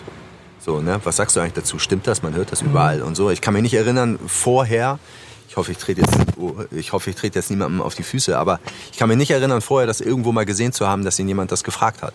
So, 0.59 0.81
ne? 0.81 0.99
Was 1.03 1.15
sagst 1.15 1.35
du 1.35 1.39
eigentlich 1.39 1.53
dazu? 1.53 1.79
Stimmt 1.79 2.07
das? 2.07 2.21
Man 2.21 2.35
hört 2.35 2.51
das 2.51 2.61
überall 2.61 3.01
und 3.01 3.15
so. 3.15 3.29
Ich 3.29 3.41
kann 3.41 3.53
mich 3.53 3.63
nicht 3.63 3.73
erinnern, 3.73 4.19
vorher, 4.27 4.99
ich 5.47 5.57
hoffe, 5.57 5.71
ich 5.71 5.77
trete 5.77 6.01
jetzt, 6.01 6.15
oh, 6.37 6.53
ich 6.71 6.91
hoffe, 6.91 7.09
ich 7.09 7.15
trete 7.15 7.39
jetzt 7.39 7.49
niemandem 7.49 7.81
auf 7.81 7.95
die 7.95 8.03
Füße, 8.03 8.37
aber 8.37 8.59
ich 8.91 8.97
kann 8.97 9.09
mich 9.09 9.17
nicht 9.17 9.31
erinnern, 9.31 9.61
vorher 9.61 9.87
das 9.87 10.01
irgendwo 10.01 10.31
mal 10.31 10.45
gesehen 10.45 10.73
zu 10.73 10.87
haben, 10.87 11.03
dass 11.03 11.17
ihn 11.17 11.27
jemand 11.27 11.51
das 11.51 11.63
gefragt 11.63 12.01
hat. 12.01 12.13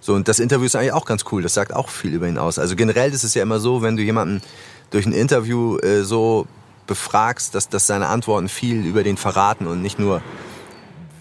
So, 0.00 0.12
und 0.12 0.28
das 0.28 0.38
Interview 0.38 0.66
ist 0.66 0.76
eigentlich 0.76 0.92
auch 0.92 1.06
ganz 1.06 1.24
cool. 1.32 1.40
Das 1.40 1.54
sagt 1.54 1.72
auch 1.72 1.88
viel 1.88 2.12
über 2.12 2.28
ihn 2.28 2.36
aus. 2.36 2.58
Also 2.58 2.76
generell 2.76 3.12
ist 3.12 3.24
es 3.24 3.32
ja 3.34 3.42
immer 3.42 3.58
so, 3.58 3.80
wenn 3.80 3.96
du 3.96 4.02
jemanden 4.02 4.42
durch 4.90 5.06
ein 5.06 5.12
Interview 5.12 5.78
äh, 5.78 6.02
so 6.02 6.46
befragst, 6.86 7.54
dass, 7.54 7.70
dass 7.70 7.86
seine 7.86 8.08
Antworten 8.08 8.48
viel 8.48 8.84
über 8.84 9.02
den 9.02 9.16
verraten 9.16 9.66
und 9.66 9.80
nicht 9.80 9.98
nur 9.98 10.20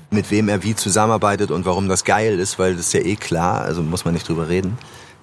mit 0.10 0.32
wem 0.32 0.50
er 0.50 0.64
wie 0.64 0.76
zusammenarbeitet 0.76 1.50
und 1.50 1.66
warum 1.66 1.88
das 1.88 2.04
geil 2.04 2.40
ist, 2.40 2.60
weil 2.60 2.76
das 2.76 2.88
ist 2.88 2.94
ja 2.94 3.00
eh 3.00 3.16
klar, 3.16 3.62
also 3.62 3.82
muss 3.82 4.06
man 4.06 4.14
nicht 4.14 4.28
drüber 4.28 4.50
reden. 4.50 4.78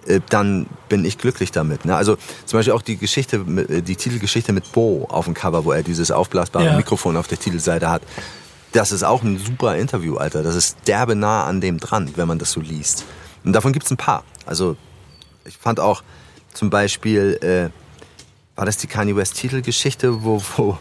Äh, 0.06 0.20
dann 0.28 0.66
bin 0.88 1.04
ich 1.04 1.18
glücklich 1.18 1.52
damit. 1.52 1.84
Ne? 1.84 1.94
Also 1.94 2.16
zum 2.46 2.58
Beispiel 2.58 2.72
auch 2.72 2.82
die 2.82 2.96
Geschichte, 2.96 3.36
äh, 3.36 3.82
die 3.82 3.96
Titelgeschichte 3.96 4.52
mit 4.52 4.72
Bo 4.72 5.06
auf 5.10 5.26
dem 5.26 5.34
Cover, 5.34 5.64
wo 5.64 5.72
er 5.72 5.82
dieses 5.82 6.10
aufblasbare 6.10 6.66
ja. 6.66 6.76
Mikrofon 6.76 7.16
auf 7.16 7.28
der 7.28 7.38
Titelseite 7.38 7.90
hat. 7.90 8.02
Das 8.72 8.92
ist 8.92 9.02
auch 9.02 9.22
ein 9.22 9.38
super 9.38 9.76
Interview, 9.76 10.16
Alter. 10.16 10.42
Das 10.42 10.54
ist 10.54 10.78
derbe 10.86 11.16
nah 11.16 11.44
an 11.44 11.60
dem 11.60 11.78
dran, 11.78 12.10
wenn 12.16 12.28
man 12.28 12.38
das 12.38 12.52
so 12.52 12.60
liest. 12.60 13.04
Und 13.44 13.52
davon 13.52 13.72
gibt's 13.72 13.90
ein 13.90 13.96
paar. 13.96 14.24
Also 14.46 14.76
ich 15.44 15.56
fand 15.56 15.80
auch 15.80 16.02
zum 16.54 16.70
Beispiel, 16.70 17.38
äh, 17.42 18.56
war 18.56 18.66
das 18.66 18.76
die 18.76 18.86
Kanye 18.86 19.16
West 19.16 19.36
Titelgeschichte, 19.36 20.22
wo, 20.22 20.42
wo 20.56 20.78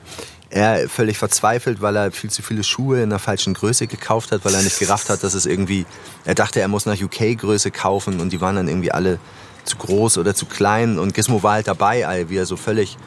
er 0.49 0.89
völlig 0.89 1.17
verzweifelt, 1.17 1.81
weil 1.81 1.95
er 1.95 2.11
viel 2.11 2.29
zu 2.29 2.41
viele 2.41 2.63
Schuhe 2.63 3.01
in 3.01 3.09
der 3.09 3.19
falschen 3.19 3.53
Größe 3.53 3.87
gekauft 3.87 4.31
hat, 4.31 4.45
weil 4.45 4.55
er 4.55 4.63
nicht 4.63 4.79
gerafft 4.79 5.09
hat, 5.09 5.23
dass 5.23 5.33
es 5.33 5.45
irgendwie, 5.45 5.85
er 6.25 6.35
dachte, 6.35 6.59
er 6.59 6.67
muss 6.67 6.85
nach 6.85 6.99
UK-Größe 6.99 7.71
kaufen 7.71 8.19
und 8.19 8.31
die 8.31 8.41
waren 8.41 8.55
dann 8.55 8.67
irgendwie 8.67 8.91
alle 8.91 9.19
zu 9.65 9.77
groß 9.77 10.17
oder 10.17 10.33
zu 10.33 10.45
klein 10.45 10.97
und 10.97 11.13
Gizmo 11.13 11.43
war 11.43 11.53
halt 11.53 11.67
dabei, 11.67 12.25
wie 12.29 12.37
er 12.37 12.45
so 12.45 12.57
völlig 12.57 12.97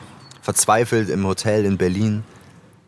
verzweifelt 0.40 1.09
im 1.09 1.26
Hotel 1.26 1.64
in 1.64 1.78
Berlin 1.78 2.22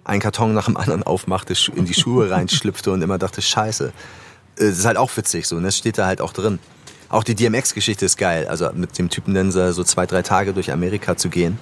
einen 0.04 0.20
Karton 0.20 0.52
nach 0.54 0.66
dem 0.66 0.76
anderen 0.76 1.02
aufmachte, 1.02 1.54
in 1.74 1.84
die 1.84 1.94
Schuhe 1.94 2.30
reinschlüpfte 2.30 2.92
und 2.92 3.02
immer 3.02 3.18
dachte, 3.18 3.42
scheiße. 3.42 3.86
Äh, 3.86 3.90
das 4.56 4.78
ist 4.78 4.84
halt 4.84 4.98
auch 4.98 5.16
witzig 5.16 5.46
so, 5.46 5.56
und 5.56 5.64
das 5.64 5.76
steht 5.76 5.98
da 5.98 6.06
halt 6.06 6.20
auch 6.20 6.32
drin. 6.32 6.58
Auch 7.08 7.24
die 7.24 7.34
DMX-Geschichte 7.34 8.04
ist 8.04 8.18
geil, 8.18 8.46
also 8.48 8.70
mit 8.74 8.98
dem 8.98 9.08
Typen 9.08 9.34
dann 9.34 9.50
so 9.50 9.84
zwei, 9.84 10.06
drei 10.06 10.22
Tage 10.22 10.52
durch 10.52 10.72
Amerika 10.72 11.16
zu 11.16 11.28
gehen, 11.28 11.58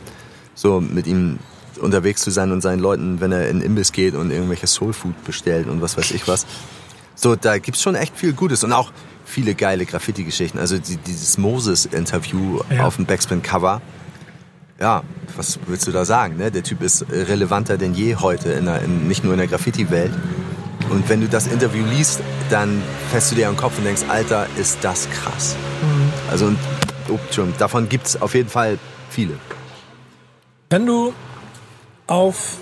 so 0.54 0.80
mit 0.80 1.06
ihm 1.06 1.38
unterwegs 1.82 2.22
zu 2.22 2.30
sein 2.30 2.52
und 2.52 2.60
seinen 2.60 2.80
Leuten, 2.80 3.20
wenn 3.20 3.32
er 3.32 3.48
in 3.48 3.60
Imbiss 3.60 3.92
geht 3.92 4.14
und 4.14 4.30
irgendwelche 4.30 4.66
Soulfood 4.66 5.24
bestellt 5.24 5.68
und 5.68 5.82
was 5.82 5.96
weiß 5.96 6.12
ich 6.12 6.26
was. 6.28 6.46
So, 7.14 7.36
da 7.36 7.58
gibt's 7.58 7.82
schon 7.82 7.94
echt 7.94 8.16
viel 8.16 8.32
Gutes 8.32 8.64
und 8.64 8.72
auch 8.72 8.92
viele 9.24 9.54
geile 9.54 9.86
Graffiti-Geschichten. 9.86 10.58
Also 10.58 10.78
die, 10.78 10.96
dieses 10.96 11.38
Moses-Interview 11.38 12.60
ja. 12.70 12.84
auf 12.84 12.96
dem 12.96 13.06
Backspin-Cover. 13.06 13.80
Ja, 14.80 15.02
was 15.36 15.58
willst 15.66 15.86
du 15.86 15.92
da 15.92 16.04
sagen? 16.04 16.36
Ne? 16.36 16.50
Der 16.50 16.62
Typ 16.62 16.82
ist 16.82 17.06
relevanter 17.10 17.78
denn 17.78 17.94
je 17.94 18.16
heute, 18.16 18.52
in 18.52 18.64
der, 18.64 18.82
in, 18.82 19.06
nicht 19.06 19.22
nur 19.22 19.32
in 19.32 19.38
der 19.38 19.46
Graffiti-Welt. 19.46 20.12
Und 20.90 21.08
wenn 21.08 21.20
du 21.20 21.28
das 21.28 21.46
Interview 21.46 21.84
liest, 21.84 22.20
dann 22.50 22.82
fährst 23.10 23.30
du 23.30 23.36
dir 23.36 23.48
am 23.48 23.56
Kopf 23.56 23.78
und 23.78 23.84
denkst, 23.84 24.02
Alter, 24.08 24.46
ist 24.58 24.78
das 24.82 25.08
krass. 25.10 25.56
Mhm. 25.82 26.12
Also, 26.30 26.52
oh, 27.08 27.18
davon 27.58 27.88
gibt's 27.88 28.20
auf 28.20 28.34
jeden 28.34 28.48
Fall 28.48 28.78
viele. 29.08 29.34
Wenn 30.70 30.86
du 30.86 31.12
auf 32.06 32.58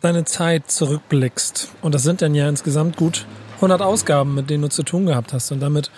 deine 0.00 0.24
Zeit 0.24 0.70
zurückblickst, 0.70 1.70
und 1.82 1.94
das 1.94 2.02
sind 2.02 2.22
dann 2.22 2.34
ja 2.34 2.48
insgesamt 2.48 2.96
gut 2.96 3.26
100 3.56 3.82
Ausgaben, 3.82 4.34
mit 4.34 4.48
denen 4.48 4.62
du 4.62 4.68
zu 4.68 4.82
tun 4.82 5.06
gehabt 5.06 5.32
hast 5.32 5.52
und 5.52 5.60
damit 5.60 5.90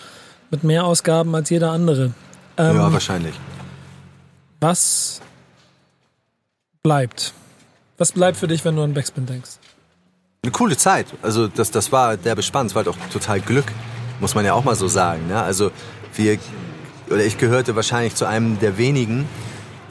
mit 0.51 0.65
mehr 0.65 0.85
Ausgaben 0.85 1.35
als 1.35 1.51
jeder 1.51 1.71
andere. 1.71 2.13
Ähm, 2.57 2.77
ja, 2.77 2.93
wahrscheinlich. 2.93 3.35
Was 4.61 5.21
bleibt? 6.83 7.33
Was 7.99 8.13
bleibt 8.13 8.37
für 8.37 8.49
dich, 8.49 8.65
wenn 8.65 8.77
du 8.77 8.83
an 8.83 8.95
Backspin 8.95 9.27
denkst? 9.27 9.53
Eine 10.43 10.53
coole 10.53 10.77
Zeit. 10.77 11.07
Also 11.23 11.47
das, 11.47 11.71
das 11.71 11.93
war 11.93 12.17
der 12.17 12.35
Bespann. 12.35 12.67
Es 12.67 12.75
war 12.75 12.85
halt 12.85 12.95
auch 12.95 12.99
total 13.13 13.41
Glück, 13.41 13.67
muss 14.19 14.35
man 14.35 14.45
ja 14.45 14.55
auch 14.55 14.65
mal 14.65 14.75
so 14.75 14.89
sagen. 14.89 15.29
Ne? 15.29 15.41
Also 15.41 15.71
wir, 16.17 16.39
oder 17.09 17.25
ich 17.25 17.39
gehörte 17.39 17.77
wahrscheinlich 17.77 18.17
zu 18.17 18.27
einem 18.27 18.59
der 18.59 18.77
wenigen, 18.77 19.29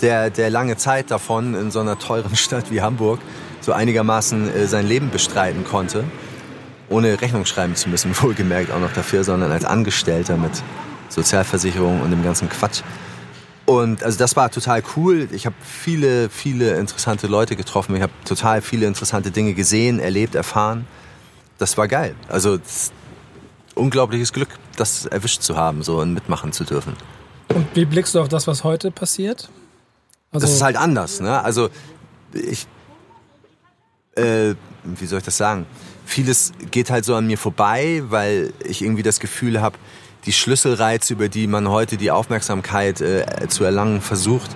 der, 0.01 0.29
der 0.29 0.49
lange 0.49 0.77
Zeit 0.77 1.11
davon 1.11 1.55
in 1.55 1.71
so 1.71 1.79
einer 1.79 1.99
teuren 1.99 2.35
Stadt 2.35 2.71
wie 2.71 2.81
Hamburg 2.81 3.19
so 3.61 3.73
einigermaßen 3.73 4.53
äh, 4.53 4.67
sein 4.67 4.87
Leben 4.87 5.09
bestreiten 5.09 5.63
konnte, 5.63 6.03
ohne 6.89 7.21
Rechnung 7.21 7.45
schreiben 7.45 7.75
zu 7.75 7.89
müssen, 7.89 8.11
wohlgemerkt 8.21 8.71
auch 8.71 8.79
noch 8.79 8.93
dafür, 8.93 9.23
sondern 9.23 9.51
als 9.51 9.65
Angestellter 9.65 10.37
mit 10.37 10.51
Sozialversicherung 11.09 12.01
und 12.01 12.11
dem 12.11 12.23
ganzen 12.23 12.49
Quatsch. 12.49 12.81
Und 13.65 14.03
also 14.03 14.17
das 14.17 14.35
war 14.35 14.49
total 14.51 14.83
cool. 14.95 15.29
Ich 15.31 15.45
habe 15.45 15.55
viele, 15.61 16.29
viele 16.29 16.75
interessante 16.75 17.27
Leute 17.27 17.55
getroffen. 17.55 17.95
Ich 17.95 18.01
habe 18.01 18.11
total 18.25 18.61
viele 18.61 18.85
interessante 18.85 19.31
Dinge 19.31 19.53
gesehen, 19.53 19.99
erlebt, 19.99 20.35
erfahren. 20.35 20.87
Das 21.57 21.77
war 21.77 21.87
geil. 21.87 22.15
Also 22.27 22.57
unglaubliches 23.75 24.33
Glück, 24.33 24.49
das 24.75 25.05
erwischt 25.05 25.43
zu 25.43 25.55
haben, 25.55 25.83
so 25.83 25.99
und 25.99 26.13
mitmachen 26.13 26.51
zu 26.51 26.63
dürfen. 26.63 26.93
Und 27.53 27.67
wie 27.73 27.85
blickst 27.85 28.15
du 28.15 28.19
auf 28.19 28.29
das, 28.29 28.47
was 28.47 28.63
heute 28.63 28.91
passiert? 28.91 29.49
Also 30.31 30.45
das 30.45 30.55
ist 30.55 30.61
halt 30.61 30.77
anders. 30.77 31.19
Ne? 31.19 31.43
Also 31.43 31.69
ich, 32.33 32.67
äh, 34.15 34.55
wie 34.83 35.05
soll 35.05 35.19
ich 35.19 35.25
das 35.25 35.37
sagen? 35.37 35.65
Vieles 36.05 36.53
geht 36.71 36.89
halt 36.89 37.05
so 37.05 37.15
an 37.15 37.27
mir 37.27 37.37
vorbei, 37.37 38.03
weil 38.05 38.53
ich 38.63 38.81
irgendwie 38.81 39.03
das 39.03 39.19
Gefühl 39.19 39.61
habe, 39.61 39.77
die 40.25 40.33
Schlüsselreize, 40.33 41.13
über 41.13 41.29
die 41.29 41.47
man 41.47 41.69
heute 41.69 41.97
die 41.97 42.11
Aufmerksamkeit 42.11 43.01
äh, 43.01 43.47
zu 43.47 43.63
erlangen 43.63 44.01
versucht, 44.01 44.51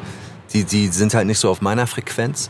die, 0.53 0.63
die 0.63 0.87
sind 0.87 1.13
halt 1.13 1.27
nicht 1.27 1.39
so 1.39 1.49
auf 1.49 1.61
meiner 1.61 1.87
Frequenz. 1.87 2.49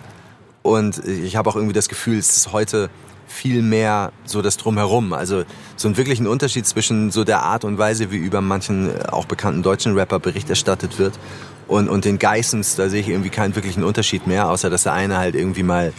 Und 0.61 1.05
ich 1.05 1.35
habe 1.35 1.49
auch 1.49 1.55
irgendwie 1.55 1.73
das 1.73 1.89
Gefühl, 1.89 2.17
es 2.17 2.35
ist 2.35 2.51
heute 2.51 2.89
viel 3.27 3.61
mehr 3.61 4.11
so 4.25 4.41
das 4.41 4.57
Drumherum. 4.57 5.13
Also 5.13 5.43
so 5.75 5.87
einen 5.87 5.97
wirklichen 5.97 6.27
Unterschied 6.27 6.65
zwischen 6.65 7.11
so 7.11 7.23
der 7.23 7.43
Art 7.43 7.63
und 7.63 7.77
Weise, 7.77 8.11
wie 8.11 8.17
über 8.17 8.41
manchen 8.41 8.89
äh, 8.89 9.03
auch 9.09 9.25
bekannten 9.25 9.63
deutschen 9.63 9.95
Rapper 9.95 10.19
Bericht 10.19 10.49
erstattet 10.49 10.99
wird 10.99 11.19
und, 11.67 11.89
und 11.89 12.05
den 12.05 12.19
Geissens, 12.19 12.75
da 12.75 12.89
sehe 12.89 13.01
ich 13.01 13.09
irgendwie 13.09 13.29
keinen 13.29 13.55
wirklichen 13.55 13.83
Unterschied 13.83 14.27
mehr, 14.27 14.49
außer 14.49 14.69
dass 14.69 14.83
der 14.83 14.93
eine 14.93 15.17
halt 15.17 15.35
irgendwie 15.35 15.63
mal 15.63 15.93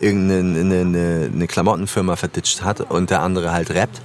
irgendeine 0.00 0.60
eine, 0.60 0.80
eine, 0.80 1.30
eine 1.32 1.46
Klamottenfirma 1.46 2.16
verditscht 2.16 2.62
hat 2.62 2.80
und 2.80 3.10
der 3.10 3.22
andere 3.22 3.52
halt 3.52 3.70
rappt. 3.70 4.00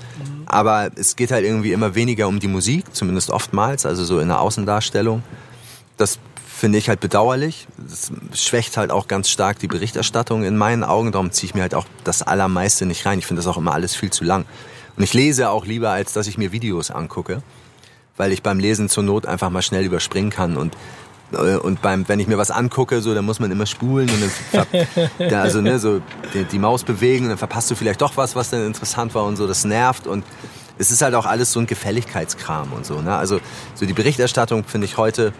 Aber 0.45 0.89
es 0.95 1.16
geht 1.16 1.32
halt 1.32 1.45
irgendwie 1.45 1.72
immer 1.72 1.95
weniger 1.95 2.28
um 2.28 2.39
die 2.39 2.47
Musik, 2.47 2.93
zumindest 2.93 3.30
oftmals, 3.30 3.86
also 3.86 4.03
so 4.03 4.20
in 4.20 4.28
der 4.28 4.41
Außendarstellung. 4.41 5.24
Das 5.97 6.20
finde 6.62 6.78
ich 6.78 6.89
halt 6.89 6.99
bedauerlich. 6.99 7.68
Das 7.80 8.12
schwächt 8.39 8.78
halt 8.78 8.91
auch 8.91 9.07
ganz 9.07 9.30
stark 9.30 9.57
die 9.57 9.68
Berichterstattung 9.68 10.43
in 10.43 10.57
meinen 10.57 10.84
Augen. 10.84 11.12
Darum 11.12 11.32
ziehe 11.32 11.49
ich 11.49 11.55
mir 11.55 11.64
halt 11.64 11.74
auch 11.74 11.88
das 12.03 12.22
Allermeiste 12.22 12.86
nicht 12.86 13.03
rein. 13.03 13.18
Ich 13.18 13.26
finde 13.26 13.39
das 13.39 13.47
auch 13.47 13.57
immer 13.57 13.74
alles 13.74 13.95
viel 13.95 14.12
zu 14.12 14.24
lang. 14.24 14.45
Und 14.95 15.03
ich 15.03 15.16
lese 15.16 15.49
auch 15.49 15.66
lieber, 15.66 15.89
als 15.89 16.14
dass 16.14 16.28
ich 16.28 16.38
mir 16.38 16.51
Videos 16.51 16.91
angucke, 16.91 17.41
weil 18.16 18.32
ich 18.32 18.43
beim 18.43 18.59
Lesen 18.59 18.89
zur 18.89 19.01
Not 19.01 19.26
einfach 19.26 19.49
mal 19.49 19.64
schnell 19.64 19.84
überspringen 19.84 20.30
kann 20.30 20.55
und 20.55 20.78
äh, 21.34 21.55
und 21.55 21.82
beim, 21.82 22.07
wenn 22.07 22.20
ich 22.20 22.28
mir 22.28 22.38
was 22.38 22.51
angucke, 22.51 23.01
so, 23.01 23.16
dann 23.16 23.26
muss 23.26 23.39
man 23.39 23.49
immer 23.49 23.66
spulen 23.66 24.07
und 24.12 24.32
dann, 24.51 25.30
ja, 25.32 25.41
also, 25.41 25.62
ne, 25.62 25.80
so, 25.80 25.99
die, 26.36 26.43
die, 26.43 26.59
Maus 26.59 26.84
bewegen 26.84 27.24
und 27.24 27.30
dann 27.30 27.38
verpasst 27.39 27.72
du 27.72 27.76
vielleicht 27.76 28.01
doch 28.01 28.18
was, 28.18 28.36
was 28.36 28.51
dann 28.51 28.68
interessant 28.68 29.16
war 29.16 29.24
und 29.24 29.38
so, 29.38 29.47
das 29.47 29.66
nervt 29.66 30.05
und 30.05 30.26
es 30.78 30.91
ist 30.91 31.01
halt 31.01 31.16
auch 31.16 31.26
alles 31.26 31.53
so 31.53 31.59
ein 31.59 31.68
Gefälligkeitskram 31.68 32.74
und 32.74 32.86
so, 32.86 33.01
ne, 33.01 33.16
also, 33.16 33.39
so 33.74 33.86
die 33.86 33.93
Berichterstattung 33.93 34.66
finde 34.66 34.86
ich 34.86 34.97
heute, 34.97 35.34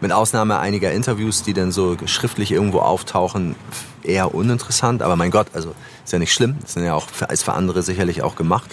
mit 0.00 0.12
Ausnahme 0.12 0.58
einiger 0.58 0.92
Interviews, 0.92 1.42
die 1.42 1.54
dann 1.54 1.72
so 1.72 1.96
schriftlich 2.06 2.52
irgendwo 2.52 2.78
auftauchen, 2.78 3.56
eher 4.02 4.34
uninteressant, 4.34 5.02
aber 5.02 5.16
mein 5.16 5.30
Gott, 5.30 5.48
also, 5.52 5.74
ist 6.04 6.12
ja 6.12 6.18
nicht 6.18 6.32
schlimm, 6.32 6.56
das 6.60 6.74
sind 6.74 6.84
ja 6.84 6.94
auch, 6.94 7.08
für, 7.08 7.26
ist 7.26 7.42
für 7.42 7.54
andere 7.54 7.82
sicherlich 7.82 8.22
auch 8.22 8.36
gemacht. 8.36 8.70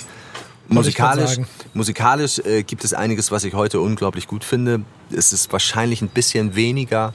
Musikalisch, 0.67 1.37
musikalisch 1.73 2.39
äh, 2.39 2.63
gibt 2.63 2.83
es 2.83 2.93
einiges, 2.93 3.31
was 3.31 3.43
ich 3.43 3.53
heute 3.53 3.79
unglaublich 3.79 4.27
gut 4.27 4.43
finde. 4.43 4.81
Es 5.11 5.31
ist 5.31 5.51
wahrscheinlich 5.51 6.01
ein 6.01 6.07
bisschen 6.07 6.55
weniger, 6.55 7.13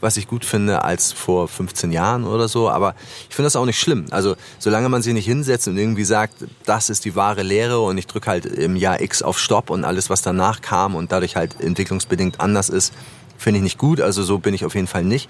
was 0.00 0.16
ich 0.16 0.26
gut 0.26 0.44
finde, 0.44 0.82
als 0.84 1.12
vor 1.12 1.48
15 1.48 1.92
Jahren 1.92 2.24
oder 2.24 2.48
so. 2.48 2.68
Aber 2.68 2.94
ich 3.28 3.34
finde 3.34 3.46
das 3.46 3.56
auch 3.56 3.64
nicht 3.64 3.78
schlimm. 3.78 4.06
Also 4.10 4.36
solange 4.58 4.88
man 4.88 5.02
sich 5.02 5.14
nicht 5.14 5.26
hinsetzt 5.26 5.68
und 5.68 5.78
irgendwie 5.78 6.04
sagt, 6.04 6.34
das 6.66 6.90
ist 6.90 7.04
die 7.04 7.16
wahre 7.16 7.42
Lehre 7.42 7.80
und 7.80 7.96
ich 7.96 8.06
drücke 8.06 8.28
halt 8.28 8.46
im 8.46 8.76
Jahr 8.76 9.00
X 9.00 9.22
auf 9.22 9.38
Stopp 9.38 9.70
und 9.70 9.84
alles, 9.84 10.10
was 10.10 10.22
danach 10.22 10.60
kam 10.60 10.94
und 10.94 11.12
dadurch 11.12 11.36
halt 11.36 11.60
entwicklungsbedingt 11.60 12.40
anders 12.40 12.68
ist, 12.68 12.92
finde 13.40 13.58
ich 13.58 13.64
nicht 13.64 13.78
gut. 13.78 14.00
Also 14.00 14.22
so 14.22 14.38
bin 14.38 14.54
ich 14.54 14.64
auf 14.64 14.74
jeden 14.74 14.86
Fall 14.86 15.04
nicht. 15.04 15.28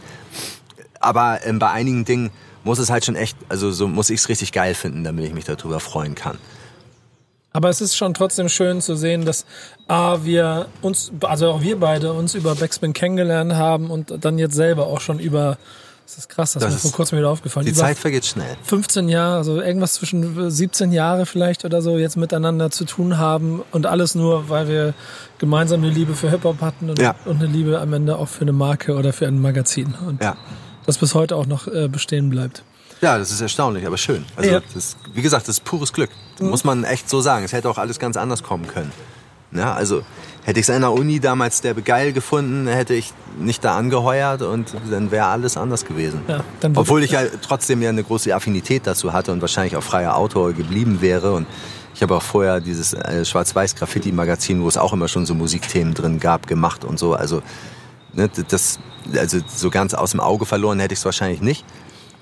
Aber 0.98 1.40
ähm, 1.44 1.58
bei 1.58 1.70
einigen 1.70 2.04
Dingen 2.04 2.30
muss 2.64 2.78
es 2.78 2.90
halt 2.90 3.04
schon 3.04 3.16
echt, 3.16 3.36
also 3.48 3.70
so 3.70 3.88
muss 3.88 4.10
ich 4.10 4.20
es 4.20 4.28
richtig 4.28 4.52
geil 4.52 4.74
finden, 4.74 5.04
damit 5.04 5.24
ich 5.24 5.32
mich 5.32 5.44
darüber 5.44 5.80
freuen 5.80 6.14
kann. 6.14 6.38
Aber 7.52 7.68
es 7.68 7.80
ist 7.80 7.96
schon 7.96 8.14
trotzdem 8.14 8.48
schön 8.48 8.80
zu 8.80 8.94
sehen, 8.94 9.24
dass 9.24 9.44
A, 9.88 10.18
wir 10.22 10.66
uns, 10.82 11.10
also 11.22 11.50
auch 11.50 11.62
wir 11.62 11.80
beide 11.80 12.12
uns 12.12 12.34
über 12.34 12.54
Backspin 12.54 12.92
kennengelernt 12.92 13.54
haben 13.54 13.90
und 13.90 14.24
dann 14.24 14.38
jetzt 14.38 14.54
selber 14.54 14.86
auch 14.86 15.00
schon 15.00 15.18
über, 15.18 15.58
das 16.10 16.24
ist 16.24 16.28
krass, 16.28 16.52
das, 16.54 16.62
das 16.64 16.74
ist 16.74 16.84
mir 16.84 16.90
vor 16.90 16.96
kurzem 16.96 17.18
wieder 17.18 17.30
aufgefallen. 17.30 17.66
Die 17.66 17.72
Zeit 17.72 17.96
vergeht 17.96 18.26
schnell. 18.26 18.56
15 18.64 19.08
Jahre, 19.08 19.36
also 19.36 19.60
irgendwas 19.60 19.94
zwischen 19.94 20.50
17 20.50 20.90
Jahre 20.90 21.24
vielleicht 21.24 21.64
oder 21.64 21.82
so 21.82 21.98
jetzt 21.98 22.16
miteinander 22.16 22.70
zu 22.70 22.84
tun 22.84 23.16
haben 23.18 23.62
und 23.70 23.86
alles 23.86 24.16
nur, 24.16 24.48
weil 24.48 24.66
wir 24.66 24.94
gemeinsam 25.38 25.84
eine 25.84 25.92
Liebe 25.92 26.14
für 26.14 26.28
Hip-Hop 26.28 26.60
hatten 26.62 26.90
und, 26.90 26.98
ja. 26.98 27.14
und, 27.26 27.40
eine 27.40 27.46
Liebe 27.46 27.80
am 27.80 27.92
Ende 27.92 28.18
auch 28.18 28.28
für 28.28 28.42
eine 28.42 28.52
Marke 28.52 28.96
oder 28.96 29.12
für 29.12 29.28
ein 29.28 29.40
Magazin. 29.40 29.94
Und 30.04 30.20
ja. 30.20 30.36
das 30.84 30.98
bis 30.98 31.14
heute 31.14 31.36
auch 31.36 31.46
noch 31.46 31.68
äh, 31.68 31.86
bestehen 31.86 32.28
bleibt. 32.28 32.64
Ja, 33.00 33.16
das 33.16 33.30
ist 33.30 33.40
erstaunlich, 33.40 33.86
aber 33.86 33.96
schön. 33.96 34.24
Also, 34.34 34.50
ja. 34.50 34.60
das, 34.74 34.96
wie 35.14 35.22
gesagt, 35.22 35.46
das 35.46 35.58
ist 35.58 35.64
pures 35.64 35.92
Glück. 35.92 36.10
Mhm. 36.40 36.50
Muss 36.50 36.64
man 36.64 36.82
echt 36.82 37.08
so 37.08 37.20
sagen. 37.20 37.44
Es 37.44 37.52
hätte 37.52 37.70
auch 37.70 37.78
alles 37.78 38.00
ganz 38.00 38.16
anders 38.16 38.42
kommen 38.42 38.66
können. 38.66 38.90
Ja, 39.52 39.74
also 39.74 40.02
hätte 40.44 40.60
ich 40.60 40.68
es 40.68 40.70
an 40.70 40.82
der 40.82 40.92
Uni 40.92 41.20
damals 41.20 41.60
der 41.60 41.74
geil 41.74 42.12
gefunden, 42.12 42.66
hätte 42.66 42.94
ich 42.94 43.12
nicht 43.38 43.64
da 43.64 43.76
angeheuert 43.76 44.42
und 44.42 44.74
dann 44.90 45.10
wäre 45.10 45.26
alles 45.26 45.56
anders 45.56 45.84
gewesen. 45.84 46.22
Ja, 46.28 46.40
Obwohl 46.74 47.02
ich 47.02 47.12
ja 47.12 47.22
trotzdem 47.42 47.82
ja 47.82 47.90
eine 47.90 48.02
große 48.02 48.34
Affinität 48.34 48.86
dazu 48.86 49.12
hatte 49.12 49.32
und 49.32 49.40
wahrscheinlich 49.40 49.76
auch 49.76 49.82
freier 49.82 50.16
Autor 50.16 50.52
geblieben 50.52 51.00
wäre. 51.00 51.32
Und 51.32 51.46
ich 51.94 52.02
habe 52.02 52.16
auch 52.16 52.22
vorher 52.22 52.60
dieses 52.60 52.94
äh, 52.94 53.24
Schwarz-Weiß-Graffiti-Magazin, 53.24 54.62
wo 54.62 54.68
es 54.68 54.76
auch 54.76 54.92
immer 54.92 55.08
schon 55.08 55.26
so 55.26 55.34
Musikthemen 55.34 55.94
drin 55.94 56.20
gab, 56.20 56.46
gemacht 56.46 56.84
und 56.84 56.98
so. 56.98 57.14
Also, 57.14 57.42
ne, 58.14 58.30
das, 58.48 58.78
also 59.14 59.38
so 59.46 59.70
ganz 59.70 59.94
aus 59.94 60.12
dem 60.12 60.20
Auge 60.20 60.46
verloren 60.46 60.80
hätte 60.80 60.94
ich 60.94 61.00
es 61.00 61.04
wahrscheinlich 61.04 61.42
nicht 61.42 61.64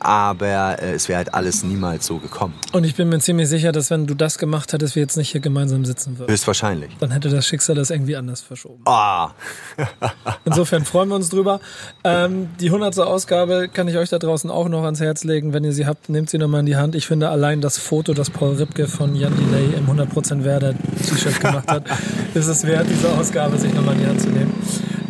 aber 0.01 0.81
äh, 0.83 0.93
es 0.93 1.09
wäre 1.09 1.19
halt 1.19 1.35
alles 1.35 1.63
niemals 1.63 2.07
so 2.07 2.19
gekommen. 2.19 2.55
Und 2.73 2.85
ich 2.85 2.95
bin 2.95 3.09
mir 3.09 3.19
ziemlich 3.21 3.49
sicher, 3.49 3.73
dass 3.73 3.91
wenn 3.91 4.07
du 4.07 4.15
das 4.15 4.39
gemacht 4.39 4.73
hättest, 4.73 4.95
wir 4.95 5.03
jetzt 5.03 5.17
nicht 5.17 5.31
hier 5.31 5.41
gemeinsam 5.41 5.85
sitzen 5.85 6.19
würden. 6.19 6.31
Höchstwahrscheinlich. 6.31 6.91
Dann 7.01 7.11
hätte 7.11 7.29
das 7.29 7.47
Schicksal 7.47 7.77
das 7.77 7.91
irgendwie 7.91 8.17
anders 8.17 8.41
verschoben. 8.41 8.83
Ah. 8.85 9.31
Insofern 10.45 10.85
freuen 10.85 11.09
wir 11.09 11.17
uns 11.17 11.29
drüber. 11.29 11.61
Ähm, 12.05 12.51
die 12.61 12.67
100. 12.67 12.99
Ausgabe 12.99 13.69
kann 13.73 13.89
ich 13.89 13.97
euch 13.97 14.09
da 14.09 14.19
draußen 14.19 14.51
auch 14.51 14.69
noch 14.69 14.85
ans 14.85 15.01
Herz 15.01 15.25
legen. 15.25 15.53
Wenn 15.53 15.65
ihr 15.65 15.73
sie 15.73 15.87
habt, 15.87 16.09
nehmt 16.09 16.31
sie 16.31 16.39
nochmal 16.39 16.61
in 16.61 16.67
die 16.67 16.77
Hand. 16.77 16.95
Ich 16.95 17.07
finde 17.07 17.29
allein 17.29 17.61
das 17.61 17.79
Foto, 17.79 18.15
das 18.15 18.31
Paul 18.31 18.57
Ripke 18.57 18.87
von 18.89 19.15
Jan 19.15 19.35
Delay 19.37 19.75
im 19.77 19.87
100% 19.87 20.45
Werder 20.45 20.75
T-Shirt 20.75 21.41
gemacht 21.41 21.69
hat, 21.71 21.85
ist 22.35 22.47
es 22.47 22.65
wert, 22.65 22.87
diese 22.89 23.11
Ausgabe 23.11 23.59
sich 23.59 23.73
nochmal 23.75 23.95
in 23.95 24.01
die 24.01 24.07
Hand 24.07 24.21
zu 24.21 24.29
nehmen. 24.29 24.55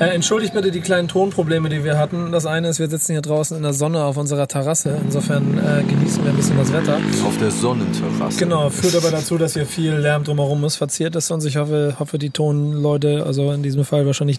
Äh, 0.01 0.15
entschuldigt 0.15 0.55
bitte 0.55 0.71
die 0.71 0.81
kleinen 0.81 1.09
Tonprobleme, 1.09 1.69
die 1.69 1.83
wir 1.83 1.99
hatten. 1.99 2.31
Das 2.31 2.47
eine 2.47 2.69
ist, 2.69 2.79
wir 2.79 2.89
sitzen 2.89 3.13
hier 3.13 3.21
draußen 3.21 3.57
in 3.57 3.65
der 3.65 3.73
Sonne 3.73 4.05
auf 4.05 4.17
unserer 4.17 4.47
Terrasse. 4.47 4.97
Insofern 5.03 5.59
äh, 5.59 5.83
genießen 5.83 6.23
wir 6.23 6.31
ein 6.31 6.37
bisschen 6.37 6.57
das 6.57 6.73
Wetter. 6.73 7.01
Auf 7.27 7.37
der 7.39 7.51
Sonnenterrasse. 7.51 8.39
Genau, 8.39 8.71
führt 8.71 8.95
aber 8.95 9.11
dazu, 9.11 9.39
dass 9.39 9.55
hier 9.55 9.67
viel 9.67 9.95
Lärm 9.95 10.23
drumherum 10.23 10.65
ist, 10.65 10.77
verziert 10.77 11.17
ist. 11.17 11.33
Und 11.33 11.45
ich 11.45 11.57
hoffe, 11.57 11.97
hoffe, 11.99 12.19
die 12.19 12.31
Tonleute, 12.31 13.25
also 13.27 13.51
in 13.51 13.65
diesem 13.65 13.85
Fall 13.85 14.07
wahrscheinlich 14.07 14.39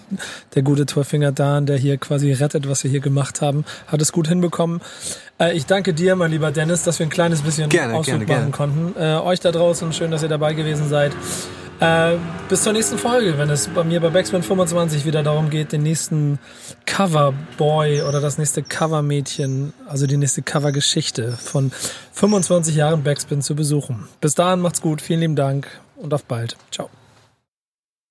der 0.55 0.61
gute 0.61 0.85
Torfinger 0.85 1.33
Dan, 1.33 1.65
der 1.65 1.77
hier 1.77 1.97
quasi 1.97 2.31
rettet, 2.31 2.69
was 2.69 2.85
wir 2.85 2.91
hier 2.91 3.01
gemacht 3.01 3.41
haben, 3.41 3.65
hat 3.87 4.01
es 4.01 4.13
gut 4.13 4.29
hinbekommen. 4.29 4.79
Äh, 5.41 5.57
ich 5.57 5.65
danke 5.65 5.93
dir, 5.93 6.15
mein 6.15 6.31
lieber 6.31 6.51
Dennis, 6.51 6.83
dass 6.83 6.99
wir 6.99 7.05
ein 7.05 7.09
kleines 7.09 7.41
bisschen 7.41 7.67
gerne, 7.67 7.95
Ausflug 7.95 8.25
gerne, 8.25 8.43
machen 8.43 8.51
konnten. 8.53 8.93
Äh, 8.97 9.15
euch 9.17 9.41
da 9.41 9.51
draußen, 9.51 9.91
schön, 9.91 10.09
dass 10.09 10.23
ihr 10.23 10.29
dabei 10.29 10.53
gewesen 10.53 10.87
seid. 10.87 11.11
Äh, 11.79 12.17
bis 12.49 12.63
zur 12.63 12.73
nächsten 12.73 12.97
Folge, 12.97 13.37
wenn 13.37 13.49
es 13.49 13.67
bei 13.69 13.83
mir 13.83 14.01
bei 14.01 14.09
Backspin 14.09 14.43
25 14.43 15.05
wieder 15.05 15.23
darum 15.23 15.49
geht, 15.49 15.71
den 15.71 15.83
nächsten 15.83 16.39
Coverboy 16.85 18.01
oder 18.01 18.19
das 18.19 18.37
nächste 18.37 18.63
Covermädchen, 18.63 19.71
also 19.87 20.05
die 20.05 20.17
nächste 20.17 20.41
Covergeschichte 20.41 21.31
von 21.31 21.71
25 22.13 22.75
Jahren 22.75 23.03
Backspin 23.03 23.41
zu 23.41 23.55
besuchen. 23.55 24.09
Bis 24.19 24.35
dahin 24.35 24.59
macht's 24.59 24.81
gut, 24.81 25.01
vielen 25.01 25.21
lieben 25.21 25.35
Dank 25.37 25.67
und 25.95 26.13
auf 26.13 26.25
bald. 26.25 26.57
Ciao. 26.71 26.89